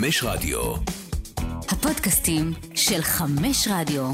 חמש 0.00 0.24
רדיו. 0.24 0.74
הפודקאסטים 1.68 2.52
של 2.74 3.02
חמש 3.02 3.68
רדיו. 3.70 4.12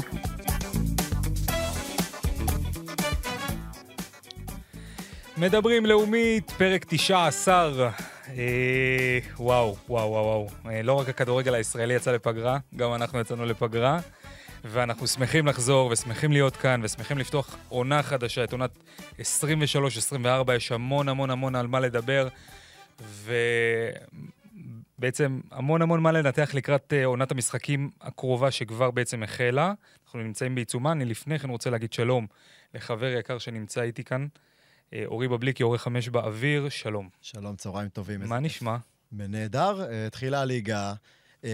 מדברים 5.37 5.85
לאומית, 5.85 6.51
פרק 6.51 6.85
19. 6.89 7.89
אה, 8.27 9.19
וואו, 9.37 9.75
וואו, 9.89 10.09
וואו, 10.11 10.25
וואו. 10.25 10.47
אה, 10.65 10.81
לא 10.81 10.93
רק 10.93 11.09
הכדורגל 11.09 11.53
הישראלי 11.53 11.93
יצא 11.93 12.11
לפגרה, 12.11 12.57
גם 12.75 12.93
אנחנו 12.93 13.19
יצאנו 13.19 13.45
לפגרה. 13.45 13.99
ואנחנו 14.63 15.07
שמחים 15.07 15.47
לחזור 15.47 15.89
ושמחים 15.91 16.31
להיות 16.31 16.57
כאן 16.57 16.81
ושמחים 16.83 17.17
לפתוח 17.17 17.55
עונה 17.69 18.03
חדשה, 18.03 18.43
את 18.43 18.51
עונת 18.51 18.71
23-24, 19.19 19.23
יש 20.55 20.71
המון 20.71 21.09
המון 21.09 21.29
המון 21.29 21.55
על 21.55 21.67
מה 21.67 21.79
לדבר, 21.79 22.27
ובעצם 24.99 25.39
המון 25.51 25.81
המון 25.81 25.99
מה 25.99 26.11
לנתח 26.11 26.51
לקראת 26.53 26.93
אה, 26.93 27.05
עונת 27.05 27.31
המשחקים 27.31 27.91
הקרובה 28.01 28.51
שכבר 28.51 28.91
בעצם 28.91 29.23
החלה. 29.23 29.73
אנחנו 30.05 30.19
נמצאים 30.19 30.55
בעיצומה, 30.55 30.91
אני 30.91 31.05
לפני 31.05 31.39
כן 31.39 31.49
רוצה 31.49 31.69
להגיד 31.69 31.93
שלום 31.93 32.27
לחבר 32.73 33.05
יקר 33.05 33.37
שנמצא 33.37 33.81
איתי 33.81 34.03
כאן, 34.03 34.27
אה, 34.93 35.03
אורי 35.05 35.27
בבליקי, 35.27 35.63
עורך 35.63 35.81
חמש 35.81 36.09
באוויר, 36.09 36.69
שלום. 36.69 37.09
שלום, 37.21 37.55
צהריים 37.55 37.89
טובים. 37.89 38.19
מה 38.25 38.39
נשמע? 38.39 38.77
נהדר, 39.11 39.85
אה, 39.89 40.07
התחילה 40.07 40.41
הליגה. 40.41 40.93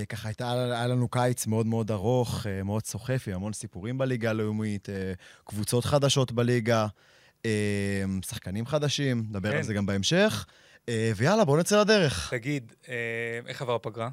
ככה 0.09 0.27
הייתה, 0.27 0.51
היה 0.51 0.87
לנו 0.87 1.07
קיץ 1.07 1.48
מאוד 1.48 1.65
מאוד 1.65 1.91
ארוך, 1.91 2.45
מאוד 2.65 2.85
סוחף, 2.85 3.27
עם 3.27 3.34
המון 3.34 3.53
סיפורים 3.53 3.98
בליגה 3.98 4.29
הלאומית, 4.29 4.89
קבוצות 5.43 5.85
חדשות 5.85 6.31
בליגה, 6.31 6.87
שחקנים 8.25 8.65
חדשים, 8.65 9.23
נדבר 9.29 9.51
כן. 9.51 9.57
על 9.57 9.63
זה 9.63 9.73
גם 9.73 9.85
בהמשך. 9.85 10.45
ויאללה, 11.15 11.45
בואו 11.45 11.57
נצא 11.57 11.81
לדרך. 11.81 12.29
תגיד, 12.31 12.73
איך 13.47 13.61
עבר 13.61 13.75
הפגרה? 13.75 14.09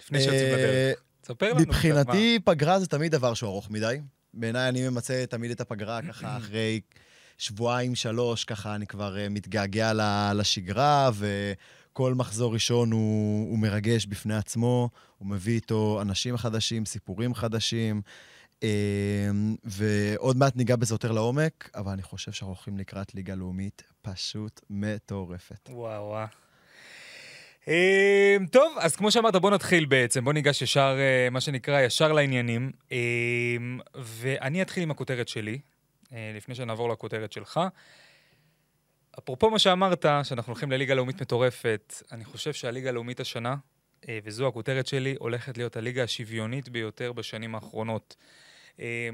לפני 0.00 0.20
שיוצאים 0.20 0.52
לדרך. 0.54 0.98
ספר 1.24 1.52
לנו. 1.52 1.60
מבחינתי, 1.60 2.38
פגרה 2.44 2.80
זה 2.80 2.86
תמיד 2.86 3.12
דבר 3.12 3.34
שהוא 3.34 3.50
ארוך 3.50 3.70
מדי. 3.70 4.00
בעיניי 4.34 4.68
אני 4.68 4.88
ממצה 4.88 5.24
תמיד 5.28 5.50
את 5.50 5.60
הפגרה 5.60 6.02
ככה 6.02 6.36
אחרי 6.38 6.80
שבועיים, 7.38 7.94
שלוש, 7.94 8.44
ככה 8.44 8.74
אני 8.74 8.86
כבר 8.86 9.16
מתגעגע 9.30 9.92
לשגרה, 10.34 11.10
ו... 11.14 11.52
כל 11.94 12.14
מחזור 12.14 12.52
ראשון 12.52 12.92
הוא, 12.92 13.50
הוא 13.50 13.58
מרגש 13.58 14.06
בפני 14.06 14.36
עצמו, 14.36 14.90
הוא 15.18 15.28
מביא 15.28 15.54
איתו 15.54 15.98
אנשים 16.02 16.36
חדשים, 16.36 16.86
סיפורים 16.86 17.34
חדשים, 17.34 18.02
ועוד 19.64 20.36
מעט 20.36 20.56
ניגע 20.56 20.76
בזה 20.76 20.94
יותר 20.94 21.12
לעומק, 21.12 21.70
אבל 21.74 21.92
אני 21.92 22.02
חושב 22.02 22.32
שאנחנו 22.32 22.54
הולכים 22.54 22.78
לקראת 22.78 23.14
ליגה 23.14 23.34
לאומית 23.34 23.82
פשוט 24.02 24.60
מטורפת. 24.70 25.68
וואו 25.72 26.02
וואו. 26.02 26.26
אמ, 27.68 28.46
טוב, 28.46 28.76
אז 28.80 28.96
כמו 28.96 29.10
שאמרת, 29.10 29.36
בוא 29.36 29.50
נתחיל 29.50 29.84
בעצם, 29.84 30.24
בוא 30.24 30.32
ניגש 30.32 30.62
ישר, 30.62 30.96
אה, 30.98 31.30
מה 31.30 31.40
שנקרא, 31.40 31.80
ישר 31.80 32.12
לעניינים. 32.12 32.72
אמ, 32.92 33.80
ואני 33.96 34.62
אתחיל 34.62 34.82
עם 34.82 34.90
הכותרת 34.90 35.28
שלי, 35.28 35.58
אה, 36.12 36.32
לפני 36.36 36.54
שנעבור 36.54 36.88
לכותרת 36.88 37.32
שלך. 37.32 37.60
אפרופו 39.18 39.50
מה 39.50 39.58
שאמרת, 39.58 40.06
שאנחנו 40.22 40.50
הולכים 40.50 40.72
לליגה 40.72 40.94
לאומית 40.94 41.22
מטורפת, 41.22 41.94
אני 42.12 42.24
חושב 42.24 42.52
שהליגה 42.52 42.88
הלאומית 42.88 43.20
השנה, 43.20 43.56
אה, 44.08 44.18
וזו 44.24 44.48
הכותרת 44.48 44.86
שלי, 44.86 45.14
הולכת 45.18 45.58
להיות 45.58 45.76
הליגה 45.76 46.02
השוויונית 46.02 46.68
ביותר 46.68 47.12
בשנים 47.12 47.54
האחרונות. 47.54 48.16
אה, 48.80 49.08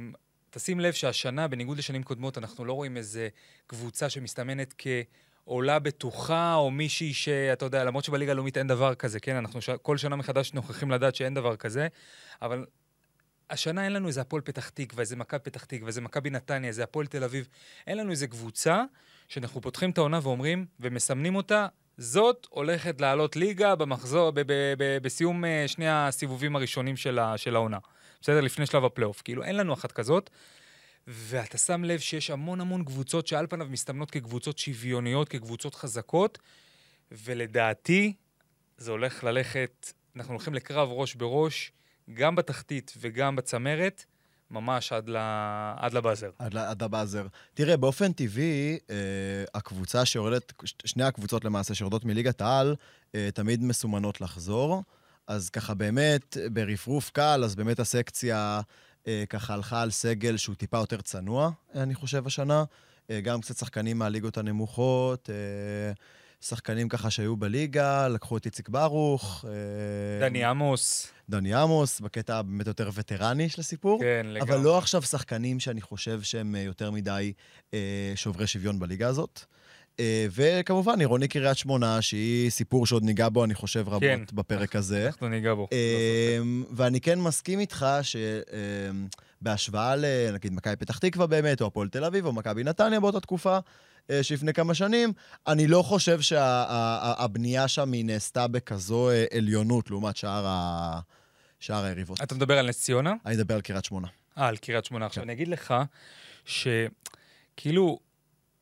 תשים 0.51 0.81
לב 0.81 0.93
שהשנה, 0.93 1.49
בניגוד 1.49 1.79
לשנים 1.79 2.03
קודמות, 2.03 2.39
אנחנו 2.39 2.65
לא 2.65 2.73
רואים 2.73 2.97
איזה 2.97 3.29
קבוצה 3.67 4.11
שמסתמנת 4.11 4.75
כעולה 4.79 5.79
בטוחה, 5.79 6.55
או 6.55 6.71
מישהי 6.71 7.13
שאתה 7.13 7.65
יודע, 7.65 7.85
למרות 7.85 8.05
שבליגה 8.05 8.33
הלאומית 8.33 8.57
אין 8.57 8.67
דבר 8.67 8.95
כזה, 8.95 9.21
כן? 9.21 9.37
אנחנו 9.37 9.61
ש... 9.61 9.71
כל 9.71 9.97
שנה 9.97 10.17
מחדש 10.17 10.53
נוכחים 10.53 10.91
לדעת 10.91 11.15
שאין 11.15 11.35
דבר 11.35 11.57
כזה, 11.57 11.89
אבל 12.43 12.67
השנה 13.51 13.85
אין 13.85 13.93
לנו 13.93 14.09
איזה 14.09 14.21
הפועל 14.21 14.43
פתח 14.43 14.69
תקווה, 14.69 15.01
איזה 15.01 15.17
מכבי 15.17 15.41
פתח 15.41 15.65
תקווה, 15.65 15.89
איזה 15.89 16.01
מכבי 16.01 16.31
נתניה, 16.31 16.69
איזה 16.69 16.85
הפועל 16.85 17.07
תל 17.07 17.25
אביב. 17.25 17.49
אין 17.87 17.99
לנו 17.99 18.11
איזה 18.11 18.27
קבוצה 18.27 18.85
שאנחנו 19.29 19.61
פותחים 19.61 19.91
את 19.91 19.99
העונה 19.99 20.21
ואומרים, 20.23 20.67
ומסמנים 20.81 21.37
אותה, 21.37 21.67
זאת 21.99 22.47
הולכת 22.51 23.01
לעלות 23.01 23.37
ליגה 23.37 23.75
במחזור, 23.75 24.33
בסיום 25.03 25.45
uh, 25.45 25.49
שני 25.67 25.89
הסיבובים 25.89 26.57
הראשונים 26.57 26.97
של, 26.97 27.19
ה- 27.19 27.39
של 27.39 27.57
העונה. 27.57 27.79
בסדר? 28.21 28.41
לפני 28.41 28.67
שלב 28.67 28.85
הפלייאוף. 28.85 29.23
כאילו, 29.23 29.45
אין 29.45 29.57
לנו 29.57 29.75
אחת 29.75 29.93
כזאת. 29.93 30.31
ואתה 31.07 31.59
שם 31.59 31.85
לב 31.85 31.99
שיש 31.99 32.31
המון 32.31 32.61
המון 32.61 32.85
קבוצות 32.85 33.27
שעל 33.27 33.47
פניו 33.47 33.67
מסתמנות 33.71 34.11
כקבוצות 34.11 34.59
שוויוניות, 34.59 35.29
כקבוצות 35.29 35.75
חזקות, 35.75 36.39
ולדעתי, 37.13 38.13
זה 38.79 38.91
הולך 38.91 39.25
ללכת, 39.25 39.93
אנחנו 40.17 40.35
הולכים 40.35 40.55
לקרב 40.55 40.89
ראש 40.93 41.15
בראש, 41.15 41.73
גם 42.15 42.37
בתחתית 42.37 42.93
וגם 43.01 43.37
בצמרת. 43.37 44.05
ממש 44.51 44.93
עד, 44.93 45.09
ל... 45.09 45.17
עד 45.77 45.95
לבאזר. 45.95 46.31
עד, 46.39 46.57
עד 46.57 46.83
לבאזר. 46.83 47.27
תראה, 47.55 47.77
באופן 47.77 48.13
טבעי, 48.13 48.79
אה, 48.91 48.97
הקבוצה 49.55 50.05
שיורדת, 50.05 50.53
שני 50.85 51.05
הקבוצות 51.05 51.45
למעשה 51.45 51.75
שיורדות 51.75 52.05
מליגת 52.05 52.41
העל, 52.41 52.77
אה, 53.15 53.29
תמיד 53.35 53.63
מסומנות 53.63 54.21
לחזור. 54.21 54.83
אז 55.31 55.51
ככה 55.51 55.75
באמת, 55.75 56.37
ברפרוף 56.53 57.11
קל, 57.11 57.43
אז 57.45 57.55
באמת 57.55 57.81
הסקציה 57.81 58.61
אה, 59.07 59.25
ככה 59.29 59.55
הלכה 59.55 59.83
על 59.83 59.91
סגל 59.91 60.37
שהוא 60.37 60.55
טיפה 60.55 60.79
יותר 60.79 61.01
צנוע, 61.01 61.51
אני 61.75 61.95
חושב, 61.95 62.27
השנה. 62.27 62.65
אה, 63.11 63.21
גם 63.21 63.41
קצת 63.41 63.57
שחקנים 63.57 63.99
מהליגות 63.99 64.39
הנמוכות. 64.39 65.31
אה, 65.31 65.93
שחקנים 66.41 66.89
ככה 66.89 67.11
שהיו 67.11 67.37
בליגה, 67.37 68.09
לקחו 68.09 68.37
את 68.37 68.47
איציק 68.47 68.69
ברוך. 68.69 69.45
אה, 69.49 70.29
דני 70.29 70.45
עמוס. 70.45 71.13
דני 71.29 71.55
עמוס, 71.55 72.01
בקטע 72.01 72.43
באמת 72.43 72.67
יותר 72.67 72.91
וטרני 72.95 73.49
של 73.49 73.61
הסיפור. 73.61 74.01
כן, 74.01 74.27
לגמרי. 74.27 74.55
אבל 74.55 74.65
לא 74.65 74.79
עכשיו 74.79 75.03
שחקנים 75.03 75.61
שאני 75.61 75.81
חושב 75.81 76.23
שהם 76.23 76.55
אה, 76.55 76.61
יותר 76.61 76.91
מדי 76.91 77.33
אה, 77.75 78.13
שוברי 78.15 78.47
שוויון 78.47 78.79
בליגה 78.79 79.09
הזאת. 79.09 79.45
אה, 80.01 80.27
וכמובן, 80.31 81.01
עירוני 81.01 81.29
קריית 81.29 81.59
שמונה, 81.59 82.03
שהיא 82.03 82.51
סיפור 82.51 82.87
שעוד 82.87 83.05
ניגע 83.05 83.29
בו, 83.29 83.45
אני 83.45 83.55
חושב, 83.55 83.89
רבות 83.89 84.03
כן, 84.03 84.21
בפרק 84.33 84.77
הזה. 84.77 85.07
אנחנו 85.07 85.29
ניגע 85.29 85.55
בו. 85.55 85.69
אה, 85.73 86.39
ואני 86.71 87.01
כן 87.01 87.19
מסכים 87.19 87.61
איתך 87.61 87.87
שבהשוואה 88.03 89.91
אה, 89.91 90.31
לנגיד 90.31 90.53
מכבי 90.53 90.77
פתח 90.77 90.99
תקווה 90.99 91.27
באמת, 91.27 91.61
או 91.61 91.67
הפועל 91.67 91.89
תל 91.89 92.05
אביב, 92.05 92.27
או 92.27 92.33
מכבי 92.33 92.65
נתניה 92.65 93.01
באותה 93.01 93.21
תקופה, 93.21 93.59
שלפני 94.23 94.53
כמה 94.53 94.75
שנים, 94.75 95.13
אני 95.47 95.67
לא 95.67 95.83
חושב 95.83 96.21
שהבנייה 96.21 97.69
שה, 97.69 97.75
שם 97.75 97.93
היא 97.93 98.05
נעשתה 98.05 98.47
בכזו 98.49 99.11
עליונות 99.37 99.91
לעומת 99.91 100.17
שאר, 100.17 100.47
ה, 100.47 101.01
שאר 101.61 101.85
היריבות. 101.85 102.23
אתה 102.23 102.35
מדבר 102.35 102.59
על 102.59 102.69
נס 102.69 102.81
ציונה? 102.81 103.15
אני 103.27 103.35
מדבר 103.35 103.55
על 103.55 103.61
קריית 103.61 103.85
שמונה. 103.85 104.09
אה, 104.39 104.49
על 104.49 104.57
קריית 104.57 104.85
שמונה. 104.85 105.07
עכשיו, 105.07 105.23
כן. 105.23 105.29
אני 105.29 105.33
אגיד 105.37 105.49
לך 105.49 105.75
שכאילו, 106.45 107.99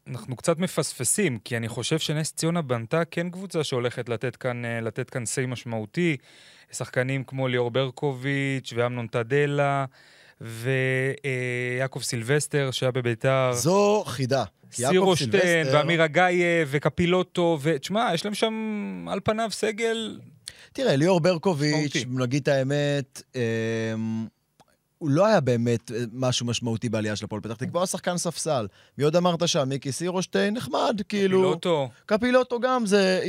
אנחנו 0.09 0.37
קצת 0.37 0.59
מפספסים, 0.59 1.39
כי 1.39 1.57
אני 1.57 1.69
חושב 1.69 1.99
שנס 1.99 2.33
ציונה 2.33 2.63
בנתה 2.63 3.05
כן 3.05 3.31
קבוצה 3.31 3.65
שהולכת 3.65 4.09
לתת 4.09 4.37
כאן, 4.37 4.65
אה, 4.65 4.81
לתת 4.81 5.11
כאן 5.11 5.27
סי 5.27 5.47
משמעותי. 5.47 6.17
שחקנים 6.73 7.25
כמו 7.25 7.49
ליאור 7.49 7.71
ברקוביץ' 7.71 8.73
ואמנון 8.77 9.07
טדלה. 9.07 9.85
ויעקב 10.41 12.03
סילבסטר 12.03 12.71
שהיה 12.73 12.93
בביתר. 12.93 13.51
זו 13.53 14.05
חידה. 14.07 14.45
סירושטיין, 14.73 15.67
ואמיר 15.73 16.05
אגאייב, 16.05 16.69
וקפילוטו, 16.71 17.59
ותשמע, 17.63 18.11
יש 18.15 18.25
להם 18.25 18.35
שם 18.35 18.55
על 19.11 19.21
פניו 19.25 19.51
סגל... 19.51 20.21
תראה, 20.73 20.97
ליאור 20.97 21.21
ברקוביץ', 21.21 21.97
נגיד 22.09 22.43
את 22.43 22.49
האמת, 22.49 23.23
אמ, 23.35 24.27
הוא 24.99 25.11
לא 25.11 25.27
היה 25.27 25.41
באמת 25.41 25.91
אה, 25.91 26.05
משהו 26.13 26.47
משמעותי 26.47 26.89
בעלייה 26.89 27.17
של 27.17 27.25
הפועל 27.25 27.41
פתח 27.43 27.55
תקווה, 27.55 27.81
הוא 27.81 27.87
שחקן 27.87 28.17
ספסל. 28.17 28.67
מי 28.99 29.05
עוד 29.05 29.17
אמרת 29.17 29.49
שם? 29.49 29.69
מיקי 29.69 29.93
סירושטיין, 29.93 30.55
נחמד, 30.55 31.01
כאילו... 31.09 31.39
קפילוטו. 31.39 31.89
קפילוטו 32.07 32.61
גם, 32.61 32.87
זה, 32.87 33.23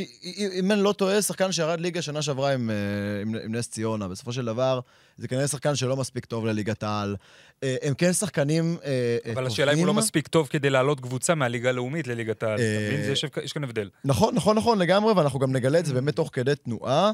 אם 0.60 0.72
אני 0.72 0.84
לא 0.84 0.94
טועה, 0.94 1.22
שחקן 1.22 1.52
שירד 1.52 1.80
ליגה 1.80 2.02
שנה 2.02 2.22
שעברה 2.22 2.54
עם, 2.54 2.70
אה, 2.70 2.76
עם, 3.22 3.36
עם 3.46 3.56
נס 3.56 3.70
ציונה. 3.70 4.08
בסופו 4.08 4.34
של 4.34 4.46
דבר, 4.46 4.80
זה 5.20 5.28
כנראה 5.28 5.48
שחקן 5.48 5.76
שלא 5.76 5.98
מספיק 5.98 6.26
טוב 6.26 6.46
לליגת 6.46 6.84
העל. 6.84 7.16
אה, 7.64 7.76
הם 7.82 7.94
כן 7.94 8.14
שחקנים 8.14 8.78
טובים. 8.78 9.38
אבל 9.38 9.48
השאלה 9.48 9.74
אם 9.74 9.78
הוא 9.78 9.88
לא 9.88 9.94
מספיק 9.94 10.28
טוב 10.28 10.48
כדי 10.48 10.70
לעלות 10.70 11.00
קבוצה 11.00 11.36
מהליגה 11.36 11.70
הלאומית 11.70 12.08
לליגת 12.08 12.44
העל. 12.44 12.60
אתה 12.60 13.00
מבין? 13.00 13.12
יש 13.44 13.54
כאן 13.54 13.64
הבדל. 13.64 13.90
נכון, 14.06 14.36
נכון, 14.36 14.58
נכון, 14.58 14.80
לגמרי, 14.80 15.14
ואנחנו 15.14 15.40
גם 15.40 15.52
נגלה 15.52 15.80
את 15.80 15.86
זה 15.86 15.94
באמת 15.94 16.16
תוך 16.16 16.30
כדי 16.34 16.56
תנועה. 16.56 17.12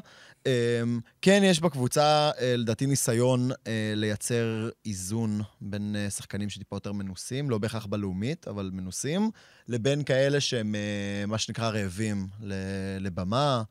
כן, 1.22 1.42
יש 1.44 1.60
בקבוצה, 1.60 2.32
לדעתי, 2.42 2.86
ניסיון 2.86 3.52
לייצר 3.96 4.70
איזון 4.86 5.42
בין 5.62 5.96
שחקנים 6.10 6.50
שטיפה 6.50 6.76
יותר 6.76 6.92
מנוסים, 6.92 7.50
לא 7.50 7.58
בהכרח 7.58 7.86
בלאומית, 7.86 8.48
אבל 8.48 8.70
מנוסים, 8.74 9.32
לבין 9.68 10.04
כאלה 10.04 10.40
שהם 10.40 10.76
מה 11.28 11.38
שנקרא 11.38 11.70
רעבים 11.70 12.28
לבמה. 13.00 13.64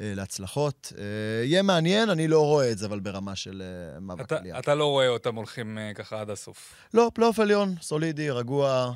אה, 0.00 0.12
להצלחות. 0.16 0.92
אה, 0.98 1.44
יהיה 1.44 1.62
מעניין, 1.62 2.10
אני 2.10 2.28
לא 2.28 2.40
רואה 2.46 2.70
את 2.70 2.78
זה, 2.78 2.86
אבל 2.86 3.00
ברמה 3.00 3.36
של 3.36 3.62
אה, 3.94 4.00
מאבק 4.00 4.32
עלייה. 4.32 4.58
אתה 4.58 4.74
לא 4.74 4.86
רואה 4.86 5.08
אותם 5.08 5.34
הולכים 5.34 5.78
ככה 5.94 6.20
עד 6.20 6.30
הסוף. 6.30 6.74
לא, 6.94 7.10
פלייאוף 7.14 7.38
עליון, 7.38 7.74
סולידי, 7.80 8.30
רגוע. 8.30 8.92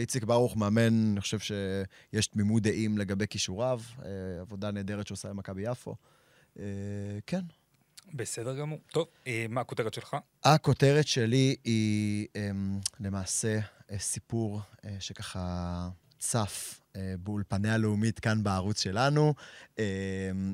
איציק 0.00 0.24
ברוך 0.24 0.56
מאמן, 0.56 1.10
אני 1.12 1.20
חושב 1.20 1.38
שיש 1.38 2.26
תמימות 2.26 2.62
דעים 2.62 2.98
לגבי 2.98 3.26
כישוריו. 3.30 3.80
עבודה 4.40 4.70
נהדרת 4.70 5.06
שעושה 5.06 5.30
עם 5.30 5.36
מכבי 5.36 5.62
יפו. 5.62 5.94
כן. 7.26 7.40
בסדר 8.14 8.56
גמור. 8.56 8.78
טוב, 8.92 9.06
מה 9.48 9.60
הכותרת 9.60 9.94
שלך? 9.94 10.16
הכותרת 10.44 11.06
שלי 11.06 11.56
היא 11.64 12.26
אמ, 12.36 12.80
למעשה 13.00 13.58
סיפור 13.98 14.60
שככה 14.98 15.88
צף 16.18 16.79
באולפני 17.18 17.70
הלאומית 17.70 18.20
כאן 18.20 18.42
בערוץ 18.42 18.82
שלנו, 18.82 19.34
אה, 19.78 19.84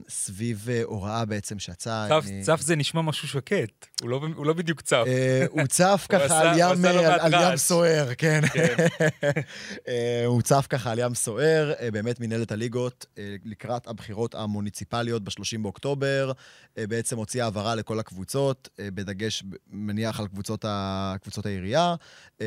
סביב 0.08 0.66
אה, 0.70 0.82
הוראה 0.84 1.24
בעצם 1.24 1.58
שיצאה... 1.58 2.08
צף, 2.08 2.26
מ- 2.30 2.42
צף 2.42 2.60
זה 2.60 2.76
נשמע 2.76 3.02
משהו 3.02 3.28
שקט, 3.28 3.86
הוא 4.02 4.10
לא, 4.10 4.20
הוא 4.36 4.46
לא 4.46 4.52
בדיוק 4.52 4.80
צף. 4.80 5.04
אה, 5.06 5.44
הוא 5.50 5.66
צף 5.76 6.06
ככה 6.08 6.38
על 6.40 6.58
ים, 6.58 6.84
אה, 6.86 6.92
מעט 6.92 7.20
על 7.20 7.50
ים. 7.50 7.56
סוער, 7.56 8.14
כן. 8.18 8.40
כן. 8.52 8.76
אה, 9.88 10.22
הוא 10.26 10.42
צף 10.42 10.66
ככה 10.70 10.90
על 10.92 10.98
ים 10.98 11.14
סוער, 11.14 11.72
אה, 11.80 11.90
באמת 11.90 12.20
מנהלת 12.20 12.52
הליגות 12.52 13.06
אה, 13.18 13.36
לקראת 13.44 13.86
הבחירות 13.86 14.34
המוניציפליות 14.34 15.24
ב-30 15.24 15.58
באוקטובר, 15.62 16.32
אה, 16.78 16.86
בעצם 16.86 17.16
הוציאה 17.16 17.46
הבהרה 17.46 17.74
לכל 17.74 17.98
הקבוצות, 17.98 18.68
אה, 18.80 18.88
בדגש 18.94 19.44
מניח 19.70 20.20
על 20.20 20.26
קבוצות, 20.28 20.64
ה... 20.64 21.14
קבוצות 21.22 21.46
העירייה, 21.46 21.94
אה, 22.40 22.46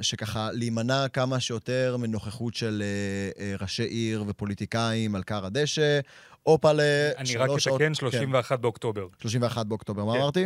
שככה 0.00 0.48
להימנע 0.52 1.08
כמה 1.08 1.40
שיותר 1.40 1.96
מנוכחות 1.96 2.54
של 2.54 2.82
אה, 2.82 2.86
אה, 2.86 3.25
ראשי 3.60 3.82
עיר 3.82 4.24
ופוליטיקאים 4.26 5.14
על 5.14 5.22
כר 5.22 5.46
הדשא. 5.46 6.00
הופה 6.42 6.70
אני 6.70 7.36
רק. 7.36 7.50
אתקן, 7.74 7.94
31 7.94 8.58
באוקטובר. 8.60 9.06
31 9.20 9.66
באוקטובר, 9.66 10.04
מה 10.04 10.12
כן. 10.12 10.18
אמרתי? 10.18 10.44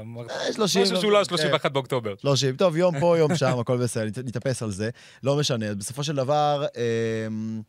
אמרת- 0.00 0.30
אה, 0.30 0.52
30. 0.52 0.82
משהו 0.82 0.96
שהוא 1.00 1.12
לא 1.12 1.18
כן. 1.18 1.24
31 1.24 1.72
באוקטובר. 1.72 2.14
30. 2.18 2.56
טוב, 2.56 2.76
יום 2.76 3.00
פה, 3.00 3.18
יום 3.18 3.36
שם, 3.40 3.58
הכל 3.58 3.76
בסדר, 3.76 4.04
נת- 4.04 4.18
נתאפס 4.18 4.62
על 4.62 4.70
זה. 4.70 4.90
לא 5.22 5.36
משנה. 5.36 5.74
בסופו 5.74 6.04
של 6.04 6.16
דבר, 6.16 6.66
אמ, 7.26 7.62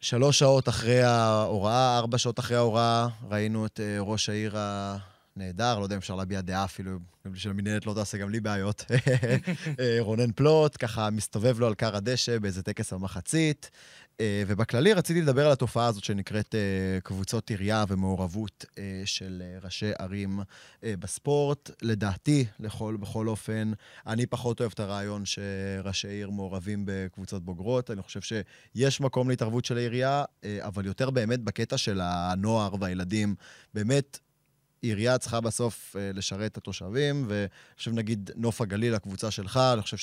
שלוש 0.00 0.38
שעות 0.38 0.68
אחרי 0.68 1.02
ההוראה, 1.02 1.98
ארבע 1.98 2.18
שעות 2.18 2.38
אחרי 2.38 2.56
ההוראה, 2.56 3.08
ראינו 3.30 3.66
את 3.66 3.80
אה, 3.80 3.96
ראש 4.00 4.28
העיר 4.28 4.56
הנהדר, 5.36 5.78
לא 5.78 5.84
יודע 5.84 5.94
אם 5.94 5.98
אפשר 5.98 6.14
להביע 6.14 6.40
דעה 6.40 6.64
אפילו, 6.64 6.98
שלמינהלת 7.34 7.86
לא 7.86 7.94
תעשה 7.94 8.18
גם 8.18 8.30
לי 8.30 8.40
בעיות. 8.40 8.84
אה, 9.80 9.96
רונן 10.00 10.32
פלוט, 10.32 10.76
ככה 10.78 11.10
מסתובב 11.10 11.60
לו 11.60 11.66
על 11.66 11.74
כר 11.74 11.96
הדשא 11.96 12.38
באיזה 12.38 12.62
טקס 12.62 12.92
במחצית. 12.92 13.70
אה, 14.20 14.42
ובכללי 14.46 14.92
רציתי 14.92 15.22
לדבר 15.22 15.46
על 15.46 15.52
התופעה 15.52 15.86
הזאת 15.86 16.04
שנקראת 16.04 16.54
אה, 16.54 17.00
קבוצות 17.00 17.50
עירייה 17.50 17.84
ומעורבות 17.88 18.64
של 19.04 19.42
ראשי 19.62 19.90
ערים 19.98 20.40
בספורט. 20.82 21.70
לדעתי, 21.82 22.44
לכל, 22.60 22.96
בכל 23.00 23.28
אופן, 23.28 23.72
אני 24.06 24.26
פחות 24.26 24.60
אוהב 24.60 24.72
את 24.74 24.80
הרעיון 24.80 25.22
שראשי 25.24 26.08
עיר 26.08 26.30
מעורבים 26.30 26.82
בקבוצות 26.86 27.44
בוגרות. 27.44 27.90
אני 27.90 28.02
חושב 28.02 28.20
שיש 28.20 29.00
מקום 29.00 29.30
להתערבות 29.30 29.64
של 29.64 29.76
העירייה, 29.76 30.24
אבל 30.60 30.86
יותר 30.86 31.10
באמת 31.10 31.40
בקטע 31.40 31.78
של 31.78 32.00
הנוער 32.02 32.74
והילדים. 32.80 33.34
באמת, 33.74 34.18
עירייה 34.82 35.18
צריכה 35.18 35.40
בסוף 35.40 35.96
אה, 35.98 36.10
לשרת 36.14 36.52
את 36.52 36.56
התושבים, 36.56 37.24
ואני 37.28 37.48
חושב, 37.76 37.92
נגיד, 37.92 38.30
נוף 38.36 38.60
הגליל, 38.60 38.94
הקבוצה 38.94 39.30
שלך, 39.30 39.60
אני 39.72 39.82
חושב 39.82 39.96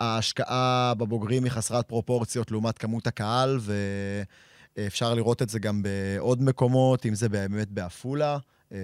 שההשקעה 0.00 0.94
בבוגרים 0.98 1.44
היא 1.44 1.52
חסרת 1.52 1.88
פרופורציות 1.88 2.50
לעומת 2.50 2.78
כמות 2.78 3.06
הקהל, 3.06 3.58
ואפשר 4.76 5.14
לראות 5.14 5.42
את 5.42 5.48
זה 5.48 5.58
גם 5.58 5.82
בעוד 5.82 6.42
מקומות, 6.42 7.06
אם 7.06 7.14
זה 7.14 7.28
באמת 7.28 7.70
בעפולה. 7.70 8.38
אה, 8.72 8.78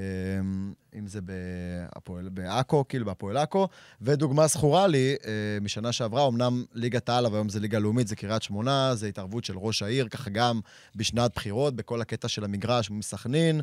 אם 0.98 1.06
זה 1.06 1.20
בהפועל- 1.20 2.28
בעכו, 2.28 2.84
כאילו 2.88 3.06
בהפועל 3.06 3.36
עכו. 3.36 3.68
ודוגמה 4.02 4.46
זכורה 4.46 4.86
לי, 4.86 5.16
אה, 5.24 5.30
משנה 5.60 5.92
שעברה, 5.92 6.28
אמנם 6.28 6.64
ליגת 6.74 7.08
העל, 7.08 7.26
אבל 7.26 7.36
היום 7.36 7.48
זה 7.48 7.60
ליגה 7.60 7.78
לאומית, 7.78 8.08
זה 8.08 8.16
קריית 8.16 8.42
שמונה, 8.42 8.94
זה 8.94 9.06
התערבות 9.06 9.44
של 9.44 9.58
ראש 9.58 9.82
העיר, 9.82 10.08
ככה 10.08 10.30
גם 10.30 10.60
בשנת 10.96 11.34
בחירות, 11.34 11.76
בכל 11.76 12.00
הקטע 12.00 12.28
של 12.28 12.44
המגרש 12.44 12.90
מסכנין. 12.90 13.60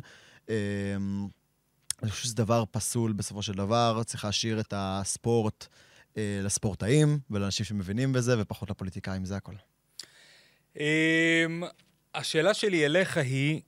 אני 2.02 2.10
חושב 2.10 2.24
שזה 2.24 2.34
דבר 2.36 2.64
פסול 2.70 3.12
בסופו 3.12 3.42
של 3.42 3.52
דבר, 3.52 4.02
צריך 4.04 4.24
להשאיר 4.24 4.60
את 4.60 4.74
הספורט 4.76 5.66
אה, 6.16 6.40
לספורטאים 6.42 7.18
ולאנשים 7.30 7.66
שמבינים 7.66 8.12
בזה, 8.12 8.40
ופחות 8.40 8.70
לפוליטיקאים, 8.70 9.24
זה 9.24 9.36
הכל. 9.36 9.54
אמ, 10.76 11.62
השאלה 12.14 12.54
שלי 12.54 12.86
אליך 12.86 13.16
היא, 13.16 13.60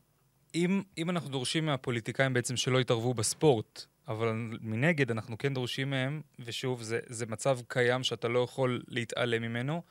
אם, 0.55 0.83
אם 0.99 1.11
אנחנו 1.11 1.29
דורשים 1.31 1.67
מהפוליטיקאים 1.67 2.33
בעצם 2.33 2.57
שלא 2.57 2.81
יתערבו 2.81 3.15
בספורט, 3.15 3.85
אבל 4.09 4.33
מנגד 4.61 5.11
אנחנו 5.11 5.39
כן 5.39 5.55
דורשים 5.55 5.91
מהם, 5.91 6.21
ושוב, 6.39 6.83
זה, 6.83 6.99
זה 7.07 7.27
מצב 7.27 7.59
קיים 7.69 8.03
שאתה 8.03 8.29
לא 8.29 8.39
יכול 8.39 8.83
להתעלם 8.89 9.43
ממנו, 9.43 9.83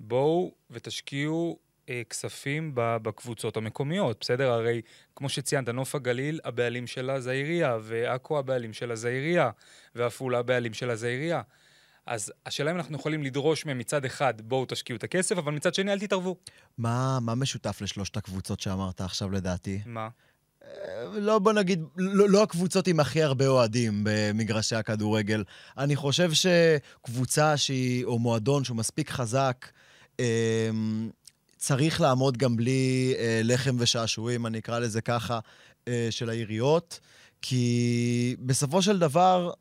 בואו 0.00 0.54
ותשקיעו 0.70 1.58
אה, 1.88 2.02
כספים 2.10 2.70
בקבוצות 2.74 3.56
המקומיות, 3.56 4.16
בסדר? 4.20 4.50
הרי, 4.50 4.80
כמו 5.16 5.28
שציינת, 5.28 5.68
נוף 5.68 5.94
הגליל, 5.94 6.40
הבעלים 6.44 6.86
שלה 6.86 7.20
זה 7.20 7.30
העירייה, 7.30 7.78
ועכו 7.82 8.38
הבעלים 8.38 8.72
שלה 8.72 8.96
זה 8.96 9.08
העירייה, 9.08 9.50
ועפולה 9.94 10.38
הבעלים 10.38 10.74
שלה 10.74 10.96
זה 10.96 11.06
העירייה. 11.06 11.42
אז 12.06 12.32
השאלה 12.46 12.70
אם 12.70 12.76
אנחנו 12.76 12.96
יכולים 12.96 13.22
לדרוש 13.22 13.66
מהם 13.66 13.78
מצד 13.78 14.04
אחד, 14.04 14.34
בואו 14.40 14.64
תשקיעו 14.68 14.96
את 14.96 15.04
הכסף, 15.04 15.38
אבל 15.38 15.52
מצד 15.52 15.74
שני, 15.74 15.92
אל 15.92 15.98
תתערבו. 15.98 16.36
מה, 16.78 17.18
מה 17.20 17.34
משותף 17.34 17.80
לשלושת 17.80 18.16
הקבוצות 18.16 18.60
שאמרת 18.60 19.00
עכשיו, 19.00 19.30
לדעתי? 19.30 19.80
מה? 19.86 20.08
אה, 20.64 21.04
לא, 21.20 21.38
בוא 21.38 21.52
נגיד, 21.52 21.84
לא, 21.96 22.28
לא 22.28 22.42
הקבוצות 22.42 22.86
עם 22.86 23.00
הכי 23.00 23.22
הרבה 23.22 23.46
אוהדים 23.46 24.00
במגרשי 24.04 24.76
הכדורגל. 24.76 25.44
אני 25.78 25.96
חושב 25.96 26.30
שקבוצה 26.32 27.56
שהיא, 27.56 28.04
או 28.04 28.18
מועדון 28.18 28.64
שהוא 28.64 28.76
מספיק 28.76 29.10
חזק, 29.10 29.66
אה, 30.20 30.70
צריך 31.66 32.00
לעמוד 32.00 32.36
גם 32.36 32.56
בלי 32.56 33.14
אה, 33.18 33.40
לחם 33.44 33.76
ושעשועים, 33.78 34.46
אני 34.46 34.58
אקרא 34.58 34.78
לזה 34.78 35.00
ככה, 35.00 35.38
אה, 35.88 36.08
של 36.10 36.30
העיריות, 36.30 37.00
כי 37.42 38.36
בסופו 38.40 38.82
של 38.82 38.98
דבר, 38.98 39.52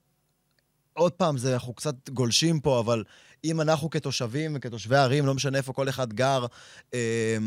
עוד 0.93 1.11
פעם, 1.11 1.37
זה, 1.37 1.53
אנחנו 1.53 1.73
קצת 1.73 2.09
גולשים 2.09 2.59
פה, 2.59 2.79
אבל 2.79 3.03
אם 3.43 3.61
אנחנו 3.61 3.89
כתושבים 3.89 4.53
וכתושבי 4.55 4.95
ערים, 4.95 5.25
לא 5.25 5.33
משנה 5.33 5.57
איפה 5.57 5.73
כל 5.73 5.89
אחד 5.89 6.13
גר, 6.13 6.45
אה, 6.93 7.37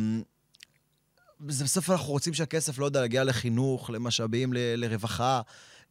זה 1.48 1.64
בסוף 1.64 1.90
אנחנו 1.90 2.12
רוצים 2.12 2.34
שהכסף, 2.34 2.78
לא 2.78 2.84
יודע, 2.84 3.00
להגיע 3.00 3.24
לחינוך, 3.24 3.90
למשאבים, 3.90 4.52
ל- 4.52 4.74
לרווחה, 4.76 5.40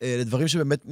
אה, 0.01 0.17
לדברים 0.19 0.47
שבאמת 0.47 0.85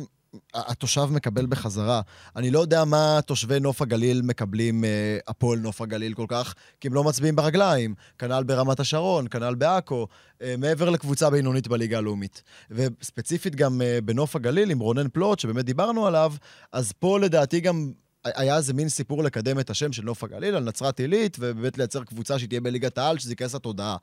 התושב 0.54 1.08
מקבל 1.12 1.46
בחזרה. 1.46 2.02
אני 2.36 2.52
לא 2.52 2.60
יודע 2.60 2.86
מה 2.86 3.20
תושבי 3.26 3.60
נוף 3.60 3.82
הגליל 3.82 4.22
מקבלים, 4.22 4.86
אה, 4.86 5.18
הפועל 5.28 5.60
נוף 5.60 5.82
הגליל 5.82 6.14
כל 6.14 6.26
כך, 6.28 6.54
כי 6.80 6.88
הם 6.88 6.94
לא 6.94 7.04
מצביעים 7.04 7.36
ברגליים. 7.36 7.96
כנ"ל 8.20 8.44
ברמת 8.44 8.80
השרון, 8.80 9.28
כנ"ל 9.28 9.56
בעכו, 9.56 10.08
אה, 10.42 10.56
מעבר 10.58 10.90
לקבוצה 10.90 11.30
בינונית 11.30 11.68
בליגה 11.68 11.98
הלאומית. 11.98 12.44
וספציפית 12.72 13.56
גם 13.56 13.82
אה, 13.82 14.00
בנוף 14.04 14.36
הגליל, 14.36 14.70
עם 14.70 14.80
רונן 14.80 15.08
פלוט, 15.14 15.40
שבאמת 15.40 15.66
דיברנו 15.66 16.08
עליו, 16.08 16.34
אז 16.72 16.92
פה 16.92 17.20
לדעתי 17.20 17.60
גם 17.60 17.92
היה 18.26 18.58
איזה 18.58 18.74
מין 18.74 18.90
סיפור 18.90 19.24
לקדם 19.24 19.60
את 19.60 19.70
השם 19.70 19.94
של 19.94 20.04
נוף 20.04 20.24
הגליל 20.24 20.56
על 20.56 20.64
נצרת 20.64 21.00
עילית, 21.00 21.38
ובאמת 21.40 21.78
לייצר 21.78 22.04
קבוצה 22.04 22.40
שתהיה 22.40 22.62
בליגת 22.62 22.98
העל, 22.98 23.18
שזה 23.18 23.32
ייכנס 23.32 23.56
לתודעה. 23.56 23.98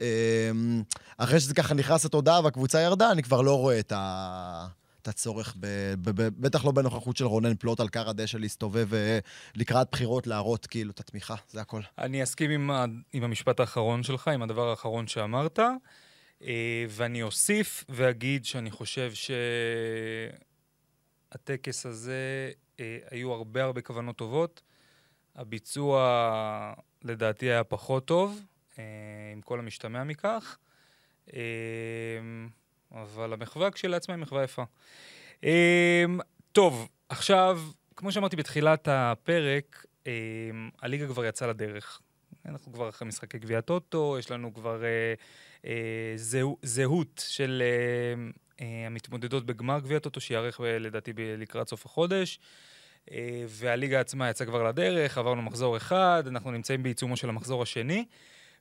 אמ, 0.00 0.82
אחרי 1.18 1.40
שזה 1.40 1.54
ככה 1.54 1.74
נכנס 1.74 2.04
לתודעה 2.04 2.40
והקבוצה 2.44 2.80
ירדה, 2.80 3.10
אני 3.10 3.22
כבר 3.22 3.40
לא 3.40 3.58
רואה 3.58 3.78
את, 3.78 3.92
ה... 3.92 4.66
את 5.04 5.08
הצורך, 5.08 5.56
ב... 5.60 5.66
ב... 6.02 6.10
ב... 6.10 6.28
בטח 6.40 6.64
לא 6.64 6.72
בנוכחות 6.72 7.16
של 7.16 7.24
רונן 7.24 7.54
פלוט 7.56 7.80
על 7.80 7.88
כר 7.88 8.08
הדשא 8.08 8.36
להסתובב 8.36 8.94
אה, 8.94 9.18
לקראת 9.54 9.88
בחירות, 9.92 10.26
להראות 10.26 10.66
כאילו 10.66 10.90
את 10.90 11.00
התמיכה, 11.00 11.34
זה 11.48 11.60
הכל. 11.60 11.80
אני 11.98 12.22
אסכים 12.22 12.50
עם, 12.50 12.70
ה- 12.70 12.84
עם 13.12 13.24
המשפט 13.24 13.60
האחרון 13.60 14.02
שלך, 14.02 14.28
עם 14.28 14.42
הדבר 14.42 14.68
האחרון 14.70 15.06
שאמרת, 15.06 15.58
אה, 16.42 16.84
ואני 16.88 17.22
אוסיף 17.22 17.84
ואגיד 17.88 18.44
שאני 18.44 18.70
חושב 18.70 19.12
שהטקס 21.32 21.86
הזה, 21.86 22.50
אה, 22.80 22.98
היו 23.10 23.32
הרבה 23.32 23.64
הרבה 23.64 23.80
כוונות 23.80 24.16
טובות. 24.16 24.62
הביצוע, 25.36 26.74
לדעתי, 27.02 27.46
היה 27.46 27.64
פחות 27.64 28.04
טוב, 28.04 28.40
עם 29.32 29.40
כל 29.44 29.58
המשתמע 29.58 30.04
מכך, 30.04 30.58
אבל 32.94 33.32
המחווה 33.32 33.70
כשלעצמה 33.70 34.14
היא 34.14 34.22
מחווה 34.22 34.44
יפה. 34.44 34.62
אה, 35.44 36.04
טוב, 36.52 36.88
עכשיו, 37.08 37.60
כמו 37.96 38.12
שאמרתי 38.12 38.36
בתחילת 38.36 38.88
הפרק, 38.90 39.86
אה, 40.06 40.12
הליגה 40.82 41.06
כבר 41.06 41.24
יצאה 41.24 41.48
לדרך. 41.48 42.00
אנחנו 42.46 42.72
כבר 42.72 42.88
אחרי 42.88 43.08
משחקי 43.08 43.38
גביע 43.38 43.60
טוטו, 43.60 44.16
יש 44.18 44.30
לנו 44.30 44.54
כבר 44.54 44.84
אה, 44.84 45.14
אה, 45.66 46.12
זהו, 46.16 46.58
זהות 46.62 47.24
של 47.28 47.62
אה, 47.62 48.24
אה, 48.60 48.86
המתמודדות 48.86 49.46
בגמר 49.46 49.78
גביע 49.80 49.98
טוטו, 49.98 50.20
שייערך 50.20 50.60
ב- 50.60 50.64
לדעתי 50.64 51.12
ב- 51.12 51.20
לקראת 51.20 51.68
סוף 51.68 51.86
החודש. 51.86 52.38
אה, 53.12 53.44
והליגה 53.48 54.00
עצמה 54.00 54.30
יצאה 54.30 54.46
כבר 54.46 54.62
לדרך, 54.62 55.18
עברנו 55.18 55.42
מחזור 55.42 55.76
אחד, 55.76 56.24
אנחנו 56.26 56.50
נמצאים 56.50 56.82
בעיצומו 56.82 57.16
של 57.16 57.28
המחזור 57.28 57.62
השני. 57.62 58.04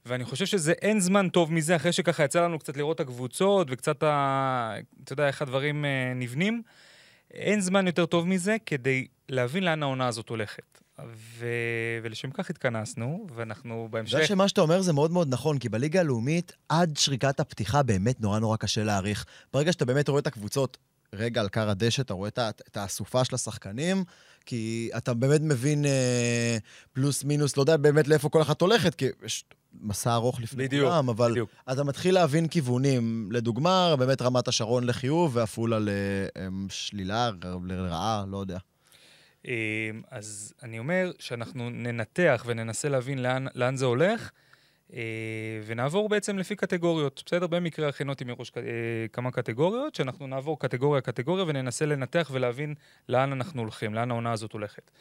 ואני 0.06 0.26
חושב 0.26 0.46
שזה 0.46 0.72
אין 0.72 1.00
זמן 1.00 1.30
טוב 1.30 1.54
מזה, 1.54 1.76
אחרי 1.76 1.92
שככה 1.92 2.24
יצא 2.24 2.44
לנו 2.44 2.60
קצת 2.60 2.78
לראות 2.78 2.96
את 2.96 3.00
הקבוצות 3.00 3.68
וקצת, 3.72 4.04
ה... 4.04 4.76
אתה 5.04 5.14
יודע, 5.14 5.28
איך 5.28 5.42
הדברים 5.42 5.86
אה, 5.86 6.14
נבנים. 6.16 6.62
אין 7.34 7.62
זמן 7.62 7.88
יותר 7.88 8.06
טוב 8.06 8.28
מזה 8.28 8.56
כדי 8.66 9.08
להבין 9.30 9.64
לאן 9.64 9.84
העונה 9.84 10.08
הזאת 10.08 10.30
הולכת. 10.30 10.80
ו... 11.08 11.46
ולשם 12.04 12.32
כך 12.32 12.50
התכנסנו, 12.50 13.28
ואנחנו 13.36 13.74
אתה 13.90 13.98
יודע 13.98 14.14
בהמשך... 14.14 14.28
שמה 14.28 14.48
שאתה 14.48 14.62
אומר 14.62 14.82
זה 14.82 14.94
מאוד 14.94 15.12
מאוד 15.12 15.28
נכון, 15.30 15.60
כי 15.60 15.70
בליגה 15.70 16.00
הלאומית, 16.00 16.54
עד 16.70 16.98
שריקת 16.98 17.40
הפתיחה 17.40 17.84
באמת 17.84 18.22
נורא 18.22 18.40
נורא 18.40 18.58
קשה 18.58 18.84
להעריך. 18.84 19.26
ברגע 19.54 19.72
שאתה 19.72 19.86
באמת 19.86 20.10
רואה 20.10 20.20
את 20.20 20.28
הקבוצות 20.28 20.78
רגע 21.14 21.42
על 21.42 21.50
כר 21.50 21.70
הדשא, 21.70 22.02
אתה 22.02 22.14
רואה 22.14 22.30
את 22.68 22.78
האסופה 22.78 23.26
של 23.26 23.36
השחקנים, 23.36 24.04
כי 24.46 24.90
אתה 24.98 25.14
באמת 25.14 25.42
מבין 25.42 25.86
אה, 25.86 26.58
פלוס 26.94 27.24
מינוס, 27.24 27.58
לא 27.58 27.62
יודע 27.62 27.78
באמת 27.78 28.08
לאיפה 28.08 28.30
כל 28.30 28.42
אחת 28.42 28.62
הולכת, 28.62 28.96
כי 28.96 29.06
יש 29.26 29.46
מסע 29.82 30.14
ארוך 30.14 30.42
לפני 30.42 30.64
בדיוק, 30.68 30.90
כולם, 30.90 31.10
אבל 31.10 31.32
בדיוק. 31.32 31.50
אתה 31.72 31.84
מתחיל 31.84 32.14
להבין 32.14 32.48
כיוונים. 32.48 33.30
לדוגמה, 33.32 33.96
באמת 33.96 34.22
רמת 34.22 34.48
השרון 34.48 34.84
לחיוב 34.84 35.36
ועפולה 35.36 35.78
לשלילה, 35.82 37.32
לרעה, 37.66 38.26
לא 38.32 38.38
יודע. 38.38 38.58
אמ, 39.48 39.52
אז 40.12 40.54
אני 40.64 40.80
אומר 40.80 41.12
שאנחנו 41.20 41.70
ננתח 41.70 42.44
וננסה 42.48 42.90
להבין 42.90 43.20
לאן, 43.20 43.46
לאן 43.56 43.76
זה 43.76 43.86
הולך, 43.86 44.22
אה, 44.22 44.28
ונעבור 45.66 46.10
בעצם 46.10 46.38
לפי 46.38 46.56
קטגוריות. 46.56 47.24
בסדר? 47.26 47.48
במקרה 47.48 47.90
הכינותי 47.90 48.24
מראש 48.24 48.52
אה, 48.58 48.62
כמה 49.14 49.32
קטגוריות, 49.32 49.96
שאנחנו 49.96 50.28
נעבור 50.28 50.60
קטגוריה-קטגוריה 50.60 51.46
וננסה 51.48 51.86
לנתח 51.86 52.30
ולהבין 52.34 52.76
לאן 53.10 53.32
אנחנו 53.32 53.62
הולכים, 53.62 53.94
לאן 53.94 54.12
העונה 54.12 54.32
הזאת 54.32 54.52
הולכת. 54.52 54.92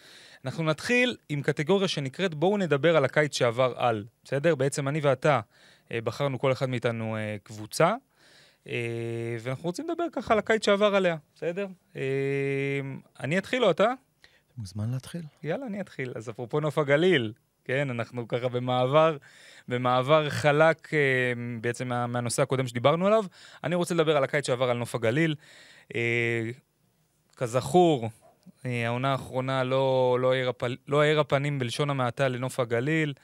אנחנו 0.45 0.65
נתחיל 0.65 1.17
עם 1.29 1.43
קטגוריה 1.43 1.89
שנקראת 1.89 2.35
בואו 2.35 2.57
נדבר 2.57 2.97
על 2.97 3.05
הקיץ 3.05 3.37
שעבר 3.37 3.75
על, 3.77 4.05
בסדר? 4.25 4.55
בעצם 4.55 4.89
אני 4.89 5.01
ואתה 5.01 5.41
אה, 5.93 6.01
בחרנו 6.01 6.39
כל 6.39 6.53
אחד 6.53 6.69
מאיתנו 6.69 7.17
אה, 7.17 7.37
קבוצה. 7.43 7.95
אה, 8.67 9.37
ואנחנו 9.41 9.65
רוצים 9.65 9.89
לדבר 9.89 10.05
ככה 10.13 10.35
על 10.35 10.39
הקיץ 10.39 10.65
שעבר 10.65 10.95
עליה, 10.95 11.17
בסדר? 11.35 11.67
אה, 11.97 12.01
אני 13.21 13.39
אתחיל 13.39 13.65
או 13.65 13.71
אתה? 13.71 13.93
מוזמן 14.59 14.91
להתחיל. 14.91 15.23
יאללה, 15.43 15.67
אני 15.67 15.81
אתחיל. 15.81 16.13
אז 16.17 16.31
אפרופו 16.31 16.61
נוף 16.61 16.79
הגליל, 16.79 17.33
כן, 17.65 17.91
אנחנו 17.91 18.29
ככה 18.29 18.49
במעבר, 18.49 19.17
במעבר 19.69 20.31
חלק 20.31 20.95
אה, 20.95 20.99
בעצם 21.61 21.89
מה, 21.89 22.07
מהנושא 22.07 22.43
הקודם 22.43 22.67
שדיברנו 22.67 23.07
עליו. 23.07 23.25
אני 23.65 23.75
רוצה 23.75 23.95
לדבר 23.95 24.17
על 24.17 24.25
הקיץ 24.25 24.47
שעבר 24.47 24.71
על 24.71 24.77
נוף 24.77 24.95
הגליל. 24.95 25.35
אה, 25.95 26.51
כזכור, 27.37 28.11
אה, 28.67 28.87
העונה 28.87 29.13
האחרונה 29.13 29.65
לא, 29.65 30.17
לא, 30.21 30.33
האירה, 30.33 30.53
פ- 30.53 30.89
לא 30.89 31.03
האירה 31.03 31.25
פנים 31.25 31.59
בלשון 31.59 31.91
המעטה 31.91 32.29
לנוף 32.29 32.61
הגליל. 32.61 33.15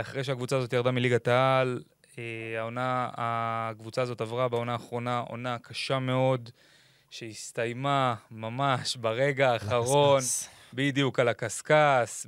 אחרי 0.00 0.24
שהקבוצה 0.24 0.56
הזאת 0.56 0.72
ירדה 0.72 0.90
מליגת 0.90 1.28
העל, 1.28 1.82
העונה, 2.58 3.08
הקבוצה 3.16 4.02
הזאת 4.02 4.20
עברה 4.20 4.48
בעונה 4.48 4.72
האחרונה 4.72 5.18
עונה 5.18 5.56
קשה 5.62 5.98
מאוד, 5.98 6.50
שהסתיימה 7.10 8.14
ממש 8.30 8.96
ברגע 8.96 9.52
האחרון. 9.52 10.18
לקסקס. 10.18 10.55
בדיוק, 10.74 11.18
על 11.18 11.28
הקשקש, 11.28 12.26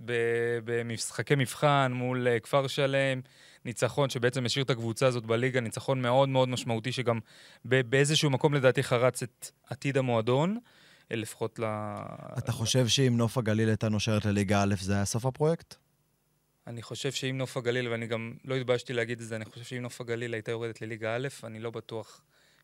במשחקי 0.65 1.35
מבחן 1.35 1.93
מול 1.95 2.29
אה, 2.29 2.41
כפר 2.41 2.67
שלם, 2.67 3.21
ניצחון 3.65 4.11
שבעצם 4.11 4.47
השאיר 4.47 4.65
את 4.65 4.71
הקבוצה 4.71 5.07
הזאת 5.07 5.27
בליגה, 5.27 5.61
ניצחון 5.61 6.03
מאוד 6.03 6.29
מאוד 6.29 6.49
משמעותי, 6.49 6.93
שגם 6.93 7.19
באיזשהו 7.65 8.31
מקום 8.31 8.55
לדעתי 8.55 8.83
חרץ 8.83 9.23
את 9.23 9.51
עתיד 9.71 9.97
המועדון, 9.97 10.59
אה, 11.13 11.17
לפחות 11.17 11.59
ל... 11.59 11.65
אתה 12.39 12.53
חושב 12.53 12.89
שאם 12.89 13.17
נוף 13.17 13.39
הגליל 13.39 13.69
הייתה 13.69 13.89
נושרת 13.89 14.25
לליגה 14.25 14.63
א', 14.63 14.75
זה 14.81 14.95
היה 14.95 15.05
סוף 15.05 15.27
הפרויקט? 15.27 15.75
אני 16.67 16.83
חושב 16.83 17.13
שאם 17.13 17.39
נוף 17.39 17.57
הגליל, 17.57 17.89
ואני 17.89 18.07
גם 18.07 18.33
לא 18.45 18.55
התביישתי 18.55 18.93
להגיד 18.93 19.21
את 19.21 19.27
זה, 19.27 19.37
אני 19.37 19.45
חושב 19.45 19.65
שאם 19.65 19.83
נוף 19.83 20.01
הגליל 20.01 20.35
הייתה 20.35 20.51
יורדת 20.51 20.83
לליגה 20.83 21.17
א', 21.17 21.29
אני 21.45 21.61
לא 21.61 21.71
בטוח 21.71 22.21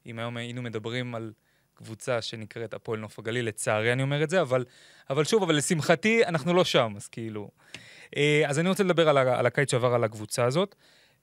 אם 0.07 0.19
היום 0.19 0.37
היינו 0.37 0.63
מדברים 0.63 1.15
על 1.15 1.33
קבוצה 1.75 2.23
שנקראת 2.23 2.75
הפועל 2.75 3.01
נוף 3.01 3.19
הגליל, 3.19 3.49
לצערי 3.49 3.93
אני 3.93 4.03
אומר 4.03 4.23
את 4.23 4.31
זה, 4.31 4.41
אבל, 4.41 4.65
אבל 5.11 5.25
שוב, 5.25 5.43
אבל 5.43 5.57
לשמחתי, 5.57 6.25
אנחנו 6.25 6.55
לא 6.55 6.65
שם, 6.65 6.93
אז 6.97 7.09
כאילו... 7.09 7.51
אה, 8.17 8.43
אז 8.47 8.59
אני 8.59 8.69
רוצה 8.69 8.83
לדבר 8.83 9.09
על, 9.09 9.19
על 9.19 9.47
הקיץ 9.47 9.71
שעבר 9.71 9.95
על 9.95 10.05
הקבוצה 10.05 10.45
הזאת, 10.45 10.75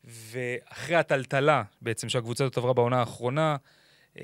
ואחרי 0.03 0.95
הטלטלה 0.95 1.63
בעצם 1.81 2.09
שהקבוצה 2.09 2.43
הזאת 2.43 2.57
עברה 2.57 2.73
בעונה 2.73 2.99
האחרונה, 2.99 3.55
אה, 4.19 4.23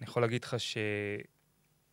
אני 0.00 0.06
יכול 0.08 0.22
להגיד 0.22 0.44
לך 0.44 0.56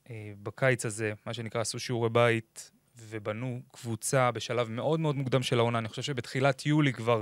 שבקיץ 0.07 0.85
הזה, 0.85 1.13
מה 1.25 1.33
שנקרא, 1.33 1.61
עשו 1.61 1.79
שיעורי 1.79 2.09
בית 2.09 2.71
ובנו 2.97 3.61
קבוצה 3.71 4.31
בשלב 4.31 4.69
מאוד 4.69 5.00
מאוד 5.00 5.15
מוקדם 5.15 5.43
של 5.43 5.59
העונה. 5.59 5.79
אני 5.79 5.88
חושב 5.88 6.01
שבתחילת 6.01 6.65
יולי 6.65 6.93
כבר 6.93 7.21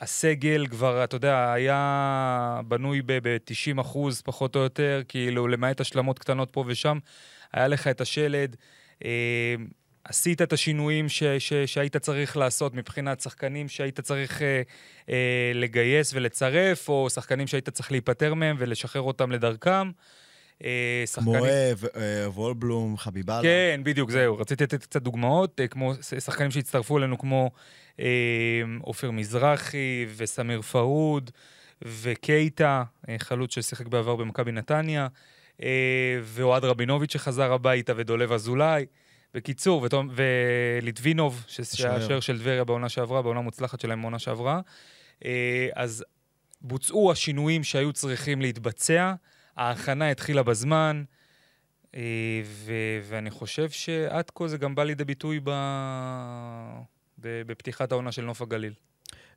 הסגל 0.00 0.66
כבר, 0.66 1.04
אתה 1.04 1.16
יודע, 1.16 1.52
היה 1.52 2.60
בנוי 2.68 3.02
ב-90 3.06 3.80
אחוז, 3.80 4.22
פחות 4.22 4.56
או 4.56 4.60
יותר, 4.60 5.02
כאילו, 5.08 5.48
למעט 5.48 5.80
השלמות 5.80 6.18
קטנות 6.18 6.50
פה 6.50 6.64
ושם. 6.66 6.98
היה 7.52 7.68
לך 7.68 7.86
את 7.86 8.00
השלד, 8.00 8.56
אה, 9.04 9.54
עשית 10.04 10.42
את 10.42 10.52
השינויים 10.52 11.08
ש- 11.08 11.22
ש- 11.38 11.52
שהיית 11.52 11.96
צריך 11.96 12.36
לעשות 12.36 12.74
מבחינת 12.74 13.20
שחקנים 13.20 13.68
שהיית 13.68 14.00
צריך 14.00 14.42
אה, 14.42 14.62
אה, 15.08 15.52
לגייס 15.54 16.14
ולצרף, 16.14 16.88
או 16.88 17.10
שחקנים 17.10 17.46
שהיית 17.46 17.68
צריך 17.68 17.92
להיפטר 17.92 18.34
מהם 18.34 18.56
ולשחרר 18.58 19.02
אותם 19.02 19.32
לדרכם. 19.32 19.70
אה, 19.70 19.90
שחקנים- 21.06 21.44
אה, 21.44 21.72
ו- 21.76 21.86
אה, 21.96 22.30
וולבלום, 22.30 22.96
חביבאללה. 22.96 23.42
כן, 23.42 23.80
בדיוק, 23.84 24.10
זהו. 24.10 24.38
רציתי 24.38 24.64
לתת 24.64 24.82
קצת 24.82 25.02
דוגמאות, 25.02 25.60
אה, 25.60 25.68
כמו 25.68 25.94
שחקנים 26.18 26.50
שהצטרפו 26.50 26.98
אלינו, 26.98 27.18
כמו 27.18 27.50
עופר 28.80 29.10
מזרחי 29.10 30.06
וסמיר 30.16 30.62
פרוד 30.62 31.30
וקייטה, 31.84 32.82
חלוץ 33.18 33.54
ששיחק 33.54 33.86
בעבר 33.86 34.16
במכבי 34.16 34.52
נתניה, 34.52 35.08
ואוהד 36.22 36.64
רבינוביץ' 36.64 37.12
שחזר 37.12 37.52
הביתה, 37.52 37.92
ודולב 37.96 38.32
אזולאי. 38.32 38.86
בקיצור, 39.34 39.82
ותום- 39.82 40.10
וליטבינוב, 40.82 41.44
שהיה 41.48 41.66
השוער. 41.72 41.96
השוער 42.04 42.20
של 42.20 42.38
טבריה 42.38 42.64
בעונה 42.64 42.88
שעברה, 42.88 43.22
בעונה 43.22 43.40
מוצלחת 43.40 43.80
שלהם 43.80 44.00
בעונה 44.02 44.18
שעברה. 44.18 44.60
אז 45.74 46.04
בוצעו 46.60 47.12
השינויים 47.12 47.64
שהיו 47.64 47.92
צריכים 47.92 48.40
להתבצע, 48.40 49.14
ההכנה 49.58 50.10
התחילה 50.10 50.42
בזמן, 50.42 51.04
אה, 51.94 52.42
ו- 52.44 53.00
ואני 53.04 53.30
חושב 53.30 53.70
שעד 53.70 54.30
כה 54.34 54.48
זה 54.48 54.58
גם 54.58 54.74
בא 54.74 54.84
לידי 54.84 55.04
ביטוי 55.04 55.40
ב... 55.44 55.50
ב- 57.18 57.42
בפתיחת 57.46 57.92
העונה 57.92 58.12
של 58.12 58.22
נוף 58.22 58.42
הגליל. 58.42 58.72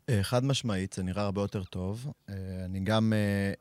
אה, 0.10 0.24
חד 0.24 0.46
משמעית, 0.46 0.94
זה 0.94 1.04
נראה 1.04 1.24
הרבה 1.24 1.42
יותר 1.42 1.64
טוב. 1.64 2.12
אה, 2.30 2.36
אני 2.66 2.80
גם 2.80 3.14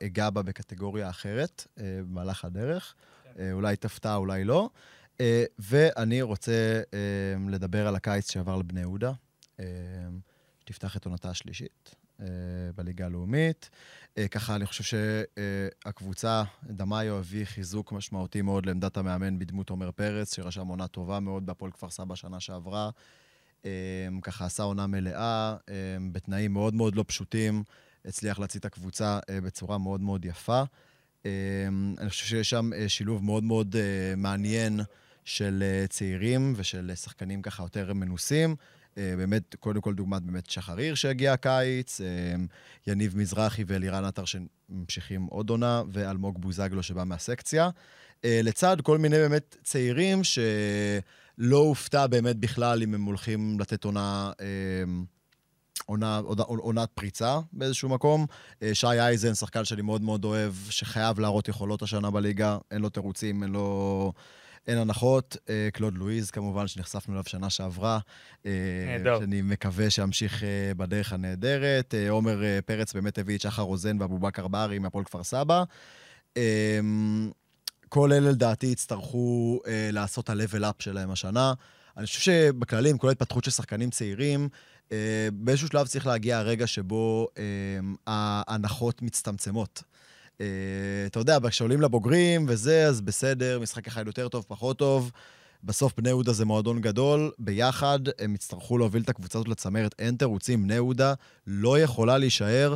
אגע 0.03 0.31
בה 0.31 0.43
בקטגוריה 0.43 1.11
אחרת 1.11 1.67
במהלך 1.77 2.45
הדרך. 2.45 2.95
אה, 3.39 3.53
אולי 3.53 3.77
תפתע, 3.77 4.15
אולי 4.15 4.45
לא. 4.45 4.71
ואני 5.59 6.23
רוצה 6.23 6.83
לדבר 7.49 7.87
על 7.87 7.95
הקיץ 7.95 8.33
שעבר 8.33 8.57
לבני 8.57 8.81
יהודה, 8.81 9.13
שתפתח 10.61 10.97
את 10.97 11.05
עונתה 11.05 11.31
השלישית 11.31 11.95
בליגה 12.75 13.07
הלאומית. 13.07 13.71
אה, 14.19 14.29
ככה, 14.29 14.57
אני 14.57 14.67
חושב 14.67 14.85
שהקבוצה, 14.85 16.43
דמאיו, 16.67 17.19
הביא 17.19 17.45
חיזוק 17.45 17.93
משמעותי 17.93 18.43
מאוד 18.43 18.67
לעמדת 18.67 18.97
המאמן 18.97 19.39
בדמות 19.39 19.71
עומר 19.71 19.91
פרץ, 19.91 20.35
שרשם 20.35 20.67
עונה 20.67 20.89
טובה 20.89 21.21
מאוד 21.21 21.47
בהפועל 21.47 21.73
כפר 21.73 21.91
סבא 21.91 22.15
שנה 22.15 22.41
שעברה. 22.41 22.91
Um, 23.63 23.65
ככה 24.23 24.47
עשה 24.47 24.63
עונה 24.63 24.87
מלאה, 24.87 25.57
בתנאים 26.13 26.53
מאוד 26.53 26.75
מאוד 26.75 26.95
לא 26.95 27.05
פשוטים, 27.07 27.63
הצליח 28.05 28.39
להוציא 28.39 28.61
את 28.61 28.65
הקבוצה 28.65 29.19
בצורה 29.31 29.79
מאוד 29.79 30.01
מאוד 30.01 30.25
יפה. 30.25 30.63
אני 31.99 32.09
חושב 32.09 32.27
שיש 32.27 32.51
שם 32.51 32.71
שילוב 32.89 33.25
מאוד 33.25 33.45
מאוד 33.45 33.77
מעניין 34.17 34.81
של 35.25 35.65
צעירים 35.89 36.53
ושל 36.57 36.95
שחקנים 36.95 37.43
ככה 37.43 37.63
יותר 37.63 37.93
מנוסים. 37.93 38.57
Uh, 39.01 39.17
באמת, 39.17 39.55
קודם 39.55 39.81
כל 39.81 39.95
דוגמת 39.95 40.23
באמת 40.23 40.51
שחריר 40.51 40.95
שהגיע 40.95 41.33
הקיץ, 41.33 42.01
um, 42.01 42.05
יניב 42.87 43.17
מזרחי 43.17 43.65
ואלירן 43.67 44.05
עטר 44.05 44.25
שממשיכים 44.25 45.25
עוד 45.25 45.51
עונה, 45.51 45.83
ואלמוג 45.93 46.41
בוזגלו 46.41 46.83
שבא 46.83 47.05
מהסקציה. 47.05 47.69
Uh, 47.69 48.23
לצד 48.23 48.77
כל 48.81 48.99
מיני 48.99 49.17
באמת 49.17 49.57
צעירים 49.63 50.25
ש... 50.25 50.39
לא 51.41 51.57
הופתע 51.57 52.07
באמת 52.07 52.37
בכלל 52.37 52.83
אם 52.83 52.95
הם 52.95 53.05
הולכים 53.05 53.61
לתת 53.61 53.85
עונה, 53.85 54.33
אה, 54.41 54.47
עונה, 55.87 56.21
עונת 56.47 56.89
פריצה 56.95 57.39
באיזשהו 57.53 57.89
מקום. 57.89 58.27
אה, 58.63 58.75
שי 58.75 58.87
אייזן, 58.87 59.35
שחקן 59.35 59.65
שאני 59.65 59.83
מאוד 59.83 60.03
מאוד 60.03 60.25
אוהב, 60.25 60.55
שחייב 60.71 61.21
להראות 61.21 61.49
יכולות 61.49 61.83
השנה 61.83 62.11
בליגה, 62.11 62.59
אין 62.71 62.83
לו 62.83 62.89
תירוצים, 62.89 63.43
אין 63.43 63.51
לו... 63.51 64.13
אין 64.67 64.79
הנחות. 64.79 65.37
אה, 65.49 65.69
קלוד 65.73 65.99
לואיז, 65.99 66.31
כמובן, 66.31 66.69
שנחשפנו 66.69 67.15
אליו 67.15 67.25
שנה 67.27 67.51
שעברה. 67.51 67.99
אה, 68.47 68.51
נהדר. 68.87 69.21
שאני 69.21 69.43
מקווה 69.43 69.91
שימשיך 69.91 70.45
אה, 70.45 70.73
בדרך 70.77 71.13
הנהדרת. 71.13 71.95
עומר 72.09 72.43
פרץ 72.67 72.93
באמת 72.93 73.19
הביא 73.19 73.37
את 73.37 73.41
שחר 73.41 73.63
רוזן 73.63 73.97
ואבובכר 74.01 74.49
ברי 74.49 74.79
מהפועל 74.79 75.05
כפר 75.05 75.25
סבא. 75.25 75.65
אה, 76.37 76.81
כל 77.89 78.13
אלה 78.13 78.31
לדעתי 78.31 78.67
יצטרכו 78.67 79.61
לעשות 79.93 80.31
ה-level 80.31 80.63
up 80.63 80.75
שלהם 80.79 81.11
השנה. 81.11 81.53
אני 81.97 82.07
חושב 82.07 82.21
שבכללי, 82.21 82.91
עם 82.91 82.99
כל 82.99 83.09
ההתפתחות 83.09 83.45
של 83.45 83.51
שחקנים 83.51 83.91
צעירים, 83.91 84.49
אה, 84.93 85.29
באיזשהו 85.33 85.69
שלב 85.69 85.87
צריך 85.87 86.07
להגיע 86.07 86.39
הרגע 86.39 86.67
שבו 86.67 87.29
אה, 87.39 87.43
ההנחות 88.07 89.03
מצטמצמות. 89.03 89.83
אה, 90.41 90.47
אתה 91.07 91.19
יודע, 91.19 91.39
כשעולים 91.49 91.81
לבוגרים 91.81 92.47
וזה, 92.49 92.87
אז 92.87 93.01
בסדר, 93.01 93.59
משחק 93.61 93.87
אחד 93.87 94.07
יותר 94.07 94.29
טוב, 94.29 94.45
פחות 94.49 94.79
טוב, 94.79 95.11
בסוף 95.65 95.93
בני 95.97 96.09
יהודה 96.09 96.33
זה 96.33 96.45
מועדון 96.45 96.81
גדול, 96.81 97.31
ביחד 97.39 97.99
הם 98.19 98.35
יצטרכו 98.35 98.79
להוביל 98.79 99.03
את 99.03 99.09
הקבוצה 99.09 99.39
הזאת 99.39 99.49
לצמרת. 99.49 99.95
אין 99.99 100.17
תירוצים, 100.17 100.63
בני 100.63 100.75
יהודה 100.75 101.15
לא 101.47 101.79
יכולה 101.79 102.19
להישאר 102.19 102.75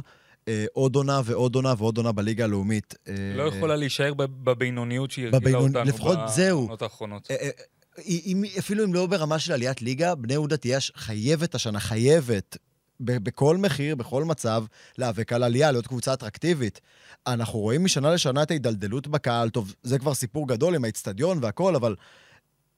אה, 0.48 0.64
עוד 0.72 0.96
עונה 0.96 1.20
ועוד 1.24 1.54
עונה 1.54 1.74
ועוד 1.78 1.96
עונה 1.96 2.12
בליגה 2.12 2.44
הלאומית. 2.44 2.94
אה, 3.08 3.14
לא 3.36 3.42
יכולה 3.42 3.76
להישאר 3.76 4.14
בבינוניות 4.14 5.10
שהיא 5.10 5.24
הרגילה 5.24 5.40
בבינונ... 5.40 5.76
אותנו 5.76 5.84
לפחות 5.84 6.18
בעונות 6.48 6.82
האחרונות. 6.82 7.30
אה, 7.30 7.36
אה, 7.42 7.50
אם, 7.98 8.42
אפילו 8.58 8.84
אם 8.84 8.94
לא 8.94 9.06
ברמה 9.06 9.38
של 9.38 9.52
עליית 9.52 9.82
ליגה, 9.82 10.14
בני 10.14 10.32
יהודה 10.32 10.56
תהיה 10.56 10.78
חייבת 10.94 11.54
השנה, 11.54 11.80
חייבת, 11.80 12.56
בכל 13.04 13.56
מחיר, 13.56 13.94
בכל 13.94 14.24
מצב, 14.24 14.64
להיאבק 14.98 15.32
על 15.32 15.42
עלייה, 15.42 15.72
להיות 15.72 15.86
קבוצה 15.86 16.12
אטרקטיבית. 16.12 16.80
אנחנו 17.26 17.58
רואים 17.58 17.84
משנה 17.84 18.14
לשנה 18.14 18.42
את 18.42 18.50
ההידלדלות 18.50 19.06
בקהל, 19.06 19.50
טוב, 19.50 19.74
זה 19.82 19.98
כבר 19.98 20.14
סיפור 20.14 20.48
גדול 20.48 20.74
עם 20.74 20.84
האיצטדיון 20.84 21.38
והכול, 21.42 21.76
אבל 21.76 21.96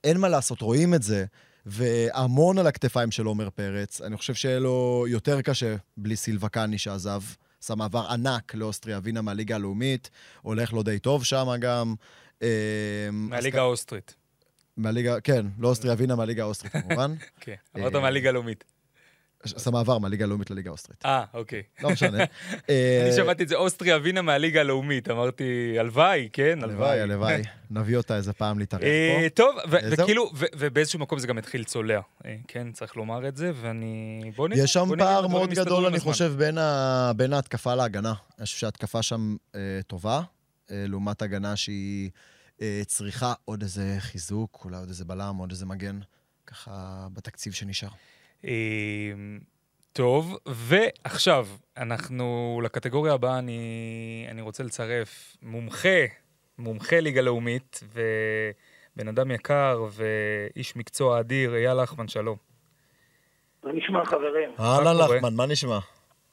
אין 0.05 0.17
מה 0.17 0.29
לעשות, 0.29 0.61
רואים 0.61 0.95
את 0.95 1.03
זה, 1.03 1.25
והמון 1.67 2.59
על 2.59 2.67
הכתפיים 2.67 3.11
של 3.11 3.27
עומר 3.27 3.51
פרץ. 3.51 4.01
אני 4.01 4.17
חושב 4.17 4.35
שיהיה 4.35 4.59
לו 4.59 5.05
יותר 5.09 5.43
קשה 5.43 5.77
בלי 5.97 6.17
סילבה 6.17 6.49
קאני 6.49 6.79
שעזב. 6.79 7.23
עשה 7.63 7.75
מעבר 7.75 8.07
ענק 8.11 8.55
לאוסטריה 8.55 8.99
ווינה 8.99 9.23
מהליגה 9.23 9.55
הלאומית, 9.55 10.11
הולך 10.43 10.73
לו 10.73 10.83
די 10.83 10.99
טוב 10.99 11.25
שם 11.25 11.47
גם. 11.61 11.95
אה, 12.43 13.09
מהליגה 13.13 13.61
האוסטרית. 13.61 14.15
מהליגה, 14.77 15.21
כן, 15.21 15.47
לא 15.59 15.69
אוסטריה 15.69 15.95
ווינה, 15.95 16.17
מהליגה 16.17 16.43
האוסטרית 16.43 16.73
כמובן. 16.73 17.15
כן, 17.41 17.55
אמרת 17.77 17.95
מהליגה 17.95 18.29
הלאומית. 18.29 18.65
עשה 19.55 19.71
מעבר 19.71 19.99
מהליגה 19.99 20.25
הלאומית 20.25 20.51
לליגה 20.51 20.71
האוסטרית. 20.71 21.05
אה, 21.05 21.25
אוקיי. 21.35 21.63
לא 21.83 21.91
משנה. 21.91 22.19
אני 23.05 23.13
שמעתי 23.17 23.43
את 23.43 23.49
זה, 23.49 23.55
אוסטריה 23.57 23.97
ווינה 23.97 24.23
מהליגה 24.23 24.61
הלאומית. 24.61 25.11
אמרתי, 25.11 25.77
הלוואי, 25.79 26.29
כן, 26.33 26.59
הלוואי. 26.63 27.01
הלוואי, 27.01 27.33
הלוואי. 27.33 27.43
נביא 27.71 27.97
אותה 27.97 28.17
איזה 28.17 28.33
פעם 28.33 28.59
להתארח 28.59 28.83
אה, 28.83 29.19
פה. 29.23 29.29
טוב, 29.29 29.57
וכאילו, 29.71 30.31
ובאיזשהו 30.57 30.99
מקום 30.99 31.19
זה 31.19 31.27
גם 31.27 31.39
התחיל 31.39 31.65
צולע. 31.65 32.01
אה, 32.25 32.37
כן, 32.49 32.73
צריך 32.73 32.97
לומר 32.97 33.29
את 33.29 33.37
זה, 33.37 33.53
ואני... 33.61 34.21
בוא 34.37 34.49
נראה. 34.49 34.65
יש 34.65 34.73
שם 34.73 34.89
פער 34.99 35.27
מאוד 35.27 35.51
גדול, 35.51 35.87
אני 35.87 36.01
חושב, 36.01 36.35
בין 37.17 37.33
ההתקפה 37.33 37.75
להגנה. 37.75 38.15
אני 38.39 38.45
חושב 38.47 38.59
שההתקפה 38.59 39.03
שם 39.03 39.37
אה, 39.55 39.61
טובה, 39.87 40.21
לעומת 40.71 41.23
הגנה 41.23 41.57
שהיא 41.57 42.11
צריכה 42.87 43.33
עוד 43.45 43.63
איזה 43.63 43.97
חיזוק, 43.99 44.61
אולי 44.65 44.77
עוד 44.77 44.89
איזה 44.89 45.05
בלם, 45.05 45.37
עוד 45.37 45.51
איזה 45.51 45.67
מגן, 45.67 45.99
ככה 46.47 47.07
בתקציב 47.13 47.53
שנשאר. 47.53 47.89
אמ, 48.45 49.39
טוב, 49.93 50.39
ועכשיו, 50.47 51.47
אנחנו, 51.77 52.61
לקטגוריה 52.65 53.13
הבאה 53.13 53.39
אני, 53.39 54.27
אני 54.31 54.43
רוצה 54.43 54.65
לצרף 54.65 55.37
מומחה, 55.43 55.99
מומחה 56.59 57.01
ליגה 57.01 57.21
לאומית, 57.21 57.81
ובן 57.93 59.09
אדם 59.09 59.31
יקר 59.31 59.85
ואיש 59.91 60.77
מקצוע 60.77 61.21
אדיר, 61.21 61.55
אייל 61.55 61.83
לחמן, 61.83 62.09
שלום. 62.09 62.37
מה 63.65 63.73
נשמע, 63.73 64.05
חברים? 64.05 64.51
אהלן 64.61 64.97
לחמן, 64.97 65.35
מה 65.37 65.47
נשמע? 65.47 65.79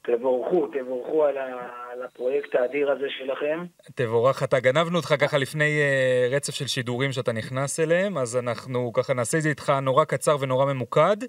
תבורכו, 0.02 0.66
תבורכו 0.66 1.24
על, 1.24 1.38
ה, 1.38 1.68
על 1.92 2.02
הפרויקט 2.02 2.54
האדיר 2.54 2.90
הזה 2.90 3.06
שלכם. 3.18 3.64
תבורך, 3.94 4.42
אתה 4.42 4.60
גנבנו 4.60 4.96
אותך 4.96 5.14
ככה 5.20 5.38
לפני 5.38 5.80
uh, 5.80 6.34
רצף 6.34 6.54
של 6.54 6.66
שידורים 6.66 7.12
שאתה 7.12 7.32
נכנס 7.32 7.80
אליהם, 7.80 8.18
אז 8.18 8.36
אנחנו 8.36 8.92
ככה 8.92 9.14
נעשה 9.14 9.38
את 9.38 9.42
זה 9.42 9.48
איתך 9.48 9.72
נורא 9.82 10.04
קצר 10.04 10.36
ונורא 10.40 10.72
ממוקד. 10.72 11.16
אמ, 11.22 11.28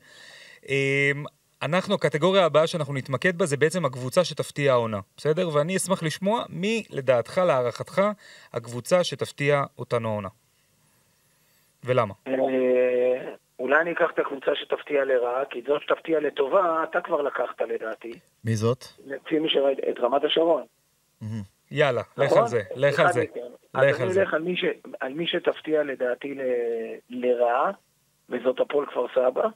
אנחנו, 1.61 1.95
הקטגוריה 1.95 2.45
הבאה 2.45 2.67
שאנחנו 2.67 2.93
נתמקד 2.93 3.37
בה 3.37 3.45
זה 3.45 3.57
בעצם 3.57 3.85
הקבוצה 3.85 4.23
שתפתיע 4.23 4.71
העונה, 4.71 4.99
בסדר? 5.17 5.49
ואני 5.53 5.75
אשמח 5.75 6.03
לשמוע 6.03 6.43
מי 6.49 6.83
לדעתך, 6.89 7.37
להערכתך, 7.37 8.01
הקבוצה 8.53 9.03
שתפתיע 9.03 9.63
אותנו 9.77 10.09
העונה. 10.09 10.29
ולמה? 11.83 12.13
אה, 12.27 12.33
אולי 13.59 13.81
אני 13.81 13.91
אקח 13.91 14.11
את 14.13 14.19
הקבוצה 14.19 14.51
שתפתיע 14.55 15.05
לרעה, 15.05 15.45
כי 15.49 15.61
זאת 15.67 15.81
שתפתיע 15.81 16.19
לטובה, 16.19 16.83
אתה 16.89 17.01
כבר 17.01 17.21
לקחת 17.21 17.61
לדעתי. 17.61 18.11
מי 18.45 18.55
זאת? 18.55 18.85
לפי 19.05 19.39
מי 19.39 19.49
שראית, 19.49 19.79
את 19.79 19.99
רמת 19.99 20.23
השרון. 20.23 20.63
יאללה, 21.71 22.01
לך 22.17 22.33
על 22.33 22.47
זה, 22.47 22.61
לך 22.75 22.99
על 22.99 23.13
זה. 23.13 23.25
לך 23.73 24.01
על 24.01 24.09
זה. 24.09 24.21
אני 24.21 24.27
אלך 24.27 24.33
על 24.99 25.13
מי 25.13 25.27
שתפתיע 25.27 25.83
לדעתי 25.83 26.37
לרעה, 27.09 27.71
וזאת 28.29 28.59
הפועל 28.59 28.85
כפר 28.85 29.05
סבא. 29.15 29.47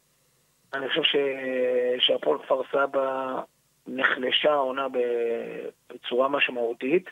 אני 0.73 0.89
חושב 0.89 1.03
ש... 1.03 1.15
שהפועל 1.99 2.39
כפר 2.39 2.61
סבא 2.71 3.41
נחלשה 3.87 4.51
העונה 4.51 4.87
בצורה 5.89 6.27
משמעותית. 6.27 7.09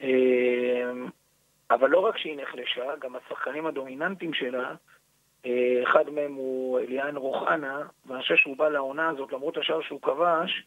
אמ, 0.00 1.08
אבל 1.70 1.90
לא 1.90 1.98
רק 1.98 2.18
שהיא 2.18 2.42
נחלשה, 2.42 2.96
גם 3.00 3.16
השחקנים 3.16 3.66
הדומיננטיים 3.66 4.34
שלה, 4.34 4.74
אה, 5.46 5.82
אחד 5.82 6.10
מהם 6.10 6.34
הוא 6.34 6.78
אליאן 6.78 7.16
רוחנה, 7.16 7.82
ואני 8.06 8.22
חושב 8.22 8.36
שהוא 8.36 8.56
בא 8.56 8.68
לעונה 8.68 9.08
הזאת, 9.08 9.32
למרות 9.32 9.56
השאר 9.56 9.82
שהוא 9.82 10.02
כבש, 10.02 10.62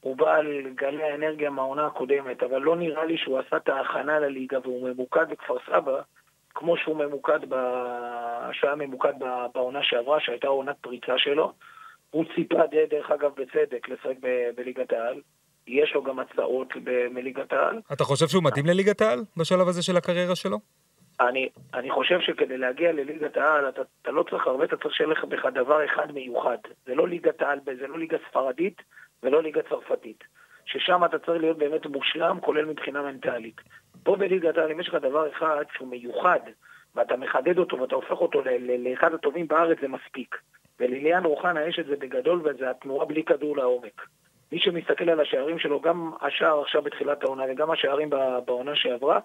הוא 0.00 0.16
בא 0.16 0.34
על 0.34 0.62
גלי 0.74 1.02
האנרגיה 1.02 1.50
מהעונה 1.50 1.86
הקודמת, 1.86 2.42
אבל 2.42 2.62
לא 2.62 2.76
נראה 2.76 3.04
לי 3.04 3.18
שהוא 3.18 3.38
עשה 3.38 3.56
את 3.56 3.68
ההכנה 3.68 4.18
לליגה 4.18 4.58
והוא 4.62 4.88
ממוקד 4.88 5.28
בכפר 5.30 5.56
סבא, 5.66 6.00
כמו 6.54 6.76
שהוא 6.76 6.96
ממוקד, 6.96 7.40
ב... 7.48 7.54
שהיה 8.52 8.74
ממוקד 8.74 9.12
בעונה 9.54 9.82
שעברה, 9.82 10.20
שהייתה 10.20 10.46
עונת 10.46 10.76
פריצה 10.80 11.18
שלו. 11.18 11.52
הוא 12.10 12.24
ציפה, 12.34 12.66
דרך 12.90 13.10
אגב, 13.10 13.30
בצדק, 13.36 13.88
לשחק 13.88 14.16
ב... 14.20 14.50
בליגת 14.56 14.92
העל. 14.92 15.20
יש 15.66 15.94
לו 15.94 16.02
גם 16.02 16.18
הצעות 16.18 16.68
מליגת 17.10 17.52
העל. 17.52 17.80
אתה 17.92 18.04
חושב 18.04 18.26
שהוא 18.26 18.44
מתאים 18.44 18.66
לליגת 18.66 19.00
העל 19.00 19.20
בשלב 19.36 19.68
הזה 19.68 19.82
של 19.82 19.96
הקריירה 19.96 20.36
שלו? 20.36 20.58
אני, 21.20 21.48
אני 21.74 21.90
חושב 21.90 22.20
שכדי 22.20 22.58
להגיע 22.58 22.92
לליגת 22.92 23.36
העל, 23.36 23.68
אתה, 23.68 23.82
אתה 24.02 24.10
לא 24.10 24.24
צריך 24.30 24.46
הרבה, 24.46 24.64
אתה 24.64 24.76
צריך 24.76 24.94
שיהיה 24.94 25.10
לך 25.10 25.24
בך 25.24 25.46
דבר 25.54 25.84
אחד 25.84 26.12
מיוחד. 26.12 26.56
זה 26.86 26.94
לא 26.94 27.08
ליגת 27.08 27.42
העל, 27.42 27.58
זה 27.64 27.86
לא 27.86 27.98
ליגה 27.98 28.16
ספרדית 28.28 28.82
ולא 29.22 29.42
ליגה 29.42 29.60
צרפתית. 29.68 30.24
ששם 30.64 31.04
אתה 31.04 31.18
צריך 31.18 31.40
להיות 31.40 31.58
באמת 31.58 31.86
מושלם, 31.86 32.38
כולל 32.40 32.64
מבחינה 32.64 33.02
מנטלית. 33.02 33.60
פה 34.02 34.16
בליגת 34.16 34.58
העל, 34.58 34.70
אם 34.70 34.80
יש 34.80 34.88
לך 34.88 34.94
דבר 34.94 35.28
אחד 35.28 35.64
שהוא 35.72 35.88
מיוחד, 35.88 36.40
ואתה 36.94 37.16
מחדד 37.16 37.58
אותו 37.58 37.80
ואתה 37.80 37.94
הופך 37.94 38.20
אותו 38.20 38.42
לאחד 38.78 39.14
הטובים 39.14 39.48
בארץ, 39.48 39.78
זה 39.80 39.88
מספיק. 39.88 40.36
ולליאן 40.80 41.24
רוחנה 41.24 41.64
יש 41.64 41.78
את 41.78 41.86
זה 41.86 41.96
בגדול, 41.96 42.40
וזה 42.44 42.70
התנועה 42.70 43.06
בלי 43.06 43.24
כדור 43.24 43.56
לעומק. 43.56 44.06
מי 44.52 44.58
שמסתכל 44.58 45.10
על 45.10 45.20
השערים 45.20 45.58
שלו, 45.58 45.80
גם 45.80 46.10
השער 46.20 46.60
עכשיו 46.60 46.82
בתחילת 46.82 47.22
העונה 47.22 47.42
וגם 47.50 47.70
השערים 47.70 48.10
בעונה 48.44 48.76
שעברה, 48.76 49.18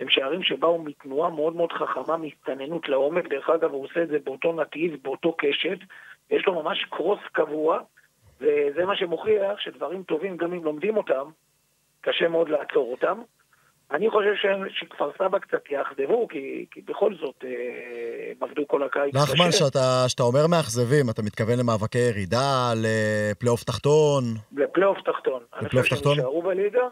הם 0.00 0.08
שערים 0.08 0.42
שבאו 0.42 0.82
מתנועה 0.82 1.30
מאוד 1.30 1.56
מאוד 1.56 1.72
חכמה, 1.72 2.16
מהסתננות 2.16 2.88
לעומק. 2.88 3.28
דרך 3.28 3.50
אגב, 3.50 3.72
הוא 3.72 3.84
עושה 3.84 4.02
את 4.02 4.08
זה 4.08 4.18
באותו 4.24 4.52
נתיב, 4.52 4.96
באותו 5.02 5.34
קשת. 5.38 5.78
יש 6.30 6.46
לו 6.46 6.62
ממש 6.62 6.84
קרוס 6.90 7.20
קבוע, 7.32 7.80
וזה 8.42 8.84
מה 8.84 8.96
שמוכיח 8.96 9.58
שדברים 9.58 10.02
טובים, 10.02 10.36
גם 10.36 10.52
אם 10.52 10.64
לומדים 10.64 10.96
אותם, 10.96 11.30
קשה 12.00 12.28
מאוד 12.28 12.48
לעצור 12.48 12.92
אותם. 12.92 13.22
אני 13.90 14.10
חושב 14.10 14.32
שכפר 14.68 15.10
סבא 15.18 15.38
קצת 15.38 15.70
יאכזבו, 15.70 16.28
כי, 16.28 16.66
כי 16.70 16.80
בכל 16.80 17.14
זאת 17.20 17.44
אה, 17.44 17.50
הם 18.30 18.48
עבדו 18.48 18.68
כל 18.68 18.82
הקיץ. 18.82 19.14
נחמן, 19.14 19.52
שאתה 20.08 20.22
אומר 20.22 20.46
מאכזבים, 20.46 21.10
אתה 21.10 21.22
מתכוון 21.22 21.58
למאבקי 21.58 21.98
ירידה, 21.98 22.72
לפלייאוף 22.76 23.64
תחתון? 23.64 24.24
לפלייאוף 24.56 24.98
תחתון. 24.98 25.42
לפלייאוף 25.62 25.88
תחתון? 25.88 25.88
אני 25.88 25.88
חושב 25.88 26.04
שהם 26.04 26.10
יישארו 26.12 26.42
בליגה, 26.42 26.88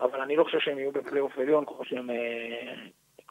אבל 0.00 0.20
אני 0.20 0.36
לא 0.36 0.44
חושב 0.44 0.58
שהם 0.60 0.78
יהיו 0.78 0.92
בפלייאוף 0.92 1.38
עליון 1.38 1.64
כמו 1.66 1.84
שהם... 1.84 2.10
אה, 2.10 2.16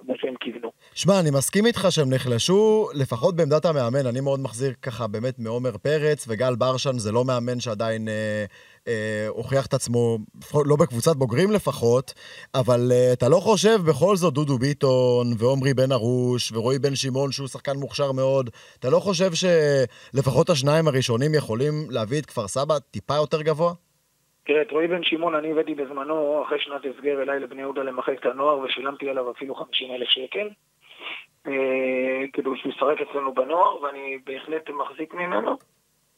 כמו 0.06 0.14
שהם 0.18 0.34
כיוונו. 0.40 0.72
שמע, 0.94 1.20
אני 1.20 1.32
מסכים 1.32 1.66
איתך 1.66 1.88
שהם 1.90 2.14
נחלשו, 2.14 2.90
לפחות 2.94 3.36
בעמדת 3.36 3.66
המאמן. 3.66 4.06
אני 4.08 4.20
מאוד 4.22 4.40
מחזיר 4.40 4.74
ככה 4.82 5.08
באמת 5.08 5.40
מעומר 5.40 5.78
פרץ, 5.78 6.26
וגל 6.28 6.56
ברשן 6.56 6.98
זה 6.98 7.12
לא 7.12 7.26
מאמן 7.26 7.60
שעדיין 7.60 8.08
אה, 8.08 8.46
אה, 8.88 9.28
הוכיח 9.28 9.66
את 9.66 9.74
עצמו, 9.74 10.18
לא 10.66 10.76
בקבוצת 10.76 11.16
בוגרים 11.16 11.52
לפחות, 11.52 12.14
אבל 12.56 12.92
אה, 12.92 13.14
אתה 13.14 13.30
לא 13.30 13.40
חושב 13.40 13.80
בכל 13.86 14.16
זאת 14.16 14.34
דודו 14.34 14.58
ביטון, 14.58 15.34
ועומרי 15.38 15.74
בן 15.74 15.92
ארוש, 15.92 16.52
ורועי 16.52 16.80
בן 16.80 16.96
שמעון 16.96 17.32
שהוא 17.32 17.48
שחקן 17.48 17.78
מוכשר 17.78 18.12
מאוד, 18.12 18.50
אתה 18.80 18.90
לא 18.90 19.00
חושב 19.00 19.32
שלפחות 19.34 20.50
השניים 20.50 20.88
הראשונים 20.88 21.36
יכולים 21.36 21.88
להביא 21.90 22.20
את 22.20 22.26
כפר 22.26 22.48
סבא 22.48 22.80
טיפה 22.80 23.16
יותר 23.16 23.42
גבוה? 23.42 23.74
תראה, 24.44 24.62
את 24.62 24.72
רועי 24.72 24.88
בן 24.88 25.04
שמעון 25.04 25.36
אני 25.36 25.52
הבאתי 25.52 25.76
בזמנו, 25.76 26.44
אחרי 26.44 26.60
שנת 26.60 26.82
הסגר 26.86 27.22
אליי 27.22 27.40
לבני 27.40 27.62
יהודה 27.62 27.84
למחלקת 27.84 28.26
הנוער, 28.26 28.60
ושילמתי 28.60 29.10
עליו 29.10 29.32
אפילו 29.32 29.56
50 29.56 29.92
אלף 29.92 30.08
שקל. 30.08 30.50
אה, 31.48 32.24
כאילו 32.34 32.56
שהוא 32.56 32.72
ישחק 32.72 33.02
אצלנו 33.10 33.34
בנוער, 33.34 33.84
ואני 33.84 34.18
בהחלט 34.26 34.70
מחזיק 34.70 35.14
ממנו. 35.14 35.58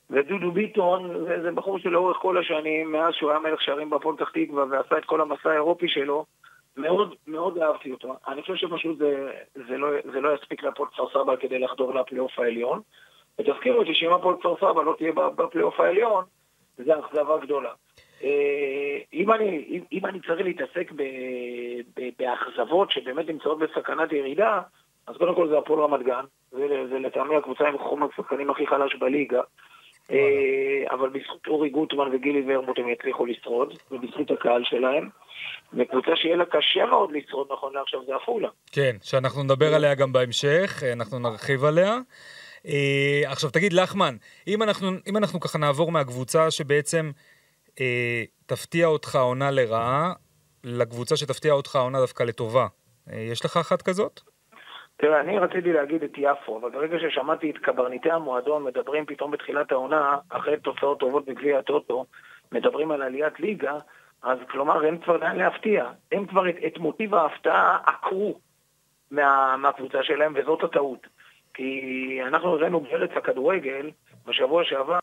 ודודו 0.10 0.52
ביטון, 0.52 1.26
זה, 1.28 1.42
זה 1.42 1.52
בחור 1.52 1.80
שלאורך 1.80 2.18
כל 2.18 2.38
השנים, 2.38 2.92
מאז 2.92 3.14
שהוא 3.14 3.32
היה 3.32 3.40
מלך 3.40 3.62
שערים 3.62 3.90
בהפועל 3.90 4.16
פתח 4.16 4.30
תקווה 4.30 4.66
ועשה 4.70 4.98
את 4.98 5.06
כל 5.06 5.22
המסע 5.22 5.50
האירופי 5.50 5.88
שלו, 5.88 6.26
מאוד 6.78 7.16
מאוד 7.28 7.58
אהבתי 7.58 7.92
אותו. 7.92 8.16
אני 8.28 8.42
חושב 8.42 8.56
שפשוט 8.56 8.98
זה, 8.98 9.32
זה, 9.54 9.78
לא, 9.78 9.88
זה 10.14 10.22
לא 10.22 10.36
יספיק 10.36 10.64
להפועל 10.64 10.90
כפר 10.90 11.10
סבא 11.10 11.36
כדי 11.36 11.60
לחדור 11.60 11.94
לפלייאוף 11.94 12.40
העליון. 12.40 12.82
ותזכירו 13.40 13.80
אותי 13.80 13.94
שאם 13.94 14.14
הפועל 14.14 14.36
כפר 14.40 14.56
סבא 14.58 14.84
לא 14.84 14.96
תהיה 14.98 15.12
בפלייאוף 15.12 15.80
העליון, 15.80 16.26
זה 16.78 17.00
אכזבה 17.00 17.38
גדולה. 17.38 17.72
אה, 18.24 18.98
אם 19.14 19.32
אני, 19.32 19.66
אם, 19.70 19.82
אם 19.92 20.06
אני 20.06 20.20
צריך 20.20 20.42
להתעסק 20.42 20.92
באכזבות 22.20 22.92
שבאמת 22.92 23.30
נמצאות 23.30 23.60
בסכנת 23.60 24.12
ירידה, 24.12 24.62
אז 25.08 25.18
קודם 25.18 25.36
כל 25.36 25.50
זה 25.50 25.58
הפועל 25.58 25.80
רמת 25.80 26.06
גן, 26.06 26.26
זה, 26.52 26.68
זה 26.90 27.00
לטעמי 27.00 27.36
הקבוצה 27.36 27.68
עם 27.68 27.78
חום 27.78 28.04
השחקנים 28.04 28.50
הכי 28.50 28.68
חלש 28.68 28.96
בליגה. 28.96 29.42
אה, 30.12 30.84
אבל 30.92 31.10
בזכות 31.10 31.48
אורי 31.48 31.70
גוטמן 31.70 32.10
וגילי 32.14 32.44
ורמוט 32.48 32.80
הם 32.80 32.90
יצליחו 32.90 33.26
לשרוד, 33.26 33.74
ובזכות 33.92 34.32
הקהל 34.32 34.64
שלהם. 34.64 35.10
וקבוצה 35.74 36.12
שיהיה 36.16 36.36
לה 36.36 36.46
קשה 36.46 36.86
מאוד 36.86 37.12
לשרוד 37.12 37.48
נכון 37.52 37.74
לעכשיו 37.74 38.00
זה 38.08 38.16
עפולה. 38.16 38.50
כן, 38.72 38.96
שאנחנו 39.02 39.44
נדבר 39.44 39.76
עליה 39.76 39.96
גם 39.96 40.14
בהמשך, 40.14 40.84
אה, 40.84 40.94
אנחנו 40.94 41.20
נרחיב 41.20 41.64
עליה. 41.64 41.98
עכשיו 43.26 43.50
תגיד, 43.50 43.74
לחמן, 43.74 44.16
אם 44.48 44.64
אנחנו, 44.64 44.88
אם 45.08 45.18
אנחנו 45.18 45.40
ככה 45.40 45.58
נעבור 45.58 45.92
מהקבוצה 45.92 46.52
שבעצם 46.52 47.12
תפתיע 48.46 48.88
אותך 48.88 49.16
עונה 49.16 49.52
לרעה, 49.52 50.14
לקבוצה 50.64 51.18
שתפתיע 51.18 51.54
אותך 51.54 51.76
עונה 51.76 52.00
דווקא 52.00 52.24
לטובה, 52.24 52.68
אה, 53.12 53.20
יש 53.20 53.46
לך 53.46 53.58
אחת 53.58 53.82
כזאת? 53.82 54.20
תראה, 54.98 55.20
אני 55.20 55.40
רציתי 55.40 55.74
להגיד 55.74 56.04
את 56.04 56.12
יפו, 56.18 56.58
אבל 56.58 56.70
ברגע 56.70 56.98
ששמעתי 57.00 57.50
את 57.50 57.58
קברניטי 57.58 58.12
המועדון 58.12 58.64
מדברים 58.64 59.06
פתאום 59.06 59.32
בתחילת 59.32 59.72
העונה, 59.72 60.18
אחרי 60.30 60.58
תוצאות 60.58 61.00
טובות 61.00 61.26
בגביע 61.26 61.60
הטוטו, 61.60 62.06
מדברים 62.52 62.92
על 62.92 63.02
עליית 63.02 63.40
ליגה, 63.40 63.78
אז 64.24 64.38
כלומר 64.52 64.86
אין 64.86 64.98
כבר 64.98 65.18
לאן 65.18 65.36
להפתיע. 65.36 65.86
הם 66.12 66.26
כבר 66.26 66.50
את, 66.50 66.56
את 66.68 66.78
מוטיב 66.78 67.16
ההפתעה 67.16 67.78
עקרו 67.86 68.40
מה, 69.12 69.56
מהקבוצה 69.58 70.04
שלהם, 70.04 70.34
וזאת 70.36 70.64
הטעות. 70.64 71.08
כי 71.54 72.20
אנחנו 72.28 72.50
הראינו 72.50 72.80
בארץ 72.80 73.10
הכדורגל, 73.16 73.90
בשבוע 74.28 74.64
שעבר, 74.64 75.00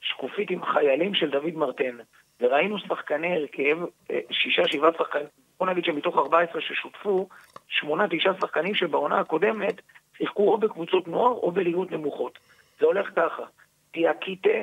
שקופית 0.00 0.50
עם 0.50 0.64
חיילים 0.64 1.14
של 1.14 1.30
דוד 1.30 1.54
מרטן. 1.54 1.96
וראינו 2.40 2.78
שחקני 2.78 3.36
הרכב, 3.36 3.78
אה, 4.10 4.18
שישה, 4.30 4.62
שבעה 4.68 4.90
שחקנים, 4.98 5.26
בוא 5.58 5.66
נגיד 5.66 5.84
שמתוך 5.84 6.16
14 6.16 6.60
ששותפו, 6.60 7.28
שמונה, 7.68 8.04
תשעה 8.10 8.32
שחקנים 8.40 8.74
שבעונה 8.74 9.20
הקודמת 9.20 9.80
שיחקו 10.18 10.52
או 10.52 10.58
בקבוצות 10.58 11.08
נוער 11.08 11.32
או 11.32 11.50
בליגות 11.50 11.92
נמוכות. 11.92 12.38
זה 12.80 12.86
הולך 12.86 13.06
ככה, 13.16 13.42
טיאקיטה 13.90 14.58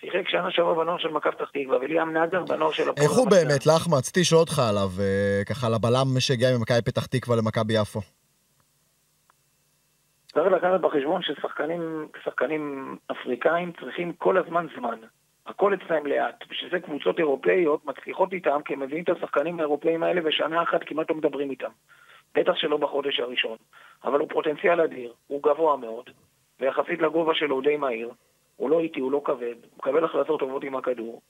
שיחק 0.00 0.28
שנה 0.28 0.50
שעברה 0.50 0.74
בנוער 0.74 0.98
של 0.98 1.08
מכבי 1.08 1.32
פתח 1.32 1.50
תקווה, 1.50 1.78
וליאם 1.78 2.16
נגר 2.16 2.42
בנוער 2.44 2.72
של 2.72 2.88
הפועל. 2.88 3.06
איך 3.06 3.16
הוא 3.16 3.30
באמת, 3.30 3.66
לחמה? 3.66 3.96
רציתי 3.96 4.20
לשאול 4.20 4.40
אותך 4.40 4.58
עליו, 4.58 4.90
אה, 5.00 5.44
ככה 5.46 5.68
לבלם 5.68 6.20
שהגיע 6.20 6.58
ממכבי 6.58 6.82
פתח 6.82 7.06
תקווה 7.06 7.36
למכבי 7.36 7.74
יפו. 7.74 8.00
צריך 10.36 10.52
לקחת 10.52 10.80
בחשבון 10.80 11.22
ששחקנים 11.22 12.96
אפריקאים 13.10 13.72
צריכים 13.80 14.12
כל 14.12 14.38
הזמן 14.38 14.66
זמן. 14.78 14.98
הכל 15.46 15.74
אצלם 15.74 16.06
לאט. 16.06 16.44
בשביל 16.50 16.70
זה 16.70 16.80
קבוצות 16.80 17.18
אירופאיות 17.18 17.86
מצליחות 17.86 18.32
איתם, 18.32 18.60
כי 18.64 18.74
הם 18.74 18.80
מביאים 18.80 19.04
את 19.04 19.08
השחקנים 19.08 19.58
האירופאים 19.58 20.02
האלה 20.02 20.20
ושנה 20.24 20.62
אחת 20.62 20.80
כמעט 20.86 21.10
לא 21.10 21.16
מדברים 21.16 21.50
איתם. 21.50 21.70
בטח 22.34 22.52
שלא 22.56 22.76
בחודש 22.76 23.20
הראשון. 23.20 23.56
אבל 24.04 24.20
הוא 24.20 24.28
פוטנציאל 24.28 24.80
אדיר, 24.80 25.12
הוא 25.26 25.42
גבוה 25.42 25.76
מאוד, 25.76 26.10
ויחסית 26.60 27.00
לגובה 27.00 27.34
שלו 27.34 27.54
הוא 27.54 27.62
די 27.62 27.76
מהיר. 27.76 28.10
הוא 28.56 28.70
לא 28.70 28.80
איטי, 28.80 29.00
הוא 29.00 29.12
לא 29.12 29.22
כבד, 29.24 29.54
הוא 29.62 29.78
מקבל 29.78 30.04
החלטות 30.04 30.40
טובות 30.40 30.64
עם 30.64 30.76
הכדור. 30.76 31.20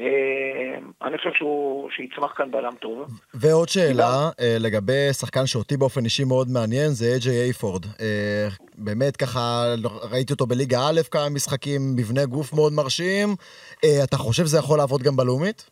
אה, 0.00 0.78
אני 1.02 1.18
חושב 1.18 1.30
שהוא, 1.34 1.90
שיצמח 1.90 2.32
כאן 2.36 2.50
בלם 2.50 2.74
טוב. 2.80 3.06
ועוד 3.34 3.68
שאלה 3.68 4.30
אה, 4.40 4.56
לגבי 4.60 5.12
שחקן 5.12 5.46
שאותי 5.46 5.76
באופן 5.76 6.04
אישי 6.04 6.24
מאוד 6.24 6.48
מעניין, 6.48 6.88
זה 6.88 7.06
אג'יי 7.16 7.44
אייפורד. 7.44 7.84
אה, 8.00 8.48
באמת 8.78 9.16
ככה, 9.16 9.74
ראיתי 10.12 10.32
אותו 10.32 10.46
בליגה 10.46 10.78
א' 10.78 11.00
כמה 11.10 11.28
משחקים, 11.34 11.80
מבנה 11.96 12.24
גוף 12.24 12.52
מאוד 12.52 12.72
מרשים. 12.72 13.28
אתה 14.04 14.16
חושב 14.16 14.42
שזה 14.42 14.58
יכול 14.58 14.78
לעבוד 14.78 15.02
גם 15.02 15.16
בלאומית? 15.16 15.70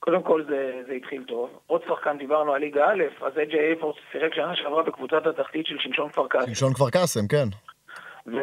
קודם 0.00 0.22
כל 0.22 0.44
זה, 0.48 0.82
זה 0.86 0.92
התחיל 0.92 1.24
טוב. 1.28 1.50
עוד 1.66 1.80
שחקן 1.88 2.18
דיברנו 2.18 2.52
על 2.52 2.60
ליגה 2.60 2.84
א', 2.84 3.26
אז 3.26 3.32
אג'יי 3.42 3.68
אייפורד 3.68 3.94
שיחק 4.12 4.34
שנה 4.34 4.56
שעברה 4.56 4.82
בקבוצת 4.82 5.26
התחתית 5.26 5.66
של 5.66 5.76
שמשון 5.78 6.08
כפר 6.08 6.28
קאסם. 6.28 6.46
שמשון 6.46 6.74
כפר 6.74 6.90
קאסם, 6.90 7.28
כן. 7.28 7.48
ו... 8.26 8.36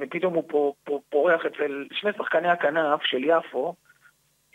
ופתאום 0.00 0.34
הוא 0.34 0.44
פה, 0.48 0.72
פה, 0.84 1.00
פורח 1.10 1.40
אצל 1.46 1.86
שני 1.92 2.10
שחקני 2.18 2.48
הכנף 2.48 3.00
של 3.02 3.24
יפו, 3.24 3.74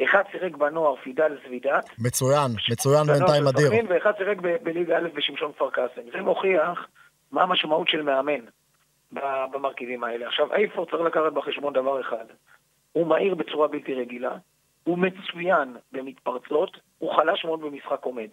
אחד 0.02 0.24
שיחק 0.32 0.56
בנוער, 0.58 0.96
פידל 0.96 1.38
זבידת. 1.48 1.90
מצוין, 2.00 2.52
מצוין 2.72 3.04
בינתיים 3.04 3.48
אדיר. 3.48 3.72
ואחד 3.90 4.12
שיחק 4.18 4.38
בליגה 4.64 4.98
א' 4.98 5.08
בשמשון 5.14 5.52
כפר 5.52 5.70
קאסם. 5.70 6.02
זה 6.14 6.22
מוכיח 6.22 6.88
מה 7.32 7.44
המשמעות 7.44 7.88
של 7.88 8.02
מאמן 8.02 8.46
במרכיבים 9.52 10.04
האלה. 10.04 10.28
עכשיו, 10.28 10.54
איפה 10.54 10.86
צריך 10.92 11.04
לקחת 11.04 11.34
בחשבון 11.34 11.74
דבר 11.74 12.02
אחד. 12.02 12.26
הוא 12.92 13.08
מהיר 13.08 13.36
בצורה 13.36 13.68
בלתי 13.68 13.94
רגילה, 13.94 14.36
הוא 14.84 14.98
מצוין 14.98 15.78
במתפרצות, 15.92 16.78
הוא 16.98 17.16
חלש 17.16 17.46
מאוד 17.46 17.62
במשחק 17.62 18.04
עומד. 18.04 18.30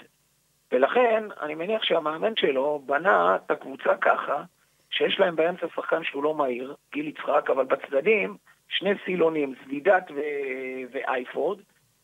ולכן, 0.72 1.24
אני 1.40 1.54
מניח 1.54 1.82
שהמאמן 1.82 2.36
שלו 2.36 2.82
בנה 2.86 3.36
את 3.36 3.50
הקבוצה 3.50 3.96
ככה, 4.00 4.42
שיש 4.90 5.20
להם 5.20 5.36
באמצע 5.36 5.66
שחקן 5.74 6.04
שהוא 6.04 6.24
לא 6.24 6.34
מהיר, 6.34 6.74
גיל 6.92 7.08
יצחק, 7.08 7.50
אבל 7.50 7.64
בצדדים 7.64 8.36
שני 8.78 8.90
סילונים, 9.04 9.54
זלידת 9.66 10.10
ו- 10.10 10.86
ואייפורד, 10.92 11.58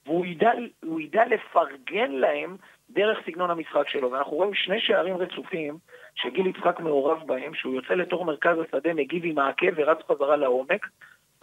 והוא 0.07 0.27
ידע, 0.27 0.51
ידע 0.99 1.23
לפרגן 1.25 2.11
להם 2.11 2.57
דרך 2.91 3.19
סגנון 3.27 3.51
המשחק 3.51 3.89
שלו. 3.89 4.13
ואנחנו 4.13 4.37
רואים 4.37 4.55
שני 4.55 4.81
שערים 4.81 5.17
רצופים 5.17 5.79
שגיל 6.15 6.47
יצחק 6.47 6.81
מעורב 6.81 7.19
בהם, 7.27 7.55
שהוא 7.55 7.75
יוצא 7.75 7.95
לתוך 7.95 8.23
מרכז 8.23 8.57
השדה, 8.59 8.95
מגיב 8.95 9.23
עם 9.25 9.39
העקב 9.39 9.73
ורץ 9.77 9.99
חזרה 10.09 10.37
לעומק. 10.37 10.87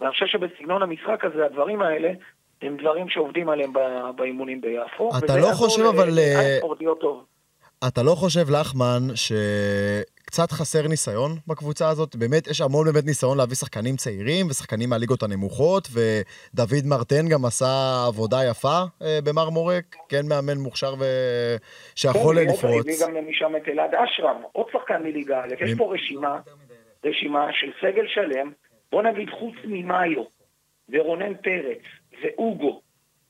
ואני 0.00 0.12
חושב 0.12 0.26
שבסגנון 0.26 0.82
המשחק 0.82 1.24
הזה, 1.24 1.46
הדברים 1.46 1.82
האלה, 1.82 2.12
הם 2.62 2.76
דברים 2.76 3.08
שעובדים 3.08 3.48
עליהם 3.48 3.72
באימונים 4.16 4.60
ביפו. 4.60 5.10
אתה 5.18 5.36
לא 5.36 5.46
חושב 5.54 5.82
אבל... 5.82 6.18
אה, 6.18 6.58
אתה 7.88 8.02
לא 8.02 8.14
חושב, 8.14 8.50
לחמן, 8.50 9.14
ש... 9.14 9.32
קצת 10.34 10.52
חסר 10.52 10.88
ניסיון 10.88 11.30
בקבוצה 11.46 11.88
הזאת. 11.88 12.16
באמת, 12.16 12.46
יש 12.46 12.60
המון 12.60 12.84
באמת 12.86 13.04
ניסיון 13.06 13.38
להביא 13.38 13.56
שחקנים 13.56 13.96
צעירים 13.96 14.46
ושחקנים 14.46 14.90
מהליגות 14.90 15.22
הנמוכות, 15.22 15.88
ודוד 15.94 16.84
מרטן 16.92 17.24
גם 17.32 17.44
עשה 17.44 17.72
עבודה 18.08 18.36
יפה 18.50 18.78
אה, 19.02 19.18
במרמורק, 19.24 19.96
כן 20.08 20.24
מאמן 20.28 20.58
מוכשר 20.58 20.94
ו... 21.00 21.04
שיכול 21.94 22.36
כן, 22.36 22.48
לפרוץ. 22.48 22.86
הביא 22.86 23.00
גם 23.02 23.28
משם 23.28 23.52
את 23.56 23.68
אלעד 23.68 23.94
אשרם, 23.94 24.42
עוד 24.52 24.66
שחקן 24.72 25.02
מליגה 25.02 25.44
א', 25.44 25.64
יש 25.64 25.74
פה 25.78 25.94
רשימה, 25.94 26.40
רשימה 27.04 27.46
של 27.52 27.70
סגל 27.80 28.06
שלם, 28.06 28.52
בוא 28.92 29.02
נגיד 29.02 29.28
חוץ 29.30 29.54
ממאיו, 29.64 30.22
ורונן 30.88 31.34
פרץ, 31.34 31.84
ואוגו, 32.22 32.80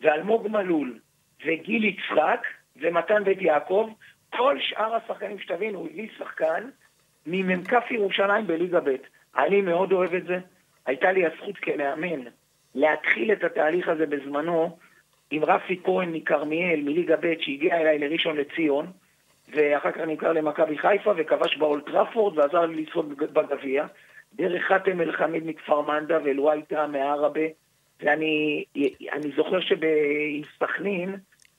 ואלמוג 0.00 0.48
מלול, 0.48 0.98
וגיל 1.46 1.84
יצחק, 1.84 2.42
ומתן 2.82 3.24
בית 3.24 3.42
יעקב, 3.42 3.88
כל 4.36 4.56
שאר 4.60 4.94
השחקנים 4.94 5.38
שתבינו, 5.38 5.78
הוא 5.78 5.88
הביא 5.92 6.08
שחקן 6.18 6.64
ממ"כ 7.26 7.90
ירושלים 7.90 8.46
בליגה 8.46 8.80
ב'. 8.80 8.96
אני 9.36 9.60
מאוד 9.60 9.92
אוהב 9.92 10.14
את 10.14 10.24
זה. 10.26 10.38
הייתה 10.86 11.12
לי 11.12 11.26
הזכות 11.26 11.56
כמאמן 11.56 12.20
להתחיל 12.74 13.32
את 13.32 13.44
התהליך 13.44 13.88
הזה 13.88 14.06
בזמנו 14.06 14.78
עם 15.30 15.44
רפי 15.44 15.80
כהן 15.84 16.12
מכרמיאל, 16.12 16.80
מליגה 16.80 17.16
ב', 17.16 17.34
שהגיע 17.40 17.80
אליי 17.80 17.98
לראשון 17.98 18.36
לציון, 18.36 18.86
ואחר 19.48 19.92
כך 19.92 20.00
נמכר 20.00 20.32
למכבי 20.32 20.78
חיפה 20.78 21.12
וכבש 21.16 21.56
באולטראפורד 21.56 22.38
ועזר 22.38 22.66
לי 22.66 22.82
לשרוד 22.82 23.18
בגביע. 23.18 23.86
דרך 24.34 24.62
חאתם 24.62 25.00
אל-חמיד 25.00 25.46
מכפר 25.46 25.80
מנדה 25.80 26.18
ואלואייטה 26.24 26.86
מעראבה, 26.86 27.46
ואני 28.00 28.64
זוכר 29.36 29.60
שבסכנין, 29.60 31.16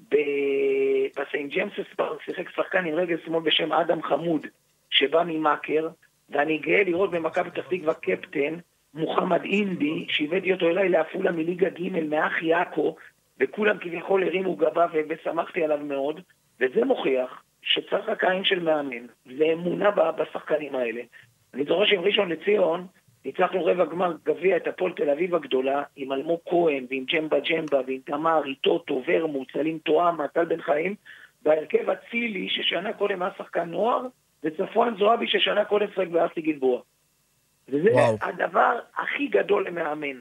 בסנט 0.10 1.54
ג'מסס 1.56 1.93
פארק 1.95 2.21
שיחק 2.21 2.49
שחקן 2.49 2.86
עם 2.86 2.93
רגל 2.93 3.17
שמאל 3.25 3.43
בשם 3.43 3.73
אדם 3.73 4.04
חמוד. 4.04 4.47
שבא 4.95 5.23
ממאקר, 5.27 5.88
ואני 6.29 6.58
גאה 6.58 6.84
לראות 6.84 7.12
במכבי 7.12 7.49
פתח 7.49 7.67
תקווה 7.69 7.93
קפטן, 7.93 8.55
מוחמד 8.93 9.43
אינדי, 9.43 10.05
שהבאתי 10.10 10.53
אותו 10.53 10.67
אליי 10.67 10.89
לעפולה 10.89 11.31
מליגה 11.31 11.69
ג' 11.69 12.03
מאח 12.03 12.41
יעקו, 12.41 12.95
וכולם 13.39 13.77
כביכול 13.77 14.23
הרימו 14.23 14.55
גבה 14.55 14.86
ושמחתי 15.10 15.63
עליו 15.63 15.77
מאוד, 15.77 16.21
וזה 16.60 16.86
מוכיח 16.86 17.43
שצריך 17.62 18.10
רק 18.10 18.23
עין 18.23 18.43
של 18.43 18.60
מאמן, 18.60 19.05
ואמונה 19.38 19.91
בשחקנים 19.91 20.75
האלה. 20.75 21.01
אני 21.53 21.63
זוכר 21.63 21.86
שעם 21.86 22.03
ראשון 22.03 22.29
לציון, 22.29 22.88
ניצחנו 23.25 23.65
רבע 23.65 23.86
גמר 23.86 24.13
גביע 24.25 24.58
את 24.58 24.67
הפועל 24.67 24.93
תל 24.93 25.10
אביב 25.10 25.36
הגדולה, 25.36 25.84
עם 25.95 26.12
אלמוג 26.12 26.39
כהן, 26.49 26.86
ועם 26.89 27.03
ג'מבה 27.03 27.39
ג'מבה, 27.39 27.81
ועם 27.88 27.99
תמר, 28.05 28.41
איטוטו, 28.45 29.03
ורמוט, 29.08 29.51
סלים 29.51 29.79
טועמה, 29.79 30.27
טל 30.27 30.45
בן 30.45 30.62
חיים, 30.62 30.95
בהרכב 31.43 31.89
אצילי, 31.89 32.49
ששנה 32.49 32.93
קודם 32.93 33.21
היה 33.21 33.31
שחקן 33.38 33.69
נוער, 33.69 34.01
וצפואן 34.45 34.93
זועבי 34.99 35.27
ששנה 35.27 35.65
קודם 35.65 35.88
שחק 35.91 36.08
באסי 36.08 36.41
גלבוע. 36.41 36.81
וזה 37.69 37.89
וואו. 37.91 38.17
הדבר 38.21 38.79
הכי 38.97 39.27
גדול 39.27 39.67
למאמן. 39.67 40.17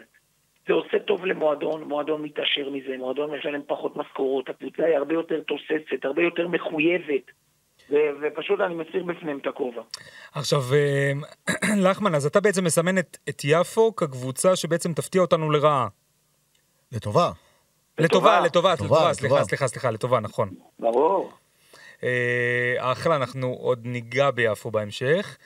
זה 0.66 0.72
עושה 0.72 0.98
טוב 0.98 1.24
למועדון, 1.24 1.82
מועדון 1.82 2.22
מתעשר 2.22 2.70
מזה, 2.70 2.96
מועדון 2.98 3.30
משלם 3.38 3.60
פחות 3.66 3.96
משכורות, 3.96 4.48
הקבוצה 4.48 4.84
היא 4.84 4.96
הרבה 4.96 5.14
יותר 5.14 5.40
תוססת, 5.40 6.04
הרבה 6.04 6.22
יותר 6.22 6.48
מחויבת. 6.48 7.30
ו- 7.90 8.10
ופשוט 8.22 8.60
אני 8.60 8.74
מסיר 8.74 9.04
בפניהם 9.04 9.38
את 9.38 9.46
הכובע. 9.46 9.82
עכשיו, 10.34 10.60
אה, 10.74 11.12
לחמן, 11.90 12.14
אז 12.14 12.26
אתה 12.26 12.40
בעצם 12.40 12.64
מסמן 12.64 12.98
את, 12.98 13.16
את 13.28 13.42
יפו 13.44 13.96
כקבוצה 13.96 14.56
שבעצם 14.56 14.92
תפתיע 14.92 15.20
אותנו 15.20 15.50
לרעה. 15.50 15.88
לטובה. 16.92 17.30
לטובה, 17.98 18.40
לטובה, 18.40 18.72
לטובה, 18.72 19.12
סליחה, 19.12 19.44
סליחה, 19.44 19.68
סליחה, 19.68 19.90
לטובה, 19.90 20.20
נכון. 20.20 20.50
ברור. 20.78 21.32
אה, 22.04 22.92
אחלה, 22.92 23.16
אנחנו 23.16 23.56
עוד 23.60 23.86
ניגע 23.86 24.30
ביפו 24.30 24.70
בהמשך. 24.70 25.36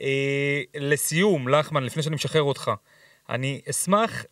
אה, 0.00 0.60
לסיום, 0.76 1.48
לחמן, 1.48 1.82
לפני 1.82 2.02
שאני 2.02 2.14
משחרר 2.14 2.42
אותך, 2.42 2.70
אני 3.30 3.60
אשמח 3.70 4.24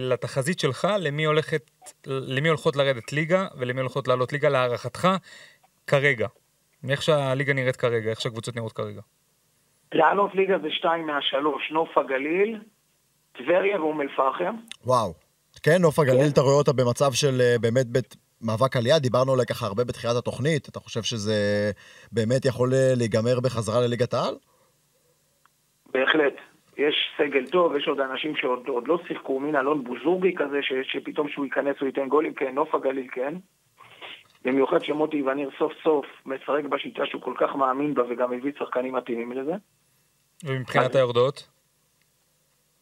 לתחזית 0.00 0.58
שלך 0.58 0.88
למי, 1.00 1.24
הולכת, 1.24 1.70
למי 2.06 2.48
הולכות 2.48 2.76
לרדת 2.76 3.12
ליגה 3.12 3.46
ולמי 3.58 3.80
הולכות 3.80 4.08
לעלות 4.08 4.32
ליגה 4.32 4.48
להערכתך 4.48 5.08
כרגע. 5.86 6.26
מאיך 6.84 7.02
שהליגה 7.02 7.52
נראית 7.52 7.76
כרגע, 7.76 8.10
איך 8.10 8.20
שהקבוצות 8.20 8.56
נראות 8.56 8.72
כרגע. 8.72 9.00
לעלות 9.92 10.34
ליגה 10.34 10.58
זה 10.62 10.68
שתיים 10.70 11.06
מהשלוש, 11.06 11.70
נוף 11.70 11.98
הגליל, 11.98 12.60
טבריה 13.32 13.80
ואום 13.80 14.00
אל-פחם. 14.00 14.56
וואו. 14.84 15.14
כן, 15.62 15.76
נוף 15.80 15.98
הגליל, 15.98 16.24
כן. 16.24 16.32
אתה 16.32 16.40
רואה 16.40 16.54
אותה 16.54 16.72
במצב 16.72 17.12
של 17.12 17.40
אה, 17.40 17.56
באמת 17.60 17.86
בית 17.86 18.16
מאבק 18.42 18.76
עלייה, 18.76 18.98
דיברנו 18.98 19.32
עליה 19.32 19.44
ככה 19.44 19.66
הרבה 19.66 19.84
בתחילת 19.84 20.16
התוכנית, 20.16 20.68
אתה 20.68 20.80
חושב 20.80 21.02
שזה 21.02 21.70
באמת 22.12 22.44
יכול 22.44 22.74
אה, 22.74 22.92
להיגמר 22.96 23.40
בחזרה 23.40 23.80
לליגת 23.80 24.14
העל? 24.14 24.34
בהחלט. 25.92 26.34
יש 26.76 26.94
סגל 27.18 27.46
טוב, 27.50 27.76
יש 27.76 27.88
עוד 27.88 28.00
אנשים 28.00 28.36
שעוד 28.36 28.88
לא 28.88 28.98
שיחקו, 29.08 29.40
מין 29.40 29.56
אלון 29.56 29.84
בוזורגי 29.84 30.34
כזה, 30.36 30.58
ש, 30.62 30.72
שפתאום 30.92 31.28
שהוא 31.28 31.44
ייכנס 31.44 31.76
הוא 31.80 31.86
ייתן 31.86 32.08
גולים, 32.08 32.34
כן, 32.34 32.54
נוף 32.54 32.74
הגליל 32.74 33.08
כן. 33.12 33.34
במיוחד 34.44 34.84
שמוטי 34.84 35.22
וניר 35.22 35.50
סוף 35.58 35.72
סוף 35.84 36.06
משחק 36.26 36.64
בשיטה 36.70 37.06
שהוא 37.06 37.22
כל 37.22 37.34
כך 37.38 37.54
מאמין 37.54 37.94
בה 37.94 38.02
וגם 38.10 38.32
הביא 38.32 38.52
שחקנים 38.58 38.94
מתאימים 38.94 39.32
לזה. 39.32 39.52
ומבחינת 40.44 40.94
היורדות? 40.94 41.48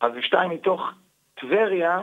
אז 0.00 0.12
שתיים 0.20 0.50
מתוך 0.50 0.80
טבריה, 1.40 1.98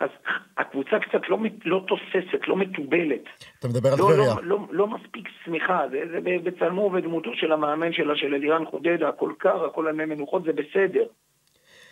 אז 0.00 0.10
הקבוצה 0.56 0.98
קצת 0.98 1.28
לא, 1.28 1.38
לא 1.64 1.84
תוססת, 1.88 2.48
לא 2.48 2.56
מתובלת. 2.56 3.24
אתה 3.58 3.68
מדבר 3.68 3.88
על 3.88 3.98
לא, 3.98 4.04
טבריה. 4.12 4.34
לא, 4.34 4.42
לא, 4.42 4.58
לא 4.70 4.86
מספיק 4.86 5.28
צמיחה, 5.44 5.84
זה, 5.90 6.02
זה 6.10 6.20
בצלמו 6.44 6.80
ובדמותו 6.82 7.30
של 7.34 7.52
המאמן 7.52 7.92
שלה, 7.92 8.16
של 8.16 8.34
אלירן 8.34 8.64
חודדה, 8.64 9.08
הכל 9.08 9.32
קר, 9.38 9.64
הכל 9.64 9.86
על 9.86 9.94
מי 9.94 10.04
מנוחות, 10.04 10.44
זה 10.44 10.52
בסדר. 10.52 11.04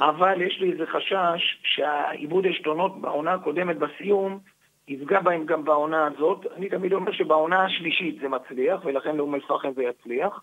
אבל 0.01 0.43
יש 0.43 0.59
לי 0.61 0.73
איזה 0.73 0.87
חשש 0.87 1.61
שהעיבוד 1.63 2.47
עשתונות 2.47 3.01
בעונה 3.01 3.35
הקודמת 3.35 3.77
בסיום 3.77 4.39
יפגע 4.89 5.21
בהם 5.21 5.47
גם 5.47 5.65
בעונה 5.65 6.07
הזאת. 6.07 6.47
אני 6.57 6.69
תמיד 6.69 6.93
אומר 6.93 7.13
שבעונה 7.13 7.65
השלישית 7.65 8.21
זה 8.21 8.29
מצליח, 8.29 8.85
ולכן 8.85 9.17
לאום 9.17 9.35
אל-פחם 9.35 9.73
זה 9.73 9.83
יצליח. 9.83 10.43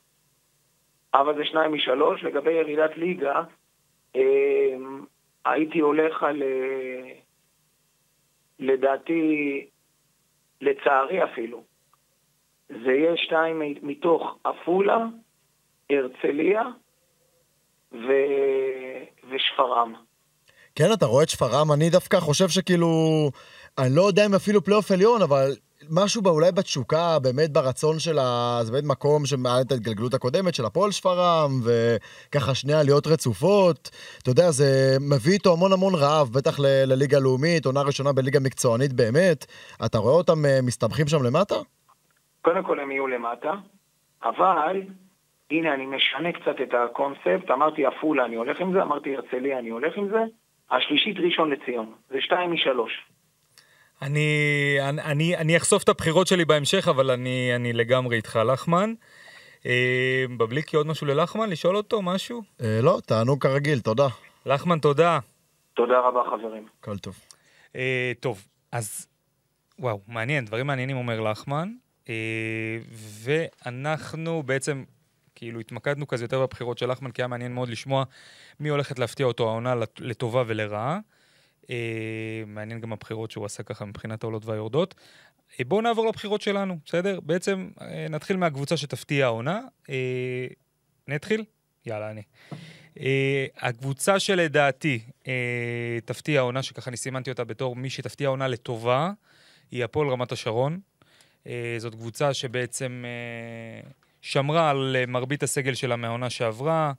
אבל 1.13 1.35
זה 1.35 1.45
שניים 1.45 1.73
משלוש. 1.73 2.23
לגבי 2.23 2.51
ירידת 2.51 2.97
ליגה, 2.97 3.43
אה, 4.15 4.75
הייתי 5.45 5.79
הולך 5.79 6.23
על... 6.23 6.43
אה, 6.43 7.26
לדעתי, 8.59 9.65
לצערי 10.61 11.23
אפילו, 11.23 11.63
זה 12.69 12.91
יהיה 12.91 13.17
שתיים 13.17 13.61
מתוך 13.81 14.37
עפולה, 14.43 15.05
הרצליה 15.89 16.61
ו... 17.91 18.07
ושפרעם. 19.29 19.93
כן, 20.75 20.93
אתה 20.93 21.05
רואה 21.05 21.23
את 21.23 21.29
שפרעם, 21.29 21.71
אני 21.71 21.89
דווקא 21.89 22.19
חושב 22.19 22.49
שכאילו, 22.49 22.87
אני 23.77 23.95
לא 23.95 24.01
יודע 24.01 24.25
אם 24.25 24.33
אפילו 24.35 24.63
פלייאוף 24.63 24.91
עליון, 24.91 25.21
אבל 25.21 25.55
משהו 25.91 26.21
בא, 26.21 26.29
אולי 26.29 26.51
בתשוקה, 26.51 27.19
באמת 27.19 27.51
ברצון 27.51 27.99
של 27.99 28.19
ה... 28.19 28.59
זה 28.63 28.71
באמת 28.71 28.83
מקום 28.83 29.25
שמעל 29.25 29.61
את 29.61 29.71
ההתגלגלות 29.71 30.13
הקודמת 30.13 30.55
של 30.55 30.65
הפועל 30.65 30.91
שפרעם, 30.91 31.51
וככה 31.65 32.55
שני 32.55 32.73
עליות 32.73 33.07
רצופות. 33.07 33.89
אתה 34.21 34.29
יודע, 34.29 34.51
זה 34.51 34.97
מביא 35.11 35.33
איתו 35.33 35.53
המון 35.53 35.73
המון 35.73 35.95
רעב, 35.95 36.27
בטח 36.27 36.59
לליגה 36.59 37.19
לאומית, 37.19 37.65
עונה 37.65 37.81
ראשונה 37.81 38.13
בליגה 38.13 38.39
מקצוענית 38.39 38.93
באמת. 38.93 39.45
אתה 39.85 39.97
רואה 39.97 40.13
אותם 40.13 40.45
אה, 40.45 40.59
מסתבכים 40.63 41.07
שם 41.07 41.23
למטה? 41.23 41.55
קודם 42.41 42.63
כל 42.63 42.79
הם 42.79 42.91
יהיו 42.91 43.07
למטה, 43.07 43.53
אבל 44.23 44.81
הנה 45.51 45.73
אני 45.73 45.85
משנה 45.85 46.31
קצת 46.31 46.61
את 46.63 46.73
הקונספט, 46.73 47.51
אמרתי 47.51 47.85
עפולה 47.85 48.25
אני 48.25 48.35
הולך 48.35 48.59
עם 48.59 48.73
זה, 48.73 48.81
אמרתי 48.81 49.15
הרצליה 49.15 49.59
אני 49.59 49.69
הולך 49.69 49.97
עם 49.97 50.09
זה, 50.09 50.19
השלישית 50.71 51.17
ראשון 51.19 51.51
לציון, 51.51 51.91
זה 52.09 52.21
שתיים 52.21 52.51
משלוש. 52.51 53.07
אני, 54.01 54.77
אני, 54.81 55.37
אני 55.37 55.57
אחשוף 55.57 55.83
את 55.83 55.89
הבחירות 55.89 56.27
שלי 56.27 56.45
בהמשך, 56.45 56.87
אבל 56.87 57.11
אני, 57.11 57.55
אני 57.55 57.73
לגמרי 57.73 58.15
איתך, 58.15 58.39
לחמן. 58.53 58.93
אה, 59.65 60.25
בבליקי 60.37 60.77
עוד 60.77 60.87
משהו 60.87 61.07
ללחמן? 61.07 61.49
לשאול 61.49 61.77
אותו 61.77 62.01
משהו? 62.01 62.41
אה, 62.61 62.79
לא, 62.81 62.99
תענוג 63.05 63.41
כרגיל, 63.41 63.79
תודה. 63.79 64.07
לחמן, 64.45 64.79
תודה. 64.79 65.19
תודה 65.73 65.99
רבה, 65.99 66.21
חברים. 66.29 66.67
הכל 66.79 66.97
טוב. 66.97 67.19
אה, 67.75 68.11
טוב, 68.19 68.47
אז 68.71 69.07
וואו, 69.79 69.99
מעניין, 70.07 70.45
דברים 70.45 70.67
מעניינים 70.67 70.97
אומר 70.97 71.21
לחמן. 71.21 71.73
אה, 72.09 72.77
ואנחנו 73.23 74.43
בעצם, 74.43 74.83
כאילו, 75.35 75.59
התמקדנו 75.59 76.07
כזה 76.07 76.23
יותר 76.25 76.41
בבחירות 76.41 76.77
של 76.77 76.91
לחמן, 76.91 77.11
כי 77.11 77.21
היה 77.21 77.27
מעניין 77.27 77.53
מאוד 77.53 77.69
לשמוע 77.69 78.03
מי 78.59 78.69
הולכת 78.69 78.99
להפתיע 78.99 79.25
אותו 79.25 79.49
העונה 79.49 79.73
לטובה 79.99 80.43
ולרעה. 80.47 80.99
אה, 81.69 82.43
מעניין 82.47 82.79
גם 82.79 82.93
הבחירות 82.93 83.31
שהוא 83.31 83.45
עשה 83.45 83.63
ככה 83.63 83.85
מבחינת 83.85 84.23
העולות 84.23 84.45
והיורדות. 84.45 84.95
אה, 85.59 85.65
בואו 85.65 85.81
נעבור 85.81 86.07
לבחירות 86.07 86.41
שלנו, 86.41 86.77
בסדר? 86.85 87.19
בעצם 87.19 87.69
אה, 87.81 88.07
נתחיל 88.09 88.37
מהקבוצה 88.37 88.77
שתפתיע 88.77 89.25
העונה. 89.25 89.61
אה, 89.89 90.47
נתחיל? 91.07 91.43
יאללה, 91.85 92.11
אני. 92.11 92.21
אה, 92.99 93.45
הקבוצה 93.57 94.19
שלדעתי 94.19 94.99
אה, 95.27 95.97
תפתיע 96.05 96.39
העונה, 96.39 96.63
שככה 96.63 96.89
אני 96.89 96.97
סימנתי 96.97 97.29
אותה 97.29 97.43
בתור 97.43 97.75
מי 97.75 97.89
שתפתיע 97.89 98.27
העונה 98.27 98.47
לטובה, 98.47 99.11
היא 99.71 99.83
הפועל 99.83 100.09
רמת 100.09 100.31
השרון. 100.31 100.79
אה, 101.47 101.75
זאת 101.77 101.95
קבוצה 101.95 102.33
שבעצם 102.33 103.03
אה, 103.05 103.89
שמרה 104.21 104.69
על 104.69 104.95
אה, 104.99 105.05
מרבית 105.05 105.43
הסגל 105.43 105.73
שלה 105.73 105.95
מהעונה 105.95 106.29
שעברה. 106.29 106.93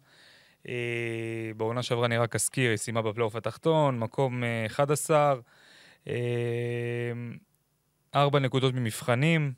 אה, 0.69 1.53
בעונה 1.57 1.83
שעברה 1.83 2.07
אני 2.07 2.17
רק 2.17 2.35
אזכיר, 2.35 2.71
היא 2.71 2.77
סיימה 2.77 3.03
בפלייאוף 3.03 3.37
התחתון, 3.37 3.99
מקום 3.99 4.43
11, 4.67 5.17
אה, 5.19 5.35
אה, 6.09 6.15
ארבע 8.15 8.39
נקודות 8.39 8.75
ממבחנים. 8.75 9.53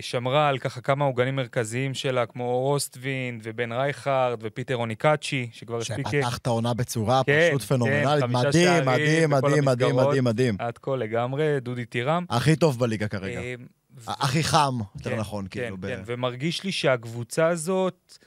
שמרה 0.00 0.48
על 0.48 0.58
ככה 0.58 0.80
כמה 0.80 1.04
עוגנים 1.04 1.36
מרכזיים 1.36 1.94
שלה, 1.94 2.26
כמו 2.26 2.60
רוסטווינד 2.60 3.40
ובן 3.44 3.72
רייכרד 3.72 4.38
ופיטר 4.40 4.76
אוניקאצ'י, 4.76 5.48
שכבר 5.52 5.78
הספיק... 5.78 6.08
שפתח 6.08 6.38
את 6.38 6.46
העונה 6.46 6.74
בצורה 6.74 7.22
כן, 7.26 7.48
פשוט 7.50 7.62
פנומנלית. 7.62 8.24
כן, 8.24 8.30
מדהים, 8.30 8.84
מדהים, 8.84 9.30
מדהים, 9.30 9.64
מדהים, 9.64 9.96
מדהים, 9.96 10.24
מדהים. 10.24 10.56
עד 10.58 10.78
כה 10.78 10.96
לגמרי, 10.96 11.60
דודי 11.60 11.84
טירם. 11.84 12.24
הכי 12.30 12.56
טוב 12.56 12.78
בליגה 12.78 13.08
כרגע. 13.08 13.40
הכי 14.06 14.44
חם, 14.44 14.78
יותר 14.96 15.10
כן, 15.10 15.16
נכון, 15.16 15.46
כאילו. 15.46 15.76
כן, 15.82 15.88
כן, 15.88 16.02
ומרגיש 16.06 16.64
לי 16.64 16.72
שהקבוצה 16.72 17.46
הזאת... 17.46 18.18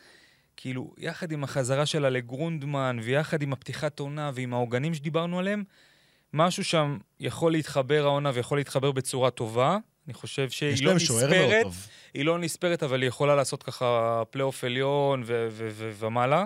כאילו, 0.63 0.93
יחד 0.97 1.31
עם 1.31 1.43
החזרה 1.43 1.85
שלה 1.85 2.09
לגרונדמן, 2.09 2.97
ויחד 3.03 3.41
עם 3.41 3.53
הפתיחת 3.53 3.99
עונה 3.99 4.31
ועם 4.33 4.53
העוגנים 4.53 4.93
שדיברנו 4.93 5.39
עליהם, 5.39 5.63
משהו 6.33 6.63
שם 6.63 6.97
יכול 7.19 7.51
להתחבר 7.51 8.05
העונה 8.05 8.31
ויכול 8.33 8.57
להתחבר 8.57 8.91
בצורה 8.91 9.31
טובה. 9.31 9.77
אני 10.07 10.13
חושב 10.13 10.49
שהיא 10.49 10.85
לא 10.85 10.93
נספרת, 10.93 11.65
היא 12.13 12.25
לא 12.25 12.39
נספרת, 12.39 12.83
אבל 12.83 13.01
היא 13.01 13.07
יכולה 13.07 13.35
לעשות 13.35 13.63
ככה 13.63 14.21
פלייאוף 14.29 14.63
עליון 14.63 15.23
ומעלה. 15.99 16.45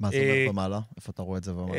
מה 0.00 0.10
זה 0.10 0.16
אומר 0.16 0.30
אה, 0.30 0.50
ומעלה? 0.50 0.80
איפה 0.96 1.12
אתה 1.14 1.22
רואה 1.22 1.38
את 1.38 1.44
זה 1.44 1.54
ומעלה? 1.54 1.78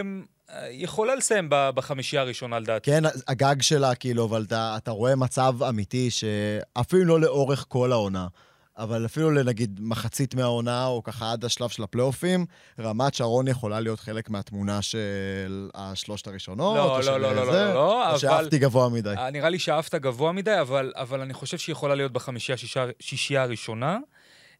אמ, 0.00 0.24
יכולה 0.70 1.14
לסיים 1.14 1.46
בחמישייה 1.50 2.22
הראשונה, 2.22 2.58
לדעתי. 2.58 2.90
כן, 2.90 3.02
הגג 3.28 3.62
שלה, 3.62 3.94
כאילו, 3.94 4.24
אבל 4.24 4.44
אתה, 4.46 4.74
אתה 4.76 4.90
רואה 4.90 5.16
מצב 5.16 5.62
אמיתי 5.62 6.10
שאפילו 6.10 7.04
לא 7.04 7.20
לאורך 7.20 7.64
כל 7.68 7.92
העונה. 7.92 8.26
אבל 8.78 9.06
אפילו 9.06 9.30
לנגיד 9.30 9.80
מחצית 9.82 10.34
מהעונה, 10.34 10.86
או 10.86 11.02
ככה 11.02 11.32
עד 11.32 11.44
השלב 11.44 11.68
של 11.68 11.82
הפלייאופים, 11.82 12.46
רמת 12.78 13.14
שרון 13.14 13.48
יכולה 13.48 13.80
להיות 13.80 14.00
חלק 14.00 14.30
מהתמונה 14.30 14.82
של 14.82 15.70
השלושת 15.74 16.26
הראשונות, 16.26 16.76
לא, 16.76 16.92
או 16.92 16.96
לא, 16.98 17.02
של 17.02 17.16
לא, 17.16 17.34
לא, 17.34 17.44
זה, 17.44 17.50
לא, 17.50 17.74
לא, 17.74 18.02
או 18.02 18.10
אבל... 18.10 18.18
שאפתי 18.18 18.58
גבוה 18.58 18.88
מדי. 18.88 19.14
נראה 19.32 19.48
לי 19.48 19.58
שאפת 19.58 19.94
גבוה 19.94 20.32
מדי, 20.32 20.60
אבל, 20.60 20.92
אבל 20.96 21.20
אני 21.20 21.34
חושב 21.34 21.58
שהיא 21.58 21.72
יכולה 21.72 21.94
להיות 21.94 22.12
בחמישייה 22.12 23.42
הראשונה. 23.42 23.98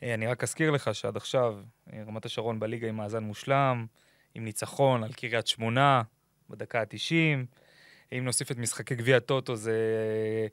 אה, 0.02 0.14
אני 0.14 0.26
רק 0.26 0.42
אזכיר 0.42 0.70
לך 0.70 0.94
שעד 0.94 1.16
עכשיו 1.16 1.56
אה, 1.92 2.02
רמת 2.06 2.24
השרון 2.24 2.60
בליגה 2.60 2.88
עם 2.88 2.96
מאזן 2.96 3.22
מושלם, 3.22 3.86
עם 4.34 4.44
ניצחון 4.44 5.04
על 5.04 5.12
קריית 5.12 5.46
שמונה 5.46 6.02
בדקה 6.50 6.80
ה-90. 6.80 7.46
אם 8.12 8.24
נוסיף 8.24 8.50
את 8.50 8.58
משחקי 8.58 8.94
גביע 8.94 9.18
טוטו 9.18 9.56
זה 9.56 9.72
אה, 9.72 10.46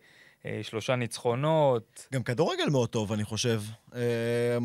שלושה 0.62 0.96
ניצחונות. 0.96 2.08
גם 2.14 2.24
כדורגל 2.24 2.70
מאוד 2.72 2.90
טוב, 2.90 3.12
אני 3.12 3.24
חושב. 3.24 3.62
אה, 3.96 4.58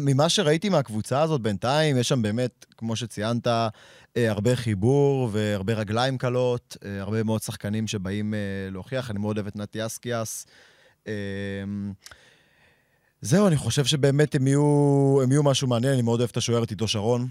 ממה 0.00 0.28
שראיתי 0.28 0.68
מהקבוצה 0.68 1.22
הזאת 1.22 1.40
בינתיים, 1.40 1.98
יש 1.98 2.08
שם 2.08 2.22
באמת, 2.22 2.66
כמו 2.76 2.96
שציינת, 2.96 3.46
אה, 3.46 3.68
הרבה 4.16 4.56
חיבור 4.56 5.28
והרבה 5.32 5.72
רגליים 5.72 6.18
קלות, 6.18 6.76
הרבה 7.00 7.22
מאוד 7.22 7.42
שחקנים 7.42 7.86
שבאים 7.86 8.34
להוכיח. 8.70 9.10
אני 9.10 9.18
מאוד 9.18 9.36
אוהב 9.36 9.46
את 9.46 9.56
נתי 9.56 9.86
אסקיאס. 9.86 10.46
זהו, 13.20 13.46
אני 13.46 13.56
חושב 13.56 13.84
שבאמת 13.84 14.34
הם 14.34 14.46
יהיו, 14.46 15.18
הם 15.22 15.32
יהיו 15.32 15.42
משהו 15.42 15.68
מעניין, 15.68 15.92
אני 15.92 16.02
מאוד 16.02 16.20
אוהב 16.20 16.30
את 16.30 16.36
השוערת 16.36 16.70
עידו 16.70 16.88
שרון, 16.88 17.26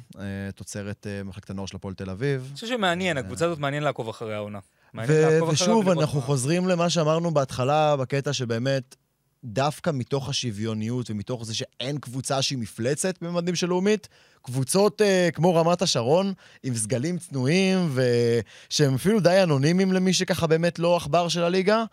תוצרת 0.56 1.08
מחלקת 1.26 1.50
הנוער 1.50 1.66
של 1.66 1.76
הפועל 1.76 1.94
תל 1.94 2.10
אביב. 2.10 2.46
אני 2.48 2.56
חושב 2.56 2.68
שמעניין, 2.68 3.18
הקבוצה 3.18 3.46
הזאת 3.46 3.60
מעניין 3.60 3.84
לעקוב 3.84 4.10
אחרי 4.10 4.36
העונה. 4.36 4.60
ו- 5.08 5.40
ושוב, 5.52 5.90
אנחנו 5.90 6.22
חוזרים 6.22 6.68
למה 6.68 6.90
שאמרנו 6.90 7.32
בהתחלה, 7.34 7.96
בקטע 7.96 8.34
שבאמת, 8.34 8.96
דווקא 9.44 9.90
מתוך 9.94 10.30
השוויוניות 10.30 11.10
ומתוך 11.10 11.46
זה 11.46 11.56
שאין 11.56 11.98
קבוצה 11.98 12.42
שהיא 12.42 12.58
מפלצת 12.58 13.16
בממדים 13.22 13.56
של 13.56 13.68
לאומית, 13.68 14.08
קבוצות 14.42 15.02
אה, 15.02 15.30
כמו 15.34 15.56
רמת 15.56 15.82
השרון, 15.82 16.34
עם 16.64 16.76
סגלים 16.76 17.18
צנועים, 17.18 17.90
ושהם 17.94 18.94
אפילו 18.94 19.20
די 19.20 19.44
אנונימיים 19.44 19.94
למי 19.94 20.14
שככה 20.14 20.48
באמת 20.48 20.80
לא 20.80 20.96
עכבר 20.96 21.28
של 21.28 21.44
הליגה, 21.44 21.84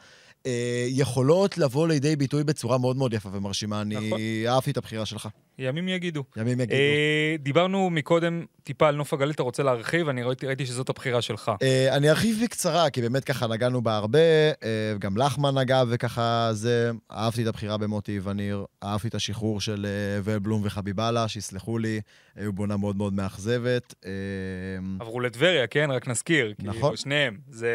אה, 0.46 0.86
יכולות 0.88 1.58
לבוא 1.58 1.88
לידי 1.88 2.16
ביטוי 2.16 2.44
בצורה 2.44 2.78
מאוד 2.78 2.96
מאוד 2.96 3.14
יפה 3.14 3.28
ומרשימה. 3.32 3.80
אני 3.80 4.06
נכון. 4.06 4.18
אהבתי 4.46 4.70
את 4.70 4.76
הבחירה 4.76 5.06
שלך. 5.06 5.28
ימים 5.60 5.88
יגידו. 5.88 6.24
ימים 6.36 6.60
יגידו. 6.60 6.74
אה, 6.74 7.36
דיברנו 7.38 7.90
מקודם 7.90 8.44
טיפה 8.62 8.88
על 8.88 8.94
נוף 8.94 9.14
הגליל, 9.14 9.30
אתה 9.30 9.42
רוצה 9.42 9.62
להרחיב? 9.62 10.08
אני 10.08 10.22
ראיתי, 10.22 10.46
ראיתי 10.46 10.66
שזאת 10.66 10.88
הבחירה 10.88 11.22
שלך. 11.22 11.50
אה, 11.62 11.96
אני 11.96 12.10
ארחיב 12.10 12.40
בקצרה, 12.44 12.90
כי 12.90 13.00
באמת 13.02 13.24
ככה 13.24 13.46
נגענו 13.46 13.82
בה 13.82 13.96
הרבה, 13.96 14.18
אה, 14.18 14.94
גם 14.98 15.16
לחמן 15.16 15.58
נגע 15.58 15.82
וככה 15.88 16.48
זה, 16.52 16.90
אהבתי 17.12 17.42
את 17.42 17.46
הבחירה 17.46 17.76
במוטי 17.76 18.20
וניר, 18.22 18.64
אהבתי 18.84 19.08
את 19.08 19.14
השחרור 19.14 19.60
של 19.60 19.86
אה, 19.86 20.20
ולבלום 20.24 20.60
וחביבאללה, 20.64 21.28
שיסלחו 21.28 21.78
לי, 21.78 22.00
היו 22.36 22.52
בעונה 22.52 22.76
מאוד 22.76 22.96
מאוד 22.96 23.12
מאכזבת. 23.12 23.94
אה, 24.06 24.10
עברו 25.00 25.20
לטבריה, 25.20 25.66
כן? 25.66 25.90
רק 25.90 26.08
נזכיר. 26.08 26.54
נכון. 26.58 26.96
שניהם. 26.96 27.38
זה, 27.50 27.70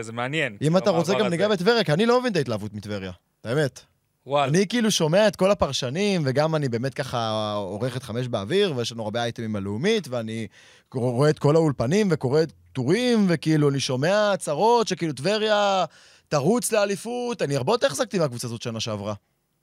זה 0.00 0.12
מעניין. 0.12 0.56
אם 0.62 0.76
אתה 0.76 0.90
רוצה 0.90 1.12
גם 1.18 1.26
ניגע. 1.26 1.48
בטבריה, 1.48 1.84
כי 1.84 1.92
אני 1.92 2.06
לא 2.06 2.20
מבין 2.20 2.32
את 2.32 2.36
ההתלהבות 2.36 2.74
מטבריה, 2.74 3.12
האמת. 3.44 3.93
וואלה. 4.26 4.48
אני 4.48 4.66
כאילו 4.68 4.90
שומע 4.90 5.28
את 5.28 5.36
כל 5.36 5.50
הפרשנים, 5.50 6.22
וגם 6.24 6.54
אני 6.54 6.68
באמת 6.68 6.94
ככה 6.94 7.52
עורך 7.52 7.96
את 7.96 8.02
חמש 8.02 8.28
באוויר, 8.28 8.72
ויש 8.76 8.92
לנו 8.92 9.02
הרבה 9.02 9.22
אייטמים 9.22 9.56
הלאומית, 9.56 10.08
ואני 10.08 10.46
רואה 10.94 11.30
את 11.30 11.38
כל 11.38 11.56
האולפנים 11.56 12.08
וקורא 12.10 12.40
טורים, 12.72 13.26
וכאילו 13.28 13.70
אני 13.70 13.80
שומע 13.80 14.32
הצהרות 14.32 14.88
שכאילו 14.88 15.12
טבריה 15.12 15.84
תרוץ 16.28 16.72
לאליפות. 16.72 17.42
אני 17.42 17.56
הרבה 17.56 17.72
יותר 17.72 17.86
החזקתי 17.86 18.18
מהקבוצה 18.18 18.46
הזאת 18.46 18.62
שנה 18.62 18.80
שעברה. 18.80 19.14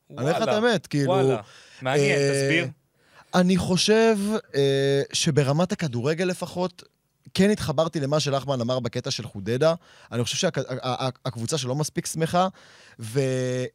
אני 0.10 0.21
אומר 0.21 0.32
לך 0.32 0.43
את 0.43 0.47
האמת, 0.47 0.88
כאילו... 0.88 1.12
וואלה. 1.12 1.41
מעניין, 1.82 2.19
אה, 2.19 2.32
תסביר. 2.34 2.67
אני 3.34 3.58
חושב 3.58 4.17
אה, 4.56 5.02
שברמת 5.13 5.71
הכדורגל 5.71 6.26
לפחות, 6.26 6.84
כן 7.34 7.49
התחברתי 7.49 7.99
למה 7.99 8.19
שלחמן 8.19 8.62
אמר 8.62 8.79
בקטע 8.79 9.12
של 9.12 9.25
חודדה. 9.25 9.73
אני 10.12 10.23
חושב 10.23 10.38
שהקבוצה 10.38 11.57
שלו 11.57 11.75
מספיק 11.75 12.05
שמחה, 12.05 12.47
ו, 12.99 13.21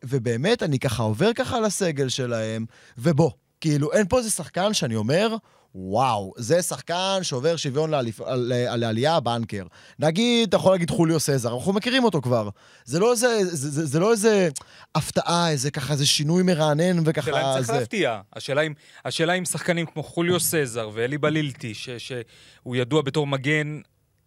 ובאמת, 0.04 0.62
אני 0.62 0.78
ככה 0.78 1.02
עובר 1.02 1.32
ככה 1.32 1.56
על 1.56 1.64
הסגל 1.64 2.08
שלהם, 2.08 2.66
ובוא, 2.98 3.30
כאילו, 3.60 3.92
אין 3.92 4.06
פה 4.08 4.18
איזה 4.18 4.30
שחקן 4.30 4.74
שאני 4.74 4.96
אומר, 4.96 5.36
וואו, 5.78 6.32
זה 6.36 6.62
שחקן 6.62 7.18
שעובר 7.22 7.56
שוויון 7.56 7.90
לעליפ... 7.90 8.20
על... 8.20 8.52
על 8.68 8.82
העלייה 8.82 9.20
בנקר. 9.20 9.64
נגיד, 9.98 10.48
אתה 10.48 10.56
יכול 10.56 10.72
להגיד 10.72 10.90
חוליו 10.90 11.20
סזר, 11.20 11.54
אנחנו 11.54 11.72
מכירים 11.72 12.04
אותו 12.04 12.22
כבר. 12.22 12.48
זה 12.84 12.98
לא 12.98 13.12
איזה, 13.12 13.44
זה, 13.44 13.70
זה, 13.70 13.86
זה 13.86 13.98
לא 13.98 14.12
איזה 14.12 14.48
הפתעה, 14.94 15.50
איזה 15.50 15.70
ככה, 15.70 15.92
איזה 15.92 16.06
שינוי 16.06 16.42
מרענן 16.42 17.02
וככה... 17.04 17.30
השאלה 17.30 17.50
אם 17.50 17.54
צריך 17.54 17.66
זה... 17.66 17.72
להפתיע. 17.72 18.20
השאלה 18.32 18.60
אם, 18.60 18.72
השאלה 19.04 19.32
אם 19.32 19.44
שחקנים 19.44 19.86
כמו 19.86 20.02
חוליו 20.02 20.40
סזר 20.40 20.90
ואלי 20.94 21.18
בלילטי, 21.18 21.74
ש- 21.74 21.88
שהוא 21.98 22.76
ידוע 22.76 23.02
בתור 23.02 23.26
מגן 23.26 23.80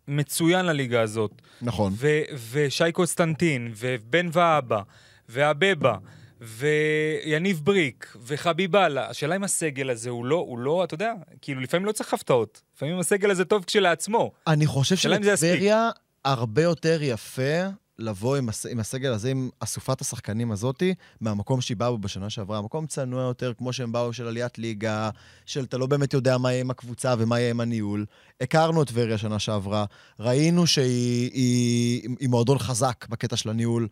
מצוין 0.08 0.66
לליגה 0.66 1.02
הזאת, 1.02 1.32
נכון. 1.62 1.94
ו- 1.96 2.22
ושי 2.52 2.92
קוסטנטין, 2.92 3.74
ובן 3.78 4.30
ואבא, 4.34 4.82
ואבבה, 5.30 5.96
ויניב 6.42 7.62
בריק, 7.64 8.16
וחביבאללה, 8.26 9.10
השאלה 9.10 9.36
אם 9.36 9.44
הסגל 9.44 9.90
הזה 9.90 10.10
הוא 10.10 10.26
לא, 10.26 10.36
הוא 10.36 10.60
לא, 10.60 10.84
אתה 10.84 10.94
יודע, 10.94 11.14
כאילו 11.42 11.62
לפעמים 11.62 11.86
לא 11.86 11.92
צריך 11.92 12.14
הפתעות. 12.14 12.62
לפעמים 12.76 13.00
הסגל 13.00 13.32
הזה 13.32 13.46
טוב 13.46 13.64
כשלעצמו. 13.64 14.32
אני 14.48 14.66
חושב. 14.66 14.96
שלטבריה 14.96 15.90
הרבה 16.26 16.64
יותר 16.64 17.00
יפה 17.02 17.62
לבוא 18.00 18.38
עם, 18.38 18.50
הס... 18.50 18.66
עם 18.66 18.80
הסגל 18.80 19.14
הזה, 19.14 19.32
עם 19.32 19.50
אסופת 19.60 20.02
השחקנים 20.02 20.52
הזאתי, 20.52 20.94
מהמקום 21.22 21.62
שהיא 21.62 21.78
באה 21.78 21.92
בו 21.92 21.98
בשנה 21.98 22.30
שעברה. 22.30 22.62
מקום 22.62 22.88
צנוע 22.88 23.22
יותר, 23.22 23.54
כמו 23.58 23.74
שהם 23.74 23.92
באו 23.92 24.14
של 24.14 24.28
עליית 24.28 24.58
ליגה, 24.58 25.10
של 25.46 25.64
אתה 25.64 25.78
לא 25.78 25.86
באמת 25.86 26.14
יודע 26.14 26.38
מה 26.38 26.52
יהיה 26.52 26.62
עם 26.62 26.70
הקבוצה 26.70 27.16
ומה 27.18 27.40
יהיה 27.40 27.50
עם 27.50 27.60
הניהול. 27.60 28.06
הכרנו 28.42 28.84
את 28.84 28.88
טבריה 28.88 29.18
שנה 29.18 29.40
שעברה, 29.40 29.86
ראינו 30.20 30.68
שהיא 30.68 31.32
היא, 31.34 32.10
היא 32.20 32.30
מועדון 32.30 32.60
חזק 32.60 33.06
בקטע 33.10 33.38
של 33.38 33.50
הניהול. 33.50 33.88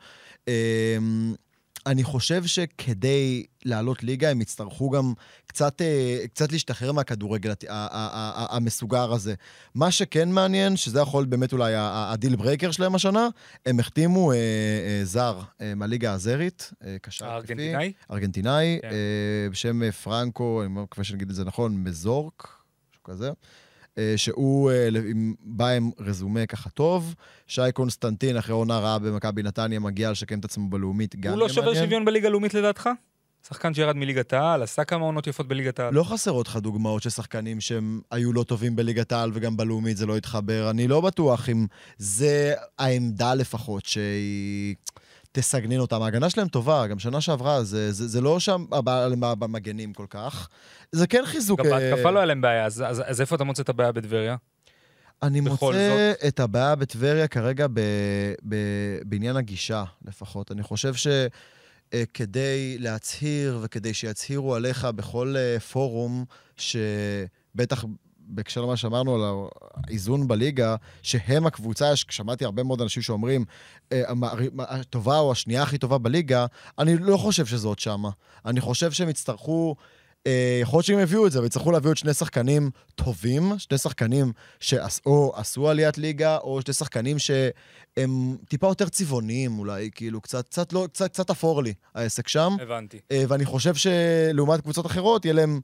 אני 1.87 2.03
חושב 2.03 2.45
שכדי 2.45 3.43
לעלות 3.65 4.03
ליגה, 4.03 4.29
הם 4.29 4.41
יצטרכו 4.41 4.89
גם 4.89 5.13
קצת, 5.47 5.81
אה, 5.81 6.27
קצת 6.27 6.51
להשתחרר 6.51 6.91
מהכדורגל 6.91 7.53
המסוגר 7.69 9.13
הזה. 9.13 9.33
מה 9.75 9.91
שכן 9.91 10.31
מעניין, 10.31 10.77
שזה 10.77 10.99
יכול 10.99 11.25
באמת 11.25 11.53
אולי 11.53 11.73
ה 11.77 11.89
deal 11.89 12.35
breaker 12.35 12.71
שלהם 12.71 12.95
השנה, 12.95 13.27
הם 13.65 13.79
החתימו 13.79 14.31
אה, 14.31 14.37
אה, 14.37 15.05
זר 15.05 15.39
אה, 15.61 15.75
מהליגה 15.75 16.13
הזרית, 16.13 16.71
אה, 16.85 16.97
קשר 17.01 17.25
התקפי. 17.25 17.53
הארגנטינאי? 17.53 17.93
ארגנטינאי, 18.11 18.79
כן. 18.81 18.87
אה, 18.87 19.49
בשם 19.51 19.91
פרנקו, 19.91 20.61
אני 20.61 20.69
מקווה 20.69 21.03
שאני 21.03 21.17
אגיד 21.17 21.29
את 21.29 21.35
זה 21.35 21.45
נכון, 21.45 21.83
מזורק, 21.83 22.47
משהו 22.91 23.03
כזה. 23.03 23.31
אה, 23.97 24.13
שהוא 24.15 24.71
אה, 24.71 24.89
בא 25.41 25.67
עם 25.67 25.91
רזומה 25.99 26.45
ככה 26.45 26.69
טוב. 26.69 27.15
שי 27.47 27.61
קונסטנטין, 27.73 28.37
אחרי 28.37 28.53
עונה 28.53 28.79
רעה 28.79 28.99
במכבי 28.99 29.43
נתניה, 29.43 29.79
מגיע 29.79 30.11
לשקם 30.11 30.39
את 30.39 30.45
עצמו 30.45 30.69
בלאומית, 30.69 31.15
גם 31.15 31.33
הוא 31.33 31.39
לא 31.39 31.49
שובר. 31.49 31.73
שוויון 31.73 32.05
בליגה 32.05 32.27
הלאומית 32.27 32.53
לדעתך? 32.53 32.89
שחקן 33.47 33.73
שירד 33.73 33.95
מליגת 33.95 34.33
העל, 34.33 34.63
עשה 34.63 34.83
כמה 34.83 35.05
עונות 35.05 35.27
יפות 35.27 35.47
בליגת 35.47 35.79
העל. 35.79 35.93
לא 35.93 36.03
חסרות 36.03 36.47
לך 36.47 36.55
דוגמאות 36.55 37.03
של 37.03 37.09
שחקנים 37.09 37.61
שהם 37.61 38.01
היו 38.11 38.33
לא 38.33 38.43
טובים 38.43 38.75
בליגת 38.75 39.11
העל 39.11 39.31
וגם 39.33 39.57
בלאומית 39.57 39.97
זה 39.97 40.05
לא 40.05 40.17
התחבר. 40.17 40.69
אני 40.69 40.87
לא 40.87 41.01
בטוח 41.01 41.49
אם 41.49 41.65
זה 41.97 42.53
העמדה 42.79 43.33
לפחות 43.33 43.85
שהיא 43.85 44.75
תסגנין 45.41 45.79
אותם. 45.79 46.01
ההגנה 46.01 46.29
שלהם 46.29 46.47
טובה, 46.47 46.87
גם 46.87 46.99
שנה 46.99 47.21
שעברה, 47.21 47.63
זה, 47.63 47.91
זה, 47.91 48.07
זה 48.07 48.21
לא 48.21 48.39
שם 48.39 48.65
הבעיה 48.71 49.09
במגנים 49.35 49.93
כל 49.93 50.05
כך. 50.09 50.49
זה 50.91 51.07
כן 51.07 51.23
חיזוק... 51.25 51.59
גם 51.59 51.65
אה, 51.65 51.71
בהתקפה 51.71 52.11
לא 52.11 52.19
היה 52.19 52.25
להם 52.25 52.41
בעיה, 52.41 52.65
אז- 52.65 52.83
אז 52.87 53.03
אז 53.05 53.21
איפה 53.21 53.35
אתה 53.35 53.43
מוצא 53.43 53.61
את 53.63 53.69
הבעיה 53.69 53.91
בטבריה? 53.91 54.35
אני 55.23 55.39
מוצא 55.41 56.13
את 56.27 56.39
הבעיה 56.39 56.75
בטבריה 56.75 57.27
כרגע 57.27 57.67
ב, 57.73 57.79
ב, 58.47 58.55
בעניין 59.05 59.35
הגישה, 59.37 59.83
לפחות. 60.05 60.51
אני 60.51 60.63
חושב 60.63 60.93
שכדי 61.93 62.77
להצהיר 62.79 63.59
וכדי 63.61 63.93
שיצהירו 63.93 64.55
עליך 64.55 64.85
בכל 64.85 65.35
אה, 65.37 65.59
פורום, 65.59 66.25
שבטח 66.57 67.85
בהקשר 68.27 68.61
למה 68.61 68.77
שאמרנו 68.77 69.15
על 69.15 69.47
האיזון 69.73 70.27
בליגה, 70.27 70.75
שהם 71.01 71.45
הקבוצה, 71.45 71.95
שמעתי 71.95 72.45
הרבה 72.45 72.63
מאוד 72.63 72.81
אנשים 72.81 73.03
שאומרים, 73.03 73.45
אה, 73.91 74.03
הטובה 74.59 75.19
או 75.19 75.31
השנייה 75.31 75.63
הכי 75.63 75.77
טובה 75.77 75.97
בליגה, 75.97 76.45
אני 76.79 76.97
לא 76.97 77.17
חושב 77.17 77.45
שזאת 77.45 77.79
שמה. 77.79 78.09
אני 78.45 78.61
חושב 78.61 78.91
שהם 78.91 79.09
יצטרכו... 79.09 79.75
אה, 80.27 80.59
יכול 80.61 80.77
להיות 80.77 80.85
שהם 80.85 80.99
יביאו 80.99 81.27
את 81.27 81.31
זה, 81.31 81.41
ויצטרכו 81.41 81.71
להביא 81.71 81.89
עוד 81.89 81.97
שני 81.97 82.13
שחקנים 82.13 82.69
טובים, 82.95 83.43
שני 83.57 83.77
שחקנים 83.77 84.31
שאו 84.59 85.31
עשו 85.35 85.69
עליית 85.69 85.97
ליגה, 85.97 86.37
או 86.37 86.61
שני 86.61 86.73
שחקנים 86.73 87.19
שהם 87.19 88.37
טיפה 88.49 88.67
יותר 88.67 88.89
צבעוניים 88.89 89.59
אולי, 89.59 89.89
כאילו, 89.95 90.21
קצת, 90.21 90.47
קצת, 90.47 90.73
לא, 90.73 90.87
קצת, 90.93 91.11
קצת 91.11 91.29
אפור 91.29 91.63
לי 91.63 91.73
העסק 91.95 92.27
שם. 92.27 92.53
הבנתי. 92.61 92.99
אה, 93.11 93.23
ואני 93.27 93.45
חושב 93.45 93.75
שלעומת 93.75 94.61
קבוצות 94.61 94.85
אחרות, 94.85 95.25
יהיה 95.25 95.33
להם 95.33 95.59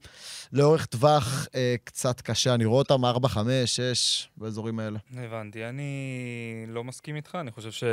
לאורך 0.52 0.86
טווח 0.86 1.46
אה, 1.54 1.74
קצת 1.84 2.20
קשה. 2.20 2.54
אני 2.54 2.64
רואה 2.64 2.78
אותם 2.78 3.04
4, 3.04 3.28
5, 3.28 3.76
6, 3.76 4.28
באזורים 4.36 4.78
האלה. 4.78 4.98
הבנתי. 5.16 5.64
אני 5.64 6.64
לא 6.68 6.84
מסכים 6.84 7.16
איתך, 7.16 7.38
אני 7.40 7.50
חושב 7.50 7.70
ש... 7.70 7.84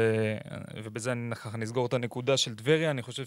ובזה 0.84 1.12
אני 1.12 1.31
נסגור 1.57 1.86
את 1.86 1.93
הנקודה 1.93 2.38
של 2.38 2.55
טבריה, 2.55 2.91
אני 2.91 3.01
חושב 3.01 3.25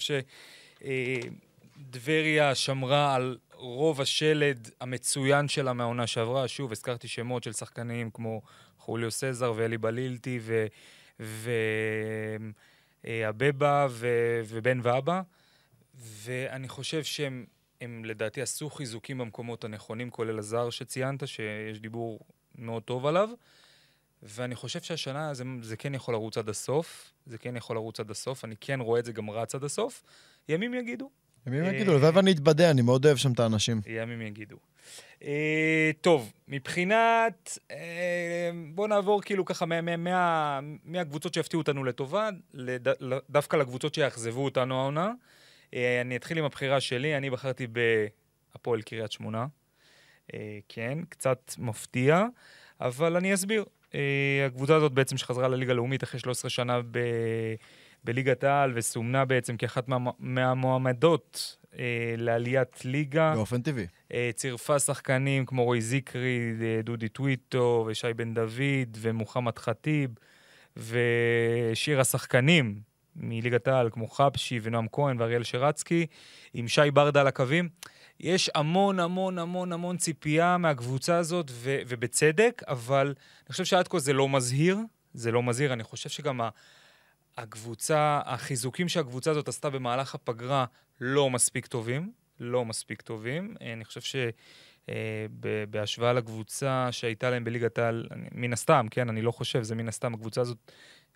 שטבריה 1.89 2.55
שמרה 2.55 3.15
על 3.15 3.39
רוב 3.53 4.01
השלד 4.01 4.71
המצוין 4.81 5.49
שלה 5.49 5.73
מהעונה 5.73 6.07
שעברה. 6.07 6.49
שוב, 6.49 6.73
הזכרתי 6.73 7.09
שמות 7.09 7.43
של 7.45 7.53
שחקנים 7.53 8.11
כמו 8.11 8.43
חוליו 8.79 9.11
סזר 9.11 9.53
ואלי 9.57 9.79
בלילטי 9.79 10.39
ו... 10.43 10.67
ו... 11.21 11.51
אה. 13.07 13.31
ובן 14.49 14.81
ואבא, 14.83 15.21
ואני 15.95 16.69
חושב 16.69 17.05
שהם 17.05 17.47
הם 17.81 18.05
לדעתי 18.05 18.43
עשו 18.43 18.71
חיזוקים 18.71 19.19
במקומות 19.19 19.65
הנכונים, 19.65 20.11
כולל 20.11 20.39
הזר 20.39 20.71
שציינת, 20.71 21.29
שיש 21.29 21.81
דיבור 21.81 22.21
מאוד 22.55 22.83
טוב 22.83 23.07
עליו. 23.07 23.29
ואני 24.23 24.55
חושב 24.55 24.81
שהשנה 24.81 25.35
זה, 25.35 25.45
זה 25.63 25.77
כן 25.77 25.95
יכול 25.95 26.15
לרוץ 26.15 26.39
עד 26.39 26.49
הסוף, 26.49 27.13
זה 27.27 27.39
כן 27.39 27.57
יכול 27.57 27.77
לרוץ 27.77 28.01
עד 28.01 28.11
הסוף, 28.11 28.45
אני 28.45 28.55
כן 28.61 28.81
רואה 28.81 29.01
את 29.01 29.05
זה 29.05 29.13
גם 29.13 29.31
רץ 29.31 29.55
עד 29.55 29.65
הסוף. 29.65 30.03
ימים 30.49 30.75
יגידו, 30.75 31.11
ימים 31.47 31.65
אה, 31.65 31.75
יגידו, 31.75 31.93
הלוואי 31.93 32.11
ואני 32.11 32.33
אתבדה, 32.33 32.71
אני 32.71 32.83
מאוד 32.83 33.07
אוהב 33.07 33.17
שם 33.17 33.33
את 33.33 33.41
האנשים. 33.41 33.81
ימים 33.87 34.23
יגידו. 34.23 34.57
אה, 35.23 35.91
טוב, 36.01 36.33
מבחינת... 36.49 37.59
אה, 37.71 38.51
בואו 38.75 38.87
נעבור 38.87 39.23
כאילו 39.23 39.45
ככה 39.45 39.67
מה, 39.67 39.81
מה, 39.81 39.97
מה, 39.97 40.61
מהקבוצות 40.85 41.35
שיפתיעו 41.35 41.61
אותנו 41.61 41.85
לטובה, 41.85 42.29
דווקא 43.31 43.57
לקבוצות 43.57 43.95
שיאכזבו 43.95 44.45
אותנו 44.45 44.81
העונה. 44.81 45.13
אני 46.01 46.17
אתחיל 46.17 46.39
עם 46.39 46.45
הבחירה 46.45 46.81
שלי, 46.81 47.17
אני 47.17 47.31
בחרתי 47.31 47.67
בהפועל 47.67 48.83
קריית 48.83 49.13
שמונה. 49.13 49.47
כן, 50.69 50.99
קצת 51.09 51.55
מפתיע, 51.59 52.25
אבל 52.81 53.17
אני 53.17 53.35
אסביר. 53.35 53.65
הקבוצה 54.47 54.77
הזאת 54.77 54.93
בעצם 54.93 55.17
שחזרה 55.17 55.49
לליגה 55.49 55.73
הלאומית 55.73 56.05
אחרי 56.05 56.21
13 56.21 56.51
שנה 56.51 56.81
ב... 56.91 56.99
בליגת 58.05 58.45
העל, 58.45 58.73
וסומנה 58.75 59.25
בעצם 59.25 59.57
כאחת 59.57 59.89
מה, 59.89 59.97
מהמועמדות 60.19 61.57
אה, 61.79 62.15
לעליית 62.19 62.85
ליגה. 62.85 63.35
באופן 63.35 63.63
טבעי. 63.63 63.87
אה, 64.13 64.31
צירפה 64.35 64.79
שחקנים 64.79 65.47
כמו 65.47 65.65
רועי 65.65 65.81
זיקרי, 65.81 66.55
אה, 66.63 66.81
דודי 66.83 67.09
טוויטו, 67.09 67.85
ושי 67.89 68.15
בן 68.17 68.35
דוד, 68.35 68.97
ומוחמד 68.97 69.59
ח'טיב, 69.59 70.11
ושיר 70.77 72.01
השחקנים 72.01 72.81
מליגת 73.17 73.69
העל, 73.69 73.91
כמו 73.91 74.09
חבשי 74.09 74.59
ונועם 74.63 74.87
כהן 74.93 75.21
ואריאל 75.21 75.43
שרצקי, 75.43 76.07
עם 76.55 76.69
שי 76.69 76.91
ברדה 76.93 77.21
על 77.21 77.27
הקווים. 77.27 77.69
יש 78.21 78.51
המון 78.55 79.01
המון 79.01 79.39
המון 79.39 79.73
המון 79.73 79.97
ציפייה 79.97 80.59
מהקבוצה 80.59 81.17
הזאת, 81.17 81.51
ו- 81.51 81.81
ובצדק, 81.89 82.63
אבל 82.69 83.07
אני 83.47 83.53
חושב 83.53 83.65
שעד 83.65 83.89
כה 83.89 83.99
זה 83.99 84.13
לא 84.13 84.29
מזהיר. 84.29 84.79
זה 85.15 85.33
לא 85.33 85.43
מזהיר, 85.43 85.73
אני 85.73 85.83
חושב 85.83 86.09
שגם 86.09 86.41
ה- 86.41 86.49
הקבוצה, 87.39 88.21
החיזוקים 88.25 88.89
שהקבוצה 88.89 89.31
הזאת 89.31 89.49
עשתה 89.49 89.71
במהלך 89.71 90.15
הפגרה 90.15 90.65
לא 91.01 91.31
מספיק 91.31 91.67
טובים. 91.67 92.13
לא 92.41 92.65
מספיק 92.65 93.03
טובים. 93.03 93.55
אני 93.61 93.85
חושב 93.85 94.21
שבהשוואה 94.89 96.13
לקבוצה 96.13 96.89
שהייתה 96.91 97.31
להם 97.31 97.45
בליגת 97.45 97.79
העל, 97.79 98.07
מן 98.33 98.53
הסתם, 98.53 98.87
כן, 98.91 99.09
אני 99.09 99.23
לא 99.23 99.31
חושב, 99.31 99.63
זה 99.63 99.75
מן 99.75 99.89
הסתם, 99.89 100.15
הקבוצה 100.15 100.41
הזאת 100.41 100.73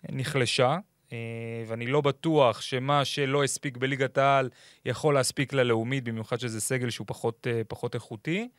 נחלשה. 0.09 0.77
אה, 1.13 1.63
ואני 1.67 1.87
לא 1.87 2.01
בטוח 2.01 2.61
שמה 2.61 3.05
שלא 3.05 3.43
הספיק 3.43 3.77
בליגת 3.77 4.17
העל 4.17 4.49
יכול 4.85 5.13
להספיק 5.13 5.53
ללאומית, 5.53 6.03
במיוחד 6.03 6.39
שזה 6.39 6.61
סגל 6.61 6.89
שהוא 6.89 7.07
פחות, 7.07 7.47
אה, 7.49 7.61
פחות 7.67 7.95
איכותי. 7.95 8.49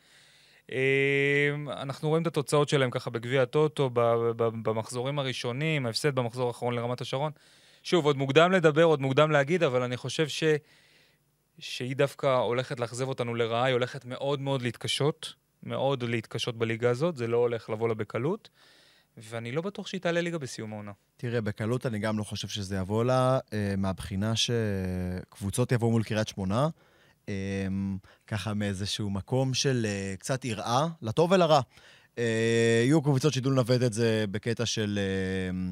אה, 0.71 1.81
אנחנו 1.81 2.09
רואים 2.09 2.21
את 2.21 2.27
התוצאות 2.27 2.69
שלהם 2.69 2.91
ככה 2.91 3.09
בגביע 3.09 3.41
הטוטו, 3.41 3.89
במחזורים 4.35 5.19
הראשונים, 5.19 5.85
ההפסד 5.85 6.15
במחזור 6.15 6.47
האחרון 6.47 6.75
לרמת 6.75 7.01
השרון. 7.01 7.31
שוב, 7.83 8.05
עוד 8.05 8.17
מוקדם 8.17 8.51
לדבר, 8.51 8.83
עוד 8.83 9.01
מוקדם 9.01 9.31
להגיד, 9.31 9.63
אבל 9.63 9.81
אני 9.83 9.97
חושב 9.97 10.27
ש... 10.27 10.43
שהיא 11.59 11.95
דווקא 11.95 12.37
הולכת 12.37 12.79
לאכזב 12.79 13.07
אותנו 13.07 13.35
לרעה, 13.35 13.63
היא 13.63 13.73
הולכת 13.73 14.05
מאוד 14.05 14.41
מאוד 14.41 14.61
להתקשות, 14.61 15.33
מאוד 15.63 16.03
להתקשות 16.03 16.57
בליגה 16.57 16.89
הזאת, 16.89 17.15
זה 17.15 17.27
לא 17.27 17.37
הולך 17.37 17.69
לבוא 17.69 17.87
לה 17.87 17.93
בקלות. 17.93 18.49
ואני 19.17 19.51
לא 19.51 19.61
בטוח 19.61 19.87
שהיא 19.87 20.01
תעלה 20.01 20.21
ליגה 20.21 20.37
בסיום 20.37 20.73
העונה. 20.73 20.91
תראה, 21.17 21.41
בקלות 21.41 21.85
אני 21.85 21.99
גם 21.99 22.17
לא 22.17 22.23
חושב 22.23 22.47
שזה 22.47 22.77
יבוא 22.77 23.03
לה, 23.03 23.39
אה, 23.53 23.73
מהבחינה 23.77 24.33
שקבוצות 24.35 25.71
יבואו 25.71 25.91
מול 25.91 26.03
קריית 26.03 26.27
שמונה, 26.27 26.67
ככה 28.27 28.53
מאיזשהו 28.53 29.09
מקום 29.09 29.53
של 29.53 29.85
אה, 29.89 30.13
קצת 30.19 30.45
יראה, 30.45 30.87
לטוב 31.01 31.31
ולרע. 31.31 31.61
אה, 32.17 32.81
יהיו 32.85 33.01
קבוצות 33.01 33.33
שידעו 33.33 33.51
לנווט 33.51 33.83
את 33.83 33.93
זה 33.93 34.25
בקטע 34.31 34.65
של... 34.65 34.99
אה, 35.01 35.71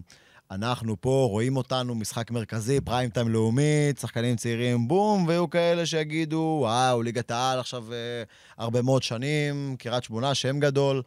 אנחנו 0.51 1.01
פה, 1.01 1.27
רואים 1.29 1.57
אותנו, 1.57 1.95
משחק 1.95 2.31
מרכזי, 2.31 2.81
פריים 2.81 3.09
טיים 3.09 3.29
לאומית, 3.29 3.97
שחקנים 3.97 4.35
צעירים, 4.35 4.87
בום, 4.87 5.27
ויהיו 5.27 5.49
כאלה 5.49 5.85
שיגידו, 5.85 6.57
וואו, 6.61 7.01
ליגת 7.01 7.31
העל 7.31 7.59
עכשיו 7.59 7.93
אה, 7.93 8.23
הרבה 8.57 8.81
מאוד 8.81 9.03
שנים, 9.03 9.75
קריית 9.79 10.03
שמונה, 10.03 10.35
שם 10.35 10.59
גדול. 10.59 11.01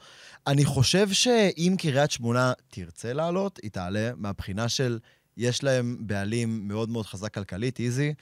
אני 0.47 0.65
חושב 0.65 1.13
שאם 1.13 1.75
קריית 1.79 2.11
שמונה 2.11 2.53
תרצה 2.69 3.13
לעלות, 3.13 3.59
היא 3.63 3.71
תעלה 3.71 4.11
מהבחינה 4.17 4.69
של, 4.69 4.99
יש 5.37 5.65
להם 5.65 5.97
בעלים 6.01 6.69
מאוד 6.69 6.89
מאוד 6.89 7.07
חזק 7.07 7.35
כלכלית, 7.35 7.81
איזי, 7.81 8.15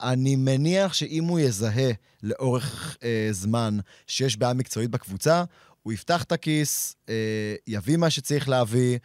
שאני 0.00 0.36
מניח 0.36 0.92
שאם 0.92 1.24
הוא 1.24 1.40
יזהה 1.40 1.92
לאורך 2.22 2.96
אה, 3.02 3.28
זמן 3.30 3.78
שיש 4.06 4.36
בעיה 4.36 4.54
מקצועית 4.54 4.90
בקבוצה, 4.90 5.44
הוא 5.82 5.92
יפתח 5.92 6.22
את 6.22 6.32
הכיס, 6.32 6.96
אה, 7.08 7.54
יביא 7.66 7.96
מה 7.96 8.10
שצריך 8.10 8.48
להביא, 8.48 8.98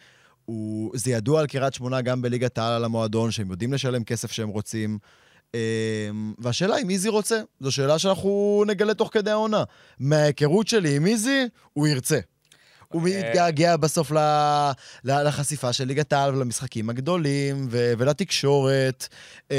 הוא, 0.44 0.92
זה 0.94 1.10
ידוע 1.10 1.40
על 1.40 1.46
קריית 1.46 1.74
שמונה 1.74 2.00
גם 2.00 2.22
בליגת 2.22 2.58
העל 2.58 2.72
על 2.72 2.84
המועדון, 2.84 3.30
שהם 3.30 3.50
יודעים 3.50 3.72
לשלם 3.72 4.04
כסף 4.04 4.32
שהם 4.32 4.48
רוצים. 4.48 4.98
אמ, 5.54 6.34
והשאלה 6.38 6.78
אם 6.78 6.90
איזי 6.90 7.08
רוצה, 7.08 7.40
זו 7.60 7.72
שאלה 7.72 7.98
שאנחנו 7.98 8.64
נגלה 8.66 8.94
תוך 8.94 9.08
כדי 9.12 9.30
העונה. 9.30 9.64
מההיכרות 9.98 10.68
שלי 10.68 10.96
עם 10.96 11.06
איזי, 11.06 11.44
הוא 11.72 11.86
ירצה. 11.86 12.18
הוא 12.88 13.08
אה, 13.08 13.18
מתגעגע 13.18 13.76
בסוף 13.76 14.12
לחשיפה 15.04 15.72
של 15.72 15.84
ליגת 15.84 16.12
העל 16.12 16.34
ולמשחקים 16.34 16.90
הגדולים 16.90 17.66
ולתקשורת. 17.70 19.08
אמ, 19.50 19.56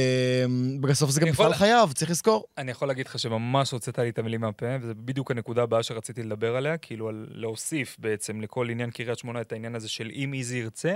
בסוף 0.81 1.09
זה 1.09 1.21
גם 1.21 1.27
מפעל 1.27 1.53
חייו, 1.53 1.89
צריך 1.95 2.11
לזכור. 2.11 2.45
אני 2.57 2.71
יכול 2.71 2.87
להגיד 2.87 3.07
לך 3.07 3.19
שממש 3.19 3.71
הוצאת 3.71 3.99
לי 3.99 4.09
את 4.09 4.19
המילים 4.19 4.41
מהפה, 4.41 4.65
וזו 4.81 4.93
בדיוק 4.95 5.31
הנקודה 5.31 5.63
הבאה 5.63 5.83
שרציתי 5.83 6.23
לדבר 6.23 6.55
עליה, 6.55 6.77
כאילו 6.77 7.11
להוסיף 7.13 7.95
בעצם 7.99 8.41
לכל 8.41 8.69
עניין 8.69 8.91
קריית 8.91 9.19
שמונה 9.19 9.41
את 9.41 9.51
העניין 9.51 9.75
הזה 9.75 9.89
של 9.89 10.09
אם 10.13 10.33
איזי 10.33 10.57
ירצה. 10.57 10.95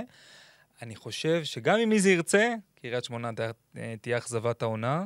אני 0.82 0.96
חושב 0.96 1.44
שגם 1.44 1.78
אם 1.78 1.92
איזי 1.92 2.10
ירצה, 2.10 2.54
קריית 2.82 3.04
שמונה 3.04 3.30
תהיה 4.00 4.18
אכזבת 4.18 4.62
העונה. 4.62 5.04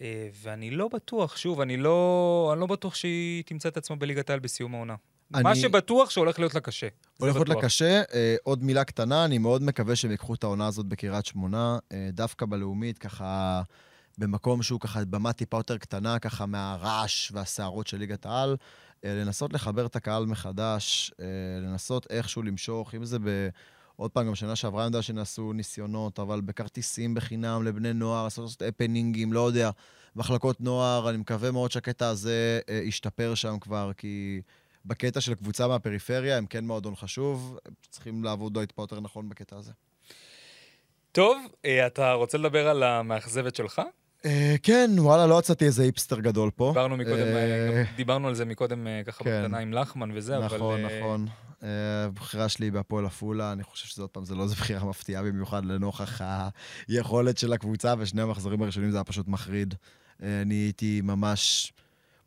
אה, 0.00 0.28
ואני 0.42 0.70
לא 0.70 0.88
בטוח, 0.88 1.36
שוב, 1.36 1.60
אני 1.60 1.76
לא, 1.76 2.50
אני 2.52 2.60
לא 2.60 2.66
בטוח 2.66 2.94
שהיא 2.94 3.44
תמצא 3.46 3.68
את 3.68 3.76
עצמה 3.76 3.96
בליגת 3.96 4.30
העל 4.30 4.38
בסיום 4.38 4.74
העונה. 4.74 4.94
אני... 5.34 5.42
מה 5.42 5.56
שבטוח 5.56 6.10
שהולך 6.10 6.38
להיות 6.38 6.54
לה 6.54 6.60
קשה. 6.60 6.88
הולך 7.18 7.34
להיות 7.34 7.48
לה 7.48 7.62
קשה. 7.62 8.02
אה, 8.14 8.36
עוד 8.42 8.64
מילה 8.64 8.84
קטנה, 8.84 9.24
אני 9.24 9.38
מאוד 9.38 9.62
מקווה 9.62 9.96
שהם 9.96 10.10
ייקחו 10.10 10.34
את 10.34 10.44
העונה 10.44 10.66
הזאת 10.66 10.86
בקריית 10.86 11.26
שמונה, 11.26 11.78
אה, 11.92 12.08
דווקא 12.12 12.46
בלאומית, 12.46 12.98
ככה 12.98 13.62
במקום 14.18 14.62
שהוא 14.62 14.80
ככה 14.80 15.04
במה 15.04 15.32
טיפה 15.32 15.56
יותר 15.56 15.78
קטנה, 15.78 16.18
ככה 16.18 16.46
מהרעש 16.46 17.32
והסערות 17.32 17.86
של 17.86 17.96
ליגת 17.96 18.26
העל, 18.26 18.56
אה, 19.04 19.14
לנסות 19.14 19.52
לחבר 19.52 19.86
את 19.86 19.96
הקהל 19.96 20.26
מחדש, 20.26 21.12
אה, 21.20 21.26
לנסות 21.60 22.06
איכשהו 22.10 22.42
למשוך, 22.42 22.94
אם 22.94 23.04
זה 23.04 23.18
ב... 23.18 23.48
עוד 23.96 24.10
פעם, 24.10 24.26
גם 24.26 24.34
שנה 24.34 24.56
שעברה 24.56 24.82
אני 24.82 24.88
יודע 24.88 25.02
שנעשו 25.02 25.52
ניסיונות, 25.52 26.18
אבל 26.18 26.40
בכרטיסים 26.40 27.14
בחינם 27.14 27.64
לבני 27.64 27.92
נוער, 27.92 28.24
לעשות 28.24 28.62
הפנינגים, 28.62 29.32
לא 29.32 29.46
יודע, 29.46 29.70
מחלקות 30.16 30.60
נוער, 30.60 31.10
אני 31.10 31.16
מקווה 31.16 31.50
מאוד 31.50 31.72
שהקטע 31.72 32.08
הזה 32.08 32.60
אה, 32.68 32.74
ישתפר 32.74 33.34
שם 33.34 33.58
כבר, 33.60 33.92
כי... 33.96 34.40
בקטע 34.88 35.20
של 35.20 35.34
קבוצה 35.34 35.68
מהפריפריה, 35.68 36.36
הם 36.36 36.46
כן 36.46 36.64
מועדון 36.64 36.96
חשוב, 36.96 37.58
צריכים 37.90 38.24
לעבוד 38.24 38.58
טיפה 38.66 38.82
יותר 38.82 39.00
נכון 39.00 39.28
בקטע 39.28 39.56
הזה. 39.56 39.72
טוב, 41.12 41.38
אה, 41.64 41.86
אתה 41.86 42.12
רוצה 42.12 42.38
לדבר 42.38 42.68
על 42.68 42.82
המאכזבת 42.82 43.56
שלך? 43.56 43.82
אה, 44.24 44.54
כן, 44.62 44.90
וואלה, 44.98 45.26
לא 45.26 45.38
יצאתי 45.38 45.64
איזה 45.64 45.82
היפסטר 45.82 46.20
גדול 46.20 46.50
פה. 46.50 46.70
דיברנו 46.74 46.96
מקודם, 46.96 47.26
אה, 47.26 47.82
דיברנו 47.96 48.28
על 48.28 48.34
זה 48.34 48.44
מקודם 48.44 48.86
ככה 49.06 49.24
כן. 49.24 49.42
בקטנה 49.42 49.58
עם 49.58 49.72
לחמן 49.72 50.10
וזה, 50.14 50.36
אבל... 50.36 50.56
נכון, 50.56 50.80
נכון. 50.82 51.26
הבחירה 51.62 52.48
שלי 52.48 52.70
בהפועל 52.70 53.06
עפולה, 53.06 53.52
אני 53.52 53.62
חושב 53.62 53.86
שזה 53.86 54.02
עוד 54.02 54.10
פעם, 54.10 54.24
זה 54.24 54.34
לא 54.34 54.42
איזה 54.42 54.54
בחירה 54.54 54.84
מפתיעה 54.84 55.22
במיוחד 55.22 55.64
לנוכח 55.64 56.20
היכולת 56.88 57.38
של 57.38 57.52
הקבוצה, 57.52 57.94
ושני 57.98 58.22
המחזורים 58.22 58.62
הראשונים 58.62 58.90
זה 58.90 58.96
היה 58.96 59.04
פשוט 59.04 59.28
מחריד. 59.28 59.74
אני 60.22 60.54
הייתי 60.54 61.00
ממש... 61.00 61.72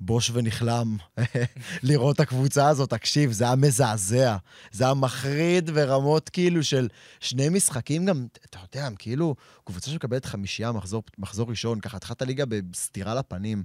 בוש 0.02 0.32
ונכלם 0.34 0.98
לראות 1.84 2.16
את 2.16 2.20
הקבוצה 2.20 2.68
הזאת. 2.68 2.90
תקשיב, 2.90 3.32
זה 3.32 3.44
היה 3.44 3.56
מזעזע. 3.56 4.38
זה 4.72 4.84
היה 4.84 4.94
מחריד 4.94 5.70
ברמות 5.70 6.30
כאילו 6.30 6.64
של 6.64 6.88
שני 7.20 7.50
משחקים 7.50 8.06
גם, 8.06 8.26
אתה 8.50 8.58
יודע, 8.72 8.88
הם 8.88 8.96
כאילו, 8.96 9.36
קבוצה 9.66 9.92
שמקבלת 9.92 10.26
חמישייה, 10.26 10.72
מחזור, 10.72 11.04
מחזור 11.18 11.50
ראשון, 11.50 11.80
ככה 11.80 11.98
התחלת 11.98 12.22
ליגה 12.22 12.44
בסטירה 12.48 13.16
לפנים. 13.16 13.64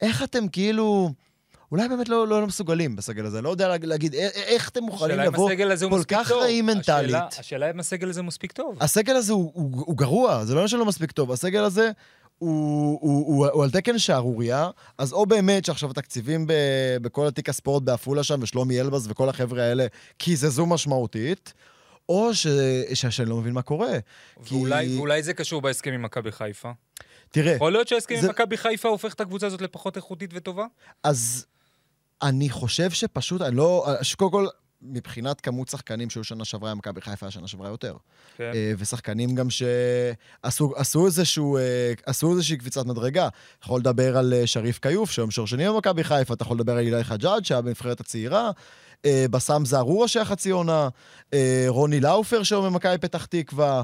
איך 0.00 0.22
אתם 0.22 0.48
כאילו... 0.48 1.10
אולי 1.72 1.88
באמת 1.88 2.08
לא, 2.08 2.28
לא, 2.28 2.40
לא 2.40 2.46
מסוגלים 2.46 2.96
בסגל 2.96 3.26
הזה, 3.26 3.42
לא 3.42 3.48
יודע 3.48 3.76
להגיד 3.82 4.14
איך 4.14 4.68
אתם 4.68 4.82
מוכנים 4.82 5.18
לבוא 5.18 5.50
כל 5.90 6.02
כך 6.08 6.30
רעים 6.30 6.66
מנטלית. 6.66 6.88
השאלה, 6.88 7.28
השאלה 7.38 7.70
אם 7.70 7.80
הסגל 7.80 8.08
הזה 8.08 8.22
מספיק 8.22 8.52
טוב. 8.52 8.76
הסגל 8.80 9.16
הזה 9.16 9.32
הוא, 9.32 9.52
הוא, 9.54 9.84
הוא 9.86 9.96
גרוע, 9.96 10.44
זה 10.44 10.54
לא 10.54 10.68
שלא 10.68 10.84
מספיק 10.84 11.12
טוב. 11.12 11.32
הסגל 11.32 11.64
הזה 11.64 11.90
הוא, 12.38 12.98
הוא, 13.00 13.26
הוא, 13.26 13.46
הוא 13.46 13.64
על 13.64 13.70
תקן 13.70 13.98
שערורייה, 13.98 14.70
אז 14.98 15.12
או 15.12 15.26
באמת 15.26 15.64
שעכשיו 15.64 15.90
התקציבים 15.90 16.46
ב, 16.46 16.52
בכל 17.02 17.26
התיק 17.26 17.48
הספורט 17.48 17.82
בעפולה 17.82 18.22
שם, 18.22 18.38
ושלומי 18.42 18.80
אלבז 18.80 19.06
וכל 19.10 19.28
החבר'ה 19.28 19.62
האלה 19.62 19.86
קיזזו 20.18 20.66
משמעותית, 20.66 21.52
או 22.08 22.34
ש, 22.34 22.46
ש, 22.94 23.06
שאני 23.06 23.30
לא 23.30 23.36
מבין 23.36 23.52
מה 23.52 23.62
קורה. 23.62 23.98
ואולי, 24.50 24.86
כי... 24.86 24.96
ואולי 24.96 25.22
זה 25.22 25.34
קשור 25.34 25.62
בהסכם 25.62 25.92
עם 25.92 26.02
מכבי 26.02 26.32
חיפה. 26.32 26.70
תראה... 27.30 27.52
יכול 27.52 27.72
להיות 27.72 27.88
שההסכם 27.88 28.16
זה... 28.20 28.26
עם 28.26 28.30
מכבי 28.30 28.56
חיפה 28.56 28.88
הופך 28.88 29.14
את 29.14 29.20
הקבוצה 29.20 29.46
הזאת 29.46 29.62
לפחות 29.62 29.96
איכותית 29.96 30.30
וטובה? 30.34 30.66
אז 31.02 31.46
אני 32.22 32.50
חושב 32.50 32.90
שפשוט, 32.90 33.42
אני 33.42 33.56
לא... 33.56 33.86
שקודם 34.02 34.30
כל, 34.30 34.46
מבחינת 34.82 35.40
כמות 35.40 35.68
שחקנים 35.68 36.10
שהיו 36.10 36.24
שנה 36.24 36.44
שעברה, 36.44 36.74
מכבי 36.74 37.00
חיפה 37.00 37.26
היה 37.26 37.30
שנה 37.30 37.48
שעברה 37.48 37.68
יותר. 37.68 37.96
כן. 38.36 38.50
אה, 38.54 38.72
ושחקנים 38.78 39.34
גם 39.34 39.48
שעשו 39.50 40.72
עשו 40.76 41.06
איזשהו, 41.06 41.56
אה, 41.56 41.92
עשו 42.06 42.32
איזושהי 42.32 42.56
קפיצת 42.56 42.86
מדרגה. 42.86 43.28
אתה 43.28 43.66
יכול 43.66 43.80
לדבר 43.80 44.16
על 44.16 44.34
אה, 44.34 44.46
שריף 44.46 44.78
כיוף, 44.78 45.10
שהיום 45.10 45.30
שור 45.30 45.46
שני 45.46 45.68
במכבי 45.68 46.04
חיפה, 46.04 46.34
אתה 46.34 46.42
יכול 46.42 46.56
לדבר 46.56 46.72
על 46.72 46.78
אילי 46.78 47.04
חג'אג', 47.04 47.44
שהיה 47.44 47.60
בנבחרת 47.60 48.00
הצעירה, 48.00 48.50
בסאם 49.06 49.64
זערורה 49.64 50.08
שהיה 50.08 50.24
חצי 50.24 50.50
עונה, 50.50 50.88
רוני 51.68 52.00
לאופר 52.00 52.42
שהיום 52.42 52.66
במכבי 52.66 52.98
פתח 52.98 53.24
תקווה, 53.24 53.82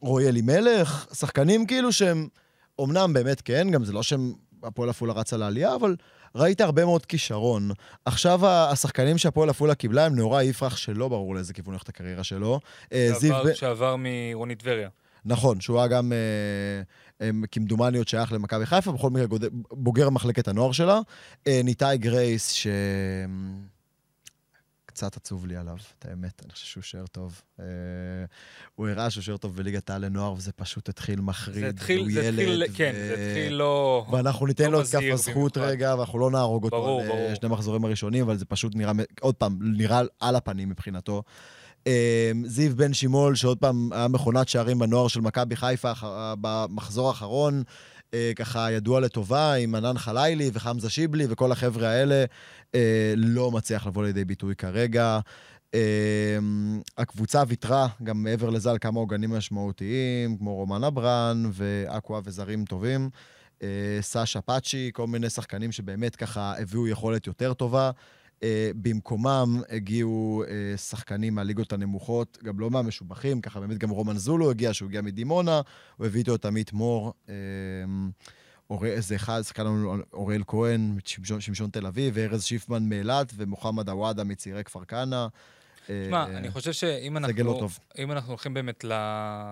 רועי 0.00 0.28
אלימלך, 0.28 1.06
שחקנים 1.14 1.66
כאילו 1.66 1.92
שהם, 1.92 2.28
אמנם 2.80 3.12
באמת 3.12 3.40
כן, 3.40 3.70
גם 3.70 3.84
זה 3.84 3.92
לא 3.92 4.02
שהם 4.02 4.32
הפועל 4.62 4.88
עפולה 4.88 5.12
רצה 5.12 5.36
לעלייה, 5.36 5.74
אבל 5.74 5.96
ראית 6.34 6.60
הרבה 6.60 6.84
מאוד 6.84 7.06
כישרון. 7.06 7.70
עכשיו 8.04 8.46
השחקנים 8.46 9.18
שהפועל 9.18 9.50
עפולה 9.50 9.74
קיבלה 9.74 10.06
הם 10.06 10.16
נאורה 10.16 10.42
יפרח, 10.42 10.76
שלא 10.76 11.08
ברור 11.08 11.34
לאיזה 11.34 11.52
כיוון 11.54 11.74
הולכת 11.74 11.88
הקריירה 11.88 12.24
שלו. 12.24 12.60
אה, 12.92 13.08
זיו... 13.18 13.44
שעבר 13.54 13.96
מרוני 13.98 14.54
טבריה. 14.54 14.88
נכון, 15.24 15.60
שהוא 15.60 15.78
היה 15.78 15.88
גם, 15.88 16.12
אה, 17.20 17.30
כמדומני, 17.52 17.98
עוד 17.98 18.08
שייך 18.08 18.32
למכבי 18.32 18.66
חיפה, 18.66 18.92
בכל 18.92 19.10
מקרה 19.10 19.26
בוגר 19.70 20.10
מחלקת 20.10 20.48
הנוער 20.48 20.72
שלה. 20.72 21.00
אה, 21.46 21.60
ניתאי 21.64 21.98
גרייס, 21.98 22.50
ש... 22.50 22.66
קצת 24.92 25.16
עצוב 25.16 25.46
לי 25.46 25.56
עליו, 25.56 25.76
את 25.98 26.06
האמת, 26.06 26.42
אני 26.44 26.52
חושב 26.52 26.66
שהוא 26.66 26.82
שוער 26.82 27.06
טוב. 27.06 27.42
אה, 27.60 27.64
הוא 28.74 28.88
הראה 28.88 29.10
שהוא 29.10 29.22
שוער 29.22 29.36
טוב 29.36 29.56
בליגת 29.56 29.90
העל 29.90 30.04
לנוער, 30.04 30.32
וזה 30.32 30.52
פשוט 30.52 30.88
התחיל 30.88 31.20
מחריד. 31.20 31.60
זה 31.60 31.68
התחיל, 31.68 32.12
זה 32.12 32.28
התחיל, 32.28 32.64
כן, 32.74 32.92
זה 32.94 33.12
התחיל 33.12 33.54
לא... 33.54 34.06
ואנחנו 34.12 34.46
ניתן 34.46 34.70
לו 34.70 34.80
את 34.80 34.86
כף 34.86 35.00
הזכות 35.12 35.56
רגע, 35.56 35.94
ואנחנו 35.98 36.18
לא 36.18 36.30
נהרוג 36.30 36.64
אותו 36.64 36.76
ברור, 36.76 37.02
ברור. 37.06 37.34
שני 37.34 37.48
מחזורים 37.48 37.84
הראשונים, 37.84 38.24
אבל 38.24 38.36
זה 38.36 38.44
פשוט 38.44 38.74
נראה, 38.74 38.92
עוד 39.20 39.34
פעם, 39.34 39.58
נראה 39.62 40.02
על 40.20 40.36
הפנים 40.36 40.68
מבחינתו. 40.68 41.22
אה, 41.86 42.32
זיו 42.44 42.76
בן 42.76 42.92
שימול, 42.92 43.34
שעוד 43.34 43.58
פעם 43.58 43.92
היה 43.92 44.08
מכונת 44.08 44.48
שערים 44.48 44.78
בנוער 44.78 45.08
של 45.08 45.20
מכבי 45.20 45.56
חיפה 45.56 45.92
במחזור 46.40 47.08
האחרון, 47.08 47.62
אה, 48.14 48.32
ככה 48.36 48.72
ידוע 48.72 49.00
לטובה, 49.00 49.54
עם 49.54 49.74
ענן 49.74 49.98
חלילי 49.98 50.50
וחמזה 50.52 50.90
שיבלי 50.90 51.26
וכל 51.28 51.52
החבר'ה 51.52 51.88
האלה, 51.88 52.24
אה, 52.74 53.14
לא 53.16 53.50
מצליח 53.50 53.86
לבוא 53.86 54.04
לידי 54.04 54.24
ביטוי 54.24 54.56
כרגע. 54.56 55.20
אה, 55.74 56.38
הקבוצה 56.98 57.42
ויתרה 57.48 57.88
גם 58.02 58.22
מעבר 58.22 58.50
לזה 58.50 58.70
על 58.70 58.78
כמה 58.78 59.00
עוגנים 59.00 59.30
משמעותיים, 59.30 60.38
כמו 60.38 60.54
רומן 60.54 60.84
אברן 60.84 61.50
ואקווה 61.52 62.20
וזרים 62.24 62.64
טובים. 62.64 63.10
סאשה 64.00 64.40
פאצ'י, 64.40 64.90
כל 64.92 65.06
מיני 65.06 65.30
שחקנים 65.30 65.72
שבאמת 65.72 66.16
ככה 66.16 66.54
הביאו 66.58 66.88
יכולת 66.88 67.26
יותר 67.26 67.54
טובה. 67.54 67.90
אה, 68.42 68.70
במקומם 68.74 69.62
הגיעו 69.68 70.44
אה, 70.48 70.76
שחקנים 70.76 71.34
מהליגות 71.34 71.72
הנמוכות, 71.72 72.38
גם 72.44 72.60
לא 72.60 72.70
מהמשובחים, 72.70 73.40
ככה 73.40 73.60
באמת 73.60 73.78
גם 73.78 73.90
רומן 73.90 74.16
זולו 74.16 74.50
הגיע, 74.50 74.74
שהוא 74.74 74.88
הגיע 74.88 75.02
מדימונה, 75.02 75.60
הוא 75.96 76.06
הביא 76.06 76.20
איתו 76.20 76.34
את 76.34 76.44
עמית 76.44 76.72
מור. 76.72 77.12
אה, 77.28 77.34
איזה 78.82 79.16
אחד, 79.16 79.42
שחקן 79.42 79.66
לנו 79.66 79.96
אוריאל 80.12 80.42
כהן, 80.46 80.96
שמשון 81.38 81.70
תל 81.70 81.86
אביב, 81.86 82.12
וארז 82.16 82.44
שיפמן 82.44 82.88
מאילת, 82.88 83.32
ומוחמד 83.36 83.88
עוואדה 83.88 84.24
מצעירי 84.24 84.64
כפר 84.64 84.84
כנא. 84.84 85.26
תשמע, 86.04 86.26
אה, 86.26 86.38
אני 86.38 86.50
חושב 86.50 86.72
שאם 86.72 87.16
אנחנו, 87.16 87.44
לא 87.44 87.68
אם 87.98 88.12
אנחנו 88.12 88.30
הולכים 88.30 88.54
באמת 88.54 88.84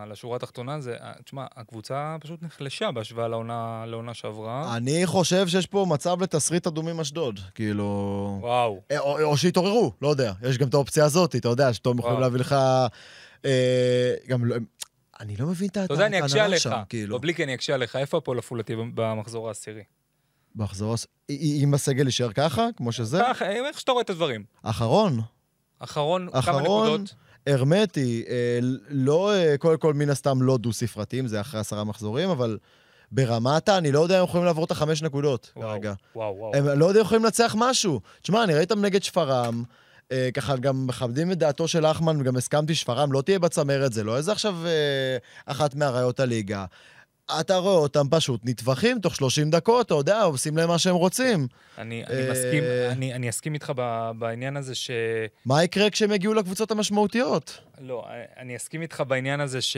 לשורה 0.07 0.36
התחתונה, 0.36 0.80
זה, 0.80 0.97
תשמע, 1.24 1.47
הקבוצה 1.57 2.16
פשוט 2.20 2.43
נחלשה 2.43 2.91
בהשוואה 2.91 3.28
לעונה, 3.28 3.84
לעונה 3.86 4.14
שעברה. 4.14 4.76
אני 4.76 5.07
חושב 5.07 5.49
שיש 5.49 5.66
פה 5.66 5.86
מצב 5.88 6.22
לתסריט 6.22 6.66
אדומים 6.66 7.01
אשדוד, 7.01 7.41
כאילו... 7.55 8.38
וואו. 8.41 8.80
אה, 8.91 8.99
או, 8.99 9.22
או 9.22 9.36
שיתעוררו, 9.36 9.93
לא 10.03 10.09
יודע. 10.09 10.32
יש 10.43 10.59
גם 10.59 10.68
את 10.68 10.74
האופציה 10.74 11.05
הזאת, 11.05 11.36
אתה 11.36 11.49
יודע, 11.49 11.72
שאתם 11.72 11.99
יכולים 11.99 12.20
להביא 12.20 12.41
לך... 12.41 12.57
אה, 13.45 14.14
גם 14.28 14.45
לא... 14.45 14.57
אני 15.20 15.36
לא 15.36 15.47
מבין 15.47 15.68
את 15.68 15.76
ההנהלה 15.76 15.88
שם, 15.88 15.95
כאילו. 15.95 15.95
אתה 15.95 16.05
יודע, 16.05 16.07
אני 16.07 16.20
אקשה 16.20 16.45
עליך. 16.45 16.88
כאילו. 16.88 17.18
בבליקי 17.18 17.45
אני 17.45 17.55
אקשה 17.55 17.74
עליך. 17.74 17.97
איפה 17.97 18.18
הפועל 18.18 18.38
עפולה 18.38 18.62
תהיה 18.62 18.78
במחזור 18.95 19.49
העשירי? 19.49 19.82
במחזור 20.55 20.91
העשירי? 20.91 21.64
אם 21.64 21.74
הסגל 21.74 22.07
יישאר 22.07 22.32
ככה, 22.32 22.68
כמו 22.76 22.93
שזה? 22.93 23.18
ככה, 23.20 23.51
איך 23.51 23.80
שאתה 23.80 23.93
רואה 23.93 24.03
את 24.03 24.11
הדברים. 24.11 24.45
אחרון. 24.62 25.20
אחרון, 25.81 26.28
אחרון 26.33 26.62
כמה 26.62 26.62
נקודות? 26.62 27.14
הרמטי, 27.47 28.24
אה, 28.28 28.59
לא, 28.89 29.35
אה, 29.35 29.59
קודם 29.59 29.78
כל, 29.78 29.95
מן 29.95 30.11
הסתם 30.11 30.43
לא 30.43 30.59
דו-ספרתיים, 30.59 31.26
זה 31.26 31.41
אחרי 31.41 31.61
עשרה 31.61 31.85
מחזורים, 31.85 32.31
אבל 32.31 32.59
ברמתה, 33.12 33.78
אני 33.78 33.93
לא 33.93 34.01
יודע 34.01 34.18
אם 34.18 34.24
יכולים 34.24 34.47
לעבור 34.47 34.64
את 34.64 34.70
החמש 34.70 35.03
נקודות 35.03 35.53
וואו, 35.57 35.68
כרגע. 35.70 35.93
וואו, 36.16 36.37
וואו. 36.39 36.57
הם 36.57 36.78
לא 36.78 36.87
יודע 36.87 37.01
אם 37.01 37.05
יכולים 37.05 37.24
לנצח 37.24 37.55
משהו. 37.59 38.01
תשמע, 38.22 38.45
אני 38.45 38.55
ראיתם 38.55 38.81
נגד 38.81 39.03
שפרעם, 39.03 39.64
אה, 40.12 40.28
ככה 40.35 40.57
גם 40.57 40.87
מכבדים 40.87 41.33
את 41.33 41.39
דעתו 41.39 41.68
של 41.68 41.87
אחמן, 41.87 42.20
וגם 42.20 42.37
הסכמתי 42.37 42.74
שפרעם 42.74 43.12
לא 43.12 43.22
תהיה 43.22 43.39
בצמרת, 43.39 43.93
זה 43.93 44.05
לא 44.05 44.16
איזה 44.16 44.33
עכשיו 44.33 44.57
אה, 44.66 45.16
אחת 45.47 45.74
מאריות 45.74 46.20
הליגה. 46.20 46.64
אתה 47.41 47.57
רואה 47.57 47.74
אותם 47.74 48.07
פשוט 48.11 48.41
נטבחים 48.45 48.99
תוך 48.99 49.16
30 49.16 49.51
דקות, 49.51 49.87
אתה 49.87 49.95
יודע, 49.95 50.22
עושים 50.22 50.57
להם 50.57 50.68
מה 50.68 50.78
שהם 50.78 50.95
רוצים. 50.95 51.47
אני, 51.78 52.05
אני 52.07 52.26
אה, 52.26 52.31
מסכים, 52.31 52.64
אני, 52.91 53.14
אני 53.14 53.28
אסכים 53.28 53.55
איתך 53.55 53.72
בעניין 54.18 54.57
הזה 54.57 54.74
ש... 54.74 54.91
מה 55.47 55.64
יקרה 55.64 55.91
כשהם 55.91 56.12
יגיעו 56.12 56.35
לקבוצות 56.35 56.70
המשמעותיות? 56.70 57.61
לא, 57.81 58.07
אני 58.37 58.57
אסכים 58.57 58.83
איתך 58.83 59.03
בעניין 59.09 59.41
הזה 59.41 59.61
ש... 59.61 59.76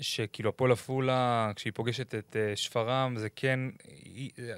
שכאילו 0.00 0.48
הפועל 0.48 0.72
עפולה, 0.72 1.50
כשהיא 1.56 1.72
פוגשת 1.76 2.14
את 2.14 2.36
uh, 2.36 2.56
שפרעם, 2.56 3.16
זה 3.16 3.28
כן... 3.36 3.60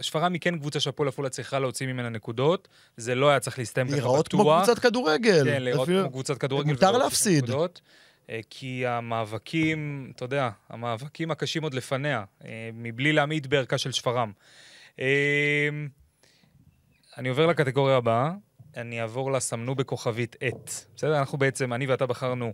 שפרעם 0.01 0.33
היא 0.33 0.41
כן 0.41 0.59
קבוצה 0.59 0.81
שהפועל 0.81 1.09
עפולה 1.09 1.29
צריכה 1.29 1.59
להוציא 1.59 1.87
ממנה 1.87 2.09
נקודות. 2.09 2.69
זה 2.97 3.15
לא 3.15 3.31
היה 3.31 3.41
צריך 3.41 3.59
להסתיים 3.59 3.87
ככה 3.87 3.97
בטוח. 3.97 4.07
להיראות 4.07 4.29
כמו 4.29 4.45
קבוצת 4.45 4.79
כדורגל. 4.79 5.45
כן, 5.45 5.63
להיראות 5.63 5.89
כמו 5.89 6.11
קבוצת 6.11 6.39
כדורגל. 6.39 6.73
מותר 6.73 6.99
להפסיד. 6.99 7.45
נקודות. 7.45 7.81
אה, 8.31 8.41
כי 8.51 8.87
המאבקים, 8.87 10.13
אתה 10.17 10.25
יודע, 10.25 10.51
המאבקים 10.69 11.31
הקשים 11.31 11.63
עוד 11.63 11.75
לפניה, 11.75 12.25
אה, 12.45 12.71
מבלי 12.75 13.13
להמעיט 13.13 13.47
בערכה 13.47 13.79
של 13.79 13.93
שפרעם. 13.93 14.33
אה, 15.01 15.69
אני 17.19 17.29
עובר 17.29 17.47
לקטגוריה 17.47 17.97
הבאה, 17.97 18.33
אני 18.77 19.03
אעבור 19.03 19.33
לסמנו 19.33 19.75
בכוכבית 19.75 20.37
את. 20.49 20.71
בסדר? 20.97 21.19
אנחנו 21.19 21.39
בעצם, 21.39 21.73
אני 21.73 21.87
ואתה 21.87 22.07
בחרנו 22.07 22.53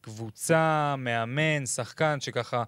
קבוצה, 0.00 0.94
מאמן, 0.98 1.66
שחקן, 1.66 2.20
שככה 2.20 2.64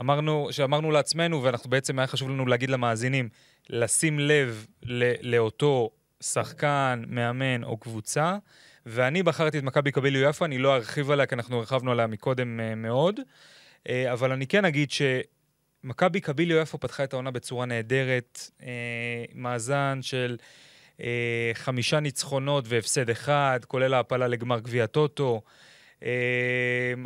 אמרנו, 0.00 0.48
שאמרנו 0.50 0.90
לעצמנו, 0.90 1.42
ואנחנו 1.42 1.70
בעצם, 1.70 1.98
היה 1.98 2.06
חשוב 2.06 2.30
לנו 2.30 2.46
להגיד 2.46 2.70
למאזינים, 2.70 3.28
לשים 3.70 4.18
לב 4.18 4.66
לאותו 5.22 5.90
שחקן, 6.20 7.02
מאמן 7.06 7.64
או 7.64 7.76
קבוצה. 7.76 8.36
ואני 8.86 9.22
בחרתי 9.22 9.58
את 9.58 9.62
מכבי 9.62 9.92
קביליו 9.92 10.30
יפו, 10.30 10.44
אני 10.44 10.58
לא 10.58 10.74
ארחיב 10.74 11.10
עליה, 11.10 11.26
כי 11.26 11.34
אנחנו 11.34 11.58
הרחבנו 11.58 11.92
עליה 11.92 12.06
מקודם 12.06 12.60
uh, 12.60 12.74
מאוד, 12.74 13.20
uh, 13.20 13.90
אבל 14.12 14.32
אני 14.32 14.46
כן 14.46 14.64
אגיד 14.64 14.90
שמכבי 14.90 16.20
קביליו 16.20 16.56
יפו 16.56 16.78
פתחה 16.78 17.04
את 17.04 17.12
העונה 17.12 17.30
בצורה 17.30 17.66
נהדרת, 17.66 18.50
uh, 18.60 18.64
מאזן 19.34 19.98
של 20.02 20.36
uh, 20.96 21.00
חמישה 21.54 22.00
ניצחונות 22.00 22.64
והפסד 22.68 23.10
אחד, 23.10 23.60
כולל 23.66 23.94
העפלה 23.94 24.28
לגמר 24.28 24.60
גביע 24.60 24.86
טוטו. 24.86 25.42
Uh, 26.00 26.04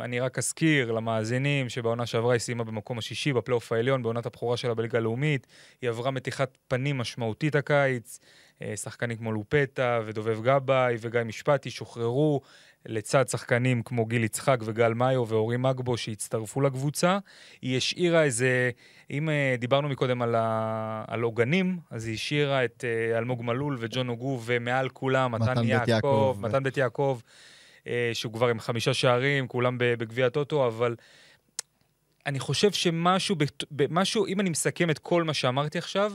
אני 0.01 0.19
רק 0.19 0.37
אזכיר 0.37 0.91
למאזינים 0.91 1.69
שבעונה 1.69 2.05
שעברה 2.05 2.33
היא 2.33 2.39
סיימה 2.39 2.63
במקום 2.63 2.97
השישי 2.97 3.33
בפלייאוף 3.33 3.71
העליון, 3.71 4.03
בעונת 4.03 4.25
הבכורה 4.25 4.57
שלה 4.57 4.73
בליגה 4.73 4.97
הלאומית. 4.97 5.47
היא 5.81 5.89
עברה 5.89 6.11
מתיחת 6.11 6.57
פנים 6.67 6.97
משמעותית 6.97 7.55
הקיץ. 7.55 8.19
אה, 8.61 8.77
שחקנים 8.77 9.17
כמו 9.17 9.31
לופטה 9.31 10.01
ודובב 10.05 10.41
גבאי 10.43 10.95
וגיא 10.99 11.21
משפטי 11.21 11.69
שוחררו 11.69 12.41
לצד 12.85 13.27
שחקנים 13.27 13.83
כמו 13.83 14.05
גיל 14.05 14.23
יצחק 14.23 14.57
וגל 14.61 14.93
מאיו 14.93 15.27
ואורי 15.27 15.57
מגבו 15.57 15.97
שהצטרפו 15.97 16.61
לקבוצה. 16.61 17.17
היא 17.61 17.77
השאירה 17.77 18.23
איזה, 18.23 18.71
אם 19.11 19.29
אה, 19.29 19.55
דיברנו 19.59 19.89
מקודם 19.89 20.21
על, 20.21 20.35
ה... 20.35 21.03
על 21.07 21.21
עוגנים, 21.21 21.79
אז 21.91 22.05
היא 22.05 22.15
השאירה 22.15 22.65
את 22.65 22.83
אה, 22.87 23.17
אלמוג 23.17 23.43
מלול 23.43 23.77
וג'ון 23.79 24.07
הוגו 24.07 24.41
ומעל 24.45 24.89
כולם 24.89 25.31
מתן, 25.31 25.51
מתן 25.51 25.63
יעקב, 25.63 25.89
יעקב, 25.89 26.37
מתן 26.39 26.63
בית 26.63 26.77
יעקב, 26.77 27.19
שהוא 28.13 28.33
כבר 28.33 28.47
עם 28.47 28.59
חמישה 28.59 28.93
שערים, 28.93 29.47
כולם 29.47 29.75
בגביע 29.79 30.25
הטוטו, 30.25 30.67
אבל... 30.67 30.95
אני 32.25 32.39
חושב 32.39 32.71
שמשהו, 32.71 33.35
משהו, 33.89 34.25
אם 34.25 34.39
אני 34.39 34.49
מסכם 34.49 34.89
את 34.89 34.99
כל 34.99 35.23
מה 35.23 35.33
שאמרתי 35.33 35.77
עכשיו, 35.77 36.13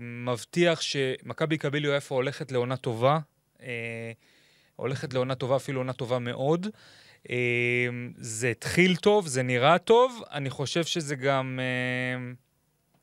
מבטיח 0.00 0.80
שמכבי 0.80 1.58
קביליו 1.58 1.94
איפה 1.94 2.14
הולכת 2.14 2.52
לעונה 2.52 2.76
טובה, 2.76 3.18
אה, 3.62 4.12
הולכת 4.76 5.14
לעונה 5.14 5.34
טובה, 5.34 5.56
אפילו 5.56 5.80
עונה 5.80 5.92
טובה 5.92 6.18
מאוד. 6.18 6.66
אה, 7.30 7.88
זה 8.16 8.48
התחיל 8.48 8.96
טוב, 8.96 9.26
זה 9.26 9.42
נראה 9.42 9.78
טוב, 9.78 10.22
אני 10.32 10.50
חושב 10.50 10.84
שזה 10.84 11.16
גם 11.16 11.60
אה, 11.62 12.32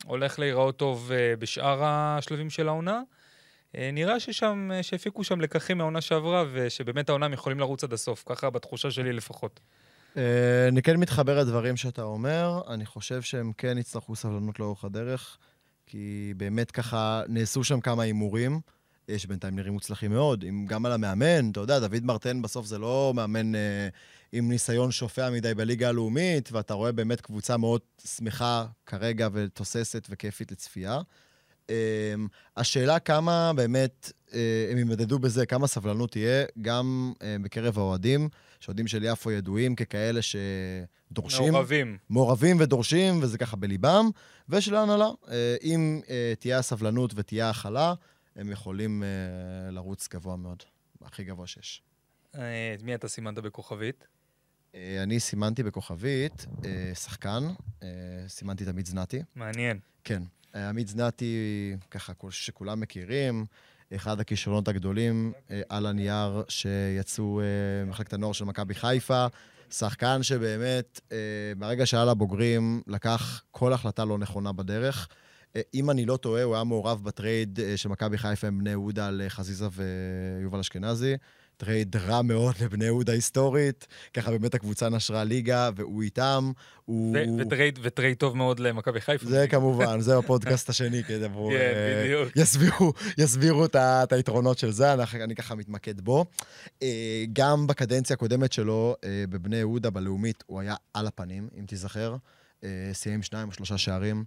הולך 0.06 0.40
להיראות 0.40 0.78
טוב 0.78 1.12
אה, 1.12 1.36
בשאר 1.40 1.84
השלבים 1.84 2.50
של 2.50 2.68
העונה. 2.68 3.02
אה, 3.78 3.90
נראה 3.94 4.20
ששם, 4.20 4.72
אה, 4.74 4.84
שהפיקו 4.84 5.24
שם 5.24 5.42
לקחים 5.42 5.78
מהעונה 5.78 6.02
שעברה, 6.02 6.44
ושבאמת 6.52 7.10
העונה 7.10 7.26
הם 7.26 7.34
יכולים 7.34 7.60
לרוץ 7.60 7.84
עד 7.84 7.94
הסוף, 7.94 8.24
ככה 8.26 8.50
בתחושה 8.50 8.92
שלי 8.92 9.14
לפחות. 9.14 9.60
אה, 10.18 10.68
אני 10.68 10.82
כן 10.82 10.98
מתחבר 10.98 11.40
לדברים 11.40 11.78
שאתה 11.78 12.04
אומר, 12.04 12.62
אני 12.68 12.86
חושב 12.86 13.22
שהם 13.22 13.52
כן 13.58 13.78
יצטרכו 13.78 14.16
סבלנות 14.16 14.60
לאורך 14.60 14.86
הדרך. 14.86 15.38
כי 15.86 16.34
באמת 16.38 16.72
ככה 16.72 17.24
נעשו 17.28 17.64
שם 17.64 17.80
כמה 17.80 18.04
הימורים, 18.04 18.60
שבינתיים 19.18 19.56
נראים 19.56 19.74
מוצלחים 19.74 20.12
מאוד, 20.12 20.44
עם, 20.44 20.66
גם 20.66 20.86
על 20.86 20.92
המאמן, 20.92 21.52
אתה 21.52 21.60
יודע, 21.60 21.80
דוד 21.80 22.04
מרטן 22.04 22.42
בסוף 22.42 22.66
זה 22.66 22.78
לא 22.78 23.12
מאמן 23.16 23.56
אה, 23.56 23.88
עם 24.32 24.50
ניסיון 24.50 24.92
שופע 24.92 25.30
מדי 25.30 25.54
בליגה 25.54 25.90
הלאומית, 25.90 26.52
ואתה 26.52 26.74
רואה 26.74 26.92
באמת 26.92 27.22
קבוצה 27.22 27.58
מאוד 27.58 27.82
שמחה 28.06 28.66
כרגע 28.86 29.28
ותוססת 29.34 30.08
וכיפית 30.10 30.52
לצפייה. 30.52 31.02
אמ, 31.70 32.28
השאלה 32.58 33.00
כמה 33.00 33.52
באמת 33.56 34.12
אה, 34.34 34.68
הם 34.72 34.78
יימדדו 34.78 35.20
בזה, 35.20 35.46
כמה 35.46 35.68
סבלנות 35.68 36.12
תהיה, 36.12 36.46
גם 36.62 37.14
אה, 37.22 37.36
בקרב 37.42 37.80
האוהדים, 37.80 38.30
שאוהדים 38.66 38.88
של 38.88 39.04
יפו 39.04 39.32
ידועים 39.32 39.76
ככאלה 39.76 40.20
שדורשים. 40.22 41.52
מעורבים. 41.52 41.98
מעורבים 42.10 42.58
ודורשים, 42.60 43.20
וזה 43.24 43.38
ככה 43.38 43.58
בליבם, 43.58 44.10
ושל 44.50 44.76
ההנהלה. 44.76 45.10
אה, 45.30 45.56
אם 45.64 46.02
תהיה 46.40 46.60
הסבלנות 46.60 47.12
ותהיה 47.16 47.50
הכלה, 47.50 47.94
הם 48.36 48.52
יכולים 48.52 49.04
לרוץ 49.72 50.08
גבוה 50.14 50.36
מאוד, 50.36 50.64
הכי 51.02 51.24
גבוה 51.24 51.48
שיש. 51.48 51.82
את 52.32 52.84
מי 52.84 52.96
אתה 52.96 53.08
סימנת 53.08 53.38
בכוכבית? 53.40 54.08
אני 54.76 55.20
סימנתי 55.20 55.64
בכוכבית 55.64 56.46
שחקן, 56.94 57.44
סימנתי 58.28 58.64
את 58.64 58.70
עמית 58.70 58.86
זנתי. 58.86 59.22
מעניין. 59.36 59.80
כן. 60.04 60.24
עמית 60.56 60.88
זנתי, 60.88 61.36
ככה, 61.92 62.14
שכולם 62.30 62.80
מכירים, 62.80 63.46
אחד 63.96 64.20
הכישרונות 64.20 64.68
הגדולים 64.68 65.34
אה, 65.52 65.62
על 65.70 65.86
הנייר 65.86 66.44
שיצאו 66.48 67.42
אה, 67.42 67.86
ממחלקת 67.86 68.14
הנוער 68.14 68.34
של 68.34 68.46
מכבי 68.46 68.74
חיפה. 68.74 69.26
שחקן 69.70 70.24
שבאמת, 70.24 71.02
אה, 71.12 71.18
מהרגע 71.56 71.86
שהיה 71.86 72.06
לבוגרים, 72.06 72.82
לקח 72.88 73.44
כל 73.52 73.74
החלטה 73.74 74.06
לא 74.06 74.18
נכונה 74.18 74.52
בדרך. 74.52 75.08
אם 75.74 75.90
אני 75.90 76.06
לא 76.06 76.18
טועה, 76.18 76.44
הוא 76.44 76.56
היה 76.56 76.64
מעורב 76.64 77.04
בטרייד 77.04 77.60
של 77.76 77.90
מכבי 77.90 78.18
חיפה 78.18 78.48
עם 78.48 78.60
בני 78.60 78.70
יהודה 78.70 79.08
על 79.08 79.22
חזיזה 79.28 79.68
ויובל 79.72 80.60
אשכנזי. 80.60 81.16
טרייד 81.58 81.96
רע 81.96 82.22
מאוד 82.22 82.56
לבני 82.62 82.86
יהודה 82.86 83.14
היסטורית, 83.14 83.88
ככה 84.14 84.32
באמת 84.32 84.56
הקבוצה 84.56 84.90
נשרה 84.90 85.24
ליגה, 85.24 85.70
והוא 85.76 86.02
איתם, 86.02 86.52
הוא... 86.86 87.18
וטרייד, 87.40 87.80
וטרייד 87.82 88.18
טוב 88.18 88.38
מאוד 88.38 88.60
למכבי 88.60 89.02
חיפה. 89.02 89.30
זה 89.30 89.48
כמובן, 89.48 90.00
זה 90.00 90.18
הפודקאסט 90.18 90.70
השני, 90.70 91.04
כדי 91.04 91.26
עבור... 91.26 91.52
כן, 91.54 91.58
אה, 91.58 92.04
בדיוק. 92.04 92.30
יסבירו, 92.36 92.94
יסבירו 93.18 93.66
את 93.66 94.12
היתרונות 94.12 94.58
של 94.58 94.72
זה, 94.72 94.94
אני, 94.94 95.24
אני 95.24 95.36
ככה 95.36 95.56
מתמקד 95.56 96.02
בו. 96.02 96.26
אה, 96.84 97.24
גם 97.34 97.68
בקדנציה 97.68 98.14
הקודמת 98.14 98.54
שלו, 98.54 98.96
אה, 99.04 99.24
בבני 99.30 99.58
יהודה, 99.58 99.90
בלאומית, 99.90 100.44
הוא 100.48 100.60
היה 100.60 100.76
על 100.94 101.08
הפנים, 101.08 101.50
אם 101.60 101.66
תיזכר. 101.66 102.16
סיים 102.94 103.24
שניים 103.24 103.48
או 103.48 103.54
שלושה 103.54 103.78
שערים. 103.78 104.24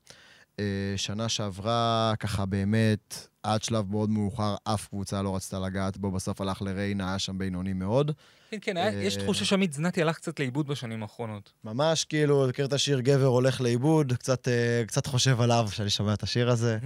שנה 0.97 1.29
שעברה, 1.29 2.13
ככה 2.21 2.47
באמת, 2.47 3.29
עד 3.43 3.63
שלב 3.63 3.91
מאוד 3.91 4.11
מאוחר, 4.11 4.57
אף 4.65 4.89
קבוצה 4.89 5.23
לא 5.23 5.37
רצתה 5.37 5.59
לגעת 5.59 5.97
בו, 5.97 6.11
בסוף 6.11 6.41
הלך 6.41 6.63
לריינה, 6.63 7.09
היה 7.09 7.19
שם 7.19 7.39
בינוני 7.39 7.73
מאוד. 7.73 8.13
כן, 8.51 8.57
כן, 8.61 8.77
יש 8.95 9.17
תחושה 9.17 9.45
שעמית 9.45 9.73
זנתי 9.73 10.03
הלך 10.03 10.17
קצת 10.17 10.41
לאיבוד 10.41 10.67
בשנים 10.67 11.03
האחרונות. 11.03 11.53
ממש, 11.65 12.05
כאילו, 12.05 12.47
מכיר 12.49 12.67
את 12.67 12.73
השיר 12.73 13.01
גבר 13.01 13.27
הולך 13.27 13.61
לאיבוד, 13.61 14.13
קצת, 14.13 14.49
אה, 14.49 14.83
קצת 14.87 15.07
חושב 15.07 15.41
עליו 15.41 15.67
כשאני 15.71 15.91
שומע 15.91 16.15
את 16.15 16.23
השיר 16.23 16.51
הזה. 16.51 16.79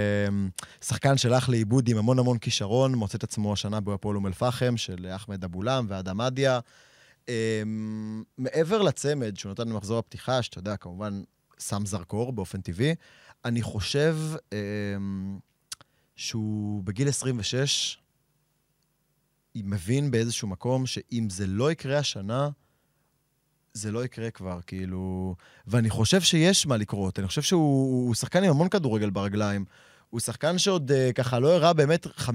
שחקן 0.86 1.16
שהלך 1.16 1.48
לאיבוד 1.48 1.88
עם 1.88 1.98
המון 1.98 2.18
המון 2.18 2.38
כישרון, 2.38 2.94
מוצא 2.94 3.18
את 3.18 3.24
עצמו 3.24 3.52
השנה 3.52 3.80
בהפועל 3.80 4.16
אום 4.16 4.26
אל-פחם, 4.26 4.76
של 4.76 5.06
אחמד 5.14 5.44
אבולם 5.44 5.86
ואדם 5.88 6.20
אדיה. 6.20 6.60
אמ, 7.28 8.22
מעבר 8.38 8.82
לצמד 8.82 9.36
שהוא 9.36 9.52
נתן 9.52 9.68
במחזור 9.68 9.98
הפתיחה, 9.98 10.42
שאתה 10.42 10.58
יודע, 10.58 10.76
כמובן, 10.76 11.22
שם 11.68 11.86
זרקור 11.86 12.32
באופן 12.32 12.60
טבעי, 12.60 12.94
אני 13.44 13.62
חושב... 13.62 14.16
אמ, 14.52 15.38
שהוא 16.16 16.84
בגיל 16.84 17.08
26 17.08 17.98
מבין 19.54 20.10
באיזשהו 20.10 20.48
מקום 20.48 20.86
שאם 20.86 21.26
זה 21.30 21.46
לא 21.46 21.72
יקרה 21.72 21.98
השנה, 21.98 22.48
זה 23.72 23.92
לא 23.92 24.04
יקרה 24.04 24.30
כבר, 24.30 24.60
כאילו... 24.66 25.34
ואני 25.66 25.90
חושב 25.90 26.20
שיש 26.20 26.66
מה 26.66 26.76
לקרות. 26.76 27.18
אני 27.18 27.28
חושב 27.28 27.42
שהוא 27.42 28.14
שחקן 28.14 28.44
עם 28.44 28.50
המון 28.50 28.68
כדורגל 28.68 29.10
ברגליים. 29.10 29.64
הוא 30.12 30.20
שחקן 30.20 30.58
שעוד 30.58 30.90
uh, 30.90 31.12
ככה 31.12 31.38
לא 31.38 31.52
הראה 31.52 31.72
באמת 31.72 32.06
15% 32.06 32.30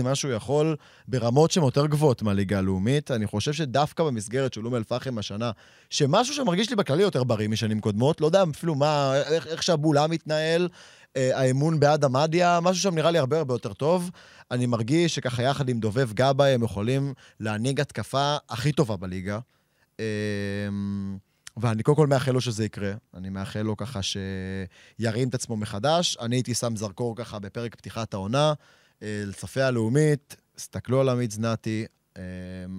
ממה 0.00 0.14
שהוא 0.14 0.32
יכול 0.32 0.76
ברמות 1.08 1.50
שהן 1.50 1.64
יותר 1.64 1.86
גבוהות 1.86 2.22
מהליגה 2.22 2.58
הלאומית. 2.58 3.10
אני 3.10 3.26
חושב 3.26 3.52
שדווקא 3.52 4.04
במסגרת 4.04 4.54
של 4.54 4.66
אום 4.66 4.74
אל-פחם 4.74 5.18
השנה, 5.18 5.50
שמשהו 5.90 6.34
שמרגיש 6.34 6.70
לי 6.70 6.76
בכללי 6.76 7.02
יותר 7.02 7.24
בריא 7.24 7.48
משנים 7.48 7.80
קודמות, 7.80 8.20
לא 8.20 8.26
יודע 8.26 8.44
אפילו 8.50 8.74
מה, 8.74 9.16
איך, 9.16 9.46
איך 9.46 9.62
שהבולה 9.62 10.06
מתנהל, 10.06 10.68
אה, 11.16 11.40
האמון 11.40 11.80
בעד 11.80 12.04
עמדיה, 12.04 12.58
משהו 12.62 12.82
שם 12.82 12.94
נראה 12.94 13.10
לי 13.10 13.18
הרבה 13.18 13.38
הרבה 13.38 13.54
יותר 13.54 13.72
טוב. 13.72 14.10
אני 14.50 14.66
מרגיש 14.66 15.14
שככה 15.14 15.42
יחד 15.42 15.68
עם 15.68 15.80
דובב 15.80 16.12
גבאי 16.12 16.50
הם 16.52 16.62
יכולים 16.62 17.14
להנהיג 17.40 17.80
התקפה 17.80 18.36
הכי 18.48 18.72
טובה 18.72 18.96
בליגה. 18.96 19.38
אה, 20.00 20.04
ואני 21.60 21.82
קודם 21.82 21.96
כל 21.96 22.06
מאחל 22.06 22.32
לו 22.32 22.40
שזה 22.40 22.64
יקרה. 22.64 22.92
אני 23.14 23.28
מאחל 23.28 23.62
לו 23.62 23.76
ככה 23.76 24.00
שירים 24.02 25.28
את 25.28 25.34
עצמו 25.34 25.56
מחדש. 25.56 26.16
אני 26.20 26.36
הייתי 26.36 26.54
שם 26.54 26.76
זרקור 26.76 27.16
ככה 27.16 27.38
בפרק 27.38 27.74
פתיחת 27.74 28.14
העונה, 28.14 28.52
אה, 29.02 29.22
לצפי 29.26 29.62
הלאומית, 29.62 30.36
הסתכלו 30.56 31.00
על 31.00 31.08
עמית 31.08 31.30
זנתי. 31.30 31.86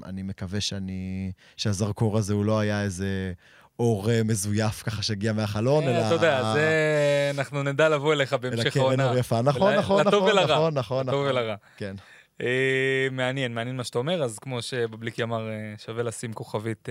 אני 0.05 0.23
מקווה 0.23 0.61
שאני, 0.61 1.32
שהזרקור 1.57 2.17
הזה 2.17 2.34
הוא 2.34 2.45
לא 2.45 2.59
היה 2.59 2.84
איזה 2.84 3.34
אור 3.79 4.11
אה, 4.11 4.23
מזויף 4.23 4.84
ככה 4.84 5.03
שהגיע 5.03 5.34
מהחלון, 5.34 5.84
אה, 5.84 5.89
אלא... 5.89 6.05
אתה 6.05 6.13
יודע, 6.13 6.53
זה... 6.53 7.32
אנחנו 7.36 7.63
נדע 7.63 7.89
לבוא 7.89 8.13
אליך 8.13 8.34
בהמשך 8.34 8.77
העונה. 8.77 8.93
אלא 8.93 9.01
קרן 9.03 9.09
אור 9.09 9.17
יפה, 9.17 9.41
נכון, 9.41 9.75
נכון, 9.75 10.07
נכון, 10.07 10.07
נכון, 10.07 10.73
נכון. 10.73 11.07
לטוב 11.07 11.25
ולרע. 11.29 11.55
כן. 11.77 11.95
אה, 12.41 13.07
מעניין, 13.11 13.53
מעניין 13.53 13.77
מה 13.77 13.83
שאתה 13.83 13.99
אומר, 13.99 14.23
אז 14.23 14.39
כמו 14.39 14.61
שבבליקי 14.61 15.23
אמר, 15.23 15.49
שווה 15.77 16.03
לשים 16.03 16.33
כוכבית 16.33 16.89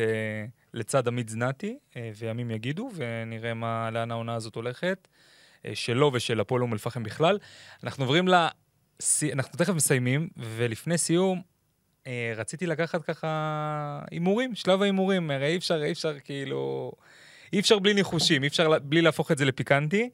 לצד 0.75 1.09
עמית 1.09 1.29
זנתי, 1.29 1.79
וימים 2.17 2.51
יגידו, 2.51 2.91
ונראה 2.95 3.55
מה, 3.55 3.91
לאן 3.91 4.11
העונה 4.11 4.35
הזאת 4.35 4.55
הולכת, 4.55 5.09
שלו 5.75 6.11
ושל 6.15 6.41
הפועל 6.41 6.63
אום 6.63 6.73
אל-פחם 6.73 7.03
בכלל. 7.03 7.39
אנחנו 7.85 8.05
עוברים 8.05 8.29
ל... 8.29 8.35
אנחנו 9.33 9.59
תכף 9.59 9.75
מסיימים, 9.75 10.29
ולפני 10.37 10.99
סיום, 10.99 11.43
אה, 12.07 12.33
רציתי 12.37 12.67
לקחת 12.67 13.03
ככה 13.03 14.01
הימורים, 14.11 14.55
שלב 14.55 14.83
ההימורים, 14.83 15.31
הרי 15.31 15.47
אי 15.47 15.57
אפשר, 15.57 15.83
אי 15.85 15.93
אפשר 15.93 16.19
כאילו... 16.25 16.93
אי 17.53 17.61
אפשר 17.61 17.79
בלי 17.79 17.95
ניחושים, 17.95 18.43
אי 18.43 18.49
אפשר 18.49 18.79
בלי 18.79 19.03
להפוך 19.03 19.33
את 19.33 19.39
זה 19.39 19.45
לפיקנטי. 19.45 20.11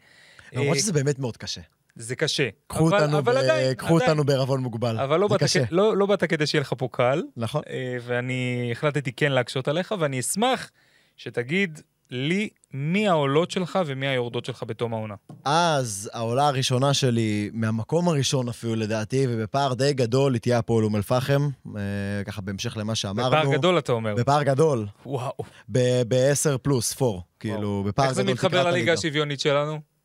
למרות 0.53 0.77
אה, 0.77 0.81
שזה 0.81 0.93
באמת 0.93 1.19
מאוד 1.19 1.37
קשה. 1.37 1.61
זה 1.97 2.17
קשה. 2.17 2.49
קחו 2.67 2.89
אבל, 2.89 3.03
אותנו, 3.03 3.19
אבל 3.19 3.35
ב... 3.35 3.37
עדיין, 3.37 3.75
קחו 3.75 3.97
עדיין. 3.97 4.11
אותנו 4.11 4.25
בערבון 4.25 4.61
מוגבל. 4.61 4.99
אבל 4.99 5.21
לא 5.21 5.29
זה 5.31 5.39
קשה. 5.39 5.63
לא, 5.71 5.97
לא 5.97 6.07
באת 6.07 6.25
כדי 6.25 6.47
שיהיה 6.47 6.61
לך 6.61 6.75
פה 6.79 6.89
קל. 6.93 7.23
נכון. 7.37 7.63
אה, 7.71 7.97
ואני 8.03 8.69
החלטתי 8.73 9.13
כן 9.13 9.33
להקשות 9.33 9.69
עליך, 9.69 9.95
ואני 9.99 10.21
אשמח 10.21 10.71
שתגיד 11.17 11.81
לי 12.11 12.49
מי 12.73 13.09
העולות 13.09 13.51
שלך 13.51 13.79
ומי 13.87 14.07
היורדות 14.07 14.45
שלך 14.45 14.65
בתום 14.67 14.95
העונה. 14.95 15.15
אז 15.45 16.11
העולה 16.13 16.49
הראשונה 16.49 16.95
שלי, 16.95 17.51
מהמקום 17.53 18.09
הראשון 18.09 18.49
אפילו 18.49 18.75
לדעתי, 18.75 19.27
ובפער 19.29 19.75
די 19.75 19.93
גדול, 19.93 20.35
היא 20.35 20.41
תהיה 20.41 20.59
הפועל 20.59 20.85
אום 20.85 20.97
אל-פחם, 20.97 21.49
אה, 21.77 21.81
ככה 22.27 22.41
בהמשך 22.43 22.77
למה 22.77 22.95
שאמרנו. 22.95 23.31
בפער 23.31 23.53
גדול 23.53 23.79
אתה 23.79 23.93
אומר. 23.93 24.15
בפער 24.15 24.43
גדול. 24.43 24.87
וואו. 25.07 25.33
ב-10 25.69 26.59
פלוס, 26.63 27.03
4, 27.03 27.19
כאילו, 27.41 27.85
בפער 27.87 28.07
גדול 28.07 28.19
איך 28.19 28.27
זה 28.27 28.33
מתחבר 28.33 28.71
לליגה 28.71 28.93
השוויונית 28.93 29.41
שלנו? 29.41 29.96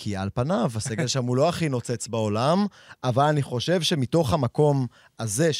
כי 0.00 0.16
על 0.16 0.28
פניו, 0.34 0.70
הסגל 0.76 1.06
שם 1.06 1.24
הוא 1.24 1.36
לא 1.36 1.48
הכי 1.48 1.68
נוצץ 1.68 2.08
בעולם, 2.08 2.66
אבל 3.04 3.24
אני 3.24 3.42
חושב 3.42 3.82
שמתוך 3.82 4.32
המקום 4.32 4.86
הזה 5.18 5.52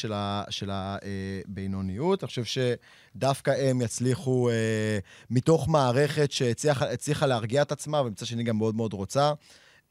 של 0.49 0.69
הבינוניות, 0.71 2.23
אה, 2.23 2.27
אני 2.27 2.43
חושב 2.43 2.75
שדווקא 3.15 3.51
הם 3.51 3.81
יצליחו, 3.81 4.49
אה, 4.49 4.99
מתוך 5.29 5.69
מערכת 5.69 6.31
שהצליחה 6.31 7.25
להרגיע 7.25 7.61
את 7.61 7.71
עצמה, 7.71 8.01
ומצד 8.01 8.25
שני 8.25 8.43
גם 8.43 8.57
מאוד 8.57 8.75
מאוד 8.75 8.93
רוצה, 8.93 9.31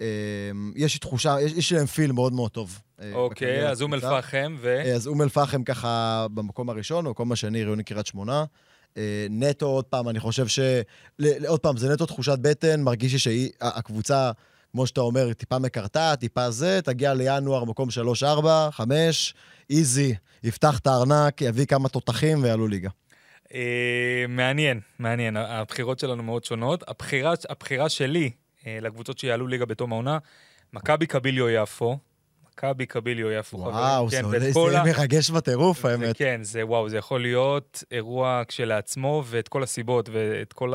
אה, 0.01 0.07
יש 0.77 0.95
לי 0.95 1.01
תחושה, 1.01 1.37
יש, 1.41 1.53
יש 1.53 1.73
להם 1.73 1.87
פיל 1.87 2.13
מאוד 2.13 2.33
מאוד 2.33 2.51
טוב. 2.51 2.81
אוקיי, 3.13 3.69
אז 3.69 3.83
אום 3.83 3.95
אל-פחם 3.95 4.57
ו... 4.61 4.83
אז 4.95 5.07
אום 5.07 5.23
אל-פחם 5.23 5.65
ככה 5.65 6.27
במקום 6.35 6.71
הראשון, 6.71 7.05
במקום 7.05 7.33
השני, 7.33 7.65
ראיוני 7.65 7.85
קריית 7.85 8.07
שמונה. 8.07 8.45
אה, 8.97 9.27
נטו, 9.31 9.67
עוד 9.67 9.85
פעם, 9.85 10.09
אני 10.09 10.21
חושב 10.21 10.47
ש... 10.47 10.59
עוד 11.47 11.61
פעם, 11.61 11.77
זה 11.77 11.93
נטו 11.93 12.07
תחושת 12.07 12.39
בטן, 12.41 12.81
מרגיש 12.83 13.13
לי 13.13 13.19
שהקבוצה, 13.19 14.31
כמו 14.73 14.87
שאתה 14.87 15.01
אומר, 15.01 15.33
טיפה 15.33 15.59
מקרטעת, 15.59 16.21
טיפה 16.21 16.51
זה, 16.51 16.81
תגיע 16.85 17.15
לינואר, 17.15 17.65
מקום 17.65 17.89
3-4, 18.23 18.47
5, 18.71 19.35
איזי, 19.71 20.15
יפתח 20.45 20.79
את 20.79 20.87
הארנק, 20.87 21.43
יביא 21.43 21.67
כמה 21.67 21.89
תותחים 21.89 22.43
ויעלו 22.43 22.69
ליגה. 22.69 22.89
אה, 23.55 24.25
מעניין, 24.29 24.81
מעניין. 24.99 25.37
הבחירות 25.37 25.99
שלנו 25.99 26.23
מאוד 26.23 26.45
שונות. 26.45 26.85
הבחירה, 26.89 27.33
הבחירה 27.49 27.89
שלי 27.89 28.31
אה, 28.67 28.79
לקבוצות 28.83 29.19
שיעלו 29.19 29.47
ליגה 29.47 29.67
בתום 29.67 29.93
העונה, 29.93 30.19
מכבי 30.73 31.07
קביליו 31.07 31.49
יפו, 31.49 31.99
מכבי 32.59 32.87
קביליו 32.87 33.31
יפו 33.31 33.59
חברים. 33.59 33.75
וואו, 33.75 34.09
כן, 34.09 34.23
זה, 34.31 34.53
זה 34.53 34.81
ה... 34.81 34.85
מרגש 34.85 35.31
בטירוף, 35.31 35.85
האמת. 35.85 36.17
כן, 36.17 36.43
זה 36.43 36.67
וואו, 36.67 36.89
זה 36.89 36.97
יכול 36.97 37.21
להיות 37.21 37.85
אירוע 37.91 38.43
כשלעצמו, 38.49 39.23
ואת 39.27 39.49
כל 39.49 39.63
הסיבות 39.63 40.09
ואת 40.13 40.53
כל 40.53 40.73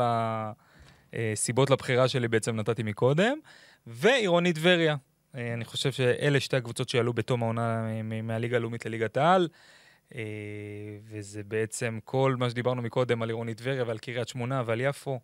הסיבות 1.12 1.70
לבחירה 1.70 2.08
שלי 2.08 2.28
בעצם 2.28 2.56
נתתי 2.56 2.82
מקודם. 2.82 3.38
ועירונית 3.86 4.54
טבריה. 4.54 4.96
אה, 5.36 5.54
אני 5.54 5.64
חושב 5.64 5.92
שאלה 5.92 6.40
שתי 6.40 6.56
הקבוצות 6.56 6.88
שיעלו 6.88 7.12
בתום 7.12 7.42
העונה 7.42 7.86
מהליגה 8.22 8.56
הלאומית 8.56 8.86
לליגת 8.86 9.16
העל. 9.16 9.48
אה, 10.14 10.22
וזה 11.10 11.42
בעצם 11.48 11.98
כל 12.04 12.34
מה 12.38 12.50
שדיברנו 12.50 12.82
מקודם 12.82 13.22
על 13.22 13.28
עירונית 13.28 13.58
טבריה 13.58 13.84
ועל 13.86 13.98
קריית 13.98 14.28
שמונה 14.28 14.62
ועל 14.66 14.80
יפו. 14.80 15.20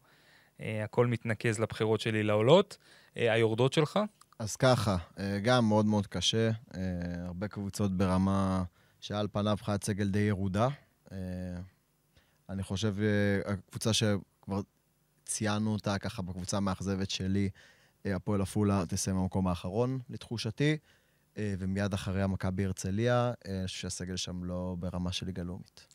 אה, 0.61 0.85
הכל 0.85 1.07
מתנקז 1.07 1.59
לבחירות 1.59 2.01
שלי 2.01 2.23
לעולות. 2.23 2.79
היורדות 3.17 3.73
שלך? 3.73 4.01
אז 4.41 4.57
ככה, 4.57 4.97
אה, 5.19 5.39
גם 5.43 5.65
מאוד 5.65 5.87
מאוד 5.87 6.07
קשה. 6.07 6.51
אה, 6.75 6.81
הרבה 7.27 7.49
קבוצות 7.49 7.97
ברמה 7.97 8.63
שעל 9.01 9.29
פניו 9.33 9.57
חיית 9.63 9.85
סגל 9.85 10.09
די 10.09 10.19
ירודה. 10.19 10.69
אה, 11.13 11.19
אני 12.49 12.63
חושב, 12.63 12.95
הקבוצה 13.45 13.93
שכבר 13.93 14.61
ציינו 15.25 15.73
אותה 15.73 15.99
ככה 15.99 16.23
בקבוצה 16.23 16.57
המאכזבת 16.57 17.11
שלי, 17.11 17.49
הפועל 18.05 18.43
עפולה 18.43 18.83
תסיים 18.89 19.17
במקום 19.17 19.49
האחרון, 19.49 19.99
לתחושתי, 20.11 20.77
ומיד 21.37 21.95
אחריה 21.95 22.27
מכבי 22.27 22.65
הרצליה, 22.65 23.33
שהסגל 23.67 24.17
שם 24.17 24.45
לא 24.45 24.77
ברמה 24.79 25.13
של 25.13 25.27
ליגה 25.27 25.43
לאומית. 25.43 25.87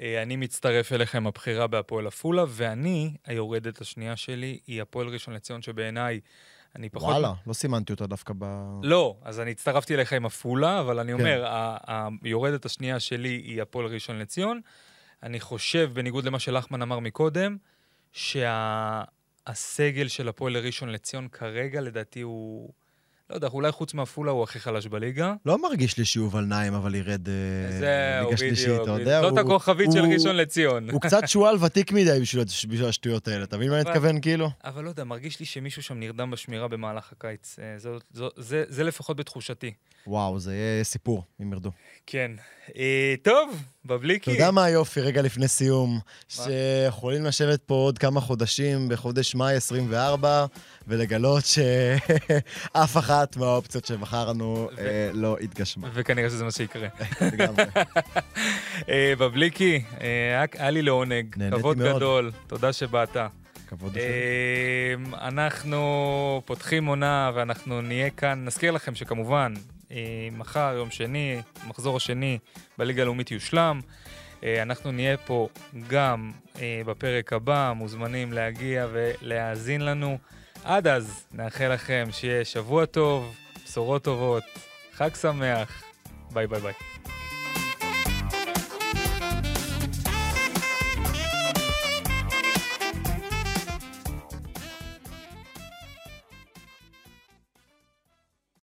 אני 0.00 0.36
מצטרף 0.36 0.92
אליכם, 0.92 1.26
הבחירה 1.26 1.66
בהפועל 1.66 2.06
עפולה, 2.06 2.44
ואני, 2.48 3.16
היורדת 3.24 3.80
השנייה 3.80 4.16
שלי, 4.16 4.58
היא 4.66 4.82
הפועל 4.82 5.08
ראשון 5.08 5.34
לציון, 5.34 5.62
שבעיניי... 5.62 6.20
אני 6.76 6.88
פחות... 6.88 7.08
וואלה, 7.08 7.32
לא 7.46 7.52
סימנתי 7.52 7.92
אותה 7.92 8.06
דווקא 8.06 8.34
ב... 8.38 8.44
לא, 8.82 9.16
אז 9.22 9.40
אני 9.40 9.50
הצטרפתי 9.50 9.94
אליך 9.94 10.12
עם 10.12 10.26
עפולה, 10.26 10.80
אבל 10.80 10.98
אני 10.98 11.12
כן. 11.12 11.18
אומר, 11.18 11.44
היורדת 12.22 12.64
השנייה 12.64 13.00
שלי 13.00 13.28
היא 13.28 13.62
הפועל 13.62 13.86
ראשון 13.86 14.18
לציון. 14.18 14.60
אני 15.22 15.40
חושב, 15.40 15.90
בניגוד 15.92 16.24
למה 16.24 16.38
שלחמן 16.38 16.82
אמר 16.82 16.98
מקודם, 16.98 17.56
שהסגל 18.12 20.08
של 20.08 20.28
הפועל 20.28 20.56
ראשון 20.56 20.88
לציון 20.88 21.28
כרגע, 21.28 21.80
לדעתי 21.80 22.20
הוא... 22.20 22.72
לא 23.30 23.34
יודע, 23.34 23.48
אולי 23.48 23.72
חוץ 23.72 23.94
מעפולה 23.94 24.30
הוא 24.30 24.42
הכי 24.42 24.58
חלש 24.60 24.86
בליגה. 24.86 25.34
לא 25.46 25.62
מרגיש 25.62 25.98
לי 25.98 26.04
שיובל 26.04 26.44
נעים, 26.44 26.74
אבל 26.74 26.94
ירד 26.94 27.28
אה, 27.28 28.22
ליגה 28.22 28.36
שלישית, 28.36 28.80
אתה 28.82 28.90
יודע. 28.90 29.20
זאת 29.20 29.38
הכוכבית 29.38 29.92
של 29.92 30.04
ראשון 30.04 30.36
לציון. 30.36 30.90
הוא 30.90 31.00
קצת 31.00 31.28
שועל 31.28 31.56
ותיק 31.64 31.92
מדי 31.92 32.18
בשביל 32.20 32.84
השטויות 32.84 33.28
האלה, 33.28 33.44
אתה 33.44 33.56
מבין 33.56 33.70
מה 33.70 33.80
אני 33.80 33.90
מתכוון, 33.90 34.20
כאילו? 34.20 34.50
אבל 34.64 34.84
לא 34.84 34.88
יודע, 34.88 35.04
מרגיש 35.04 35.40
לי 35.40 35.46
שמישהו 35.46 35.82
שם 35.82 36.00
נרדם 36.00 36.30
בשמירה 36.30 36.68
במהלך 36.68 37.12
הקיץ. 37.12 37.56
אה, 37.58 37.76
זה 38.68 38.84
לפחות 38.84 39.16
בתחושתי. 39.16 39.72
וואו, 40.06 40.38
זה 40.38 40.54
יהיה 40.54 40.84
סיפור, 40.84 41.24
אם 41.42 41.52
ירדו. 41.52 41.70
כן. 42.06 42.30
אה, 42.76 43.14
טוב, 43.22 43.62
בבליקי. 43.86 44.30
אתה 44.30 44.38
יודע 44.38 44.50
מה 44.50 44.64
היופי, 44.64 45.00
רגע 45.00 45.22
לפני 45.22 45.48
סיום? 45.48 45.98
שיכולים 46.28 47.24
לשבת 47.24 47.62
פה 47.62 47.74
עוד 47.74 47.98
כמה 47.98 48.20
חודשים, 48.20 48.88
בחודש 48.88 49.34
מאי 49.34 49.54
24, 49.54 50.46
ולגלות 50.88 51.44
שאף 51.44 52.96
אחת 52.96 53.36
מהאופציות 53.36 53.84
שבחרנו 53.84 54.68
אה, 54.78 55.10
לא 55.12 55.36
התגשמה. 55.40 55.88
וכנראה 55.94 56.30
שזה 56.30 56.44
מה 56.44 56.50
שיקרה. 56.50 56.88
לגמרי. 57.20 57.64
אה, 58.88 59.12
בבליקי, 59.18 59.82
אה, 60.00 60.44
היה 60.58 60.70
לי 60.70 60.82
לעונג. 60.82 61.36
כבוד 61.50 61.78
גדול, 61.78 62.32
תודה 62.46 62.72
שבאת. 62.72 63.16
כבוד. 63.68 63.96
אנחנו 65.20 66.42
פותחים 66.44 66.86
עונה 66.86 67.30
ואנחנו 67.34 67.80
נהיה 67.82 68.10
כאן. 68.10 68.44
נזכיר 68.44 68.70
לכם 68.70 68.94
שכמובן, 68.94 69.54
מחר, 70.32 70.74
יום 70.76 70.90
שני, 70.90 71.40
מחזור 71.68 71.96
השני 71.96 72.38
בליגה 72.78 73.02
הלאומית 73.02 73.30
יושלם. 73.30 73.80
אה, 74.44 74.62
אנחנו 74.62 74.92
נהיה 74.92 75.16
פה 75.16 75.48
גם 75.88 76.32
אה, 76.60 76.82
בפרק 76.86 77.32
הבא, 77.32 77.72
מוזמנים 77.76 78.32
להגיע 78.32 78.86
ולהאזין 78.92 79.80
לנו. 79.80 80.18
עד 80.64 80.86
אז, 80.86 81.26
נאחל 81.32 81.72
לכם 81.74 82.08
שיהיה 82.10 82.44
שבוע 82.44 82.86
טוב, 82.86 83.34
בשורות 83.64 84.04
טובות, 84.04 84.44
חג 84.92 85.14
שמח, 85.14 85.82
ביי 86.32 86.46
ביי 86.46 86.60
ביי. 86.60 86.72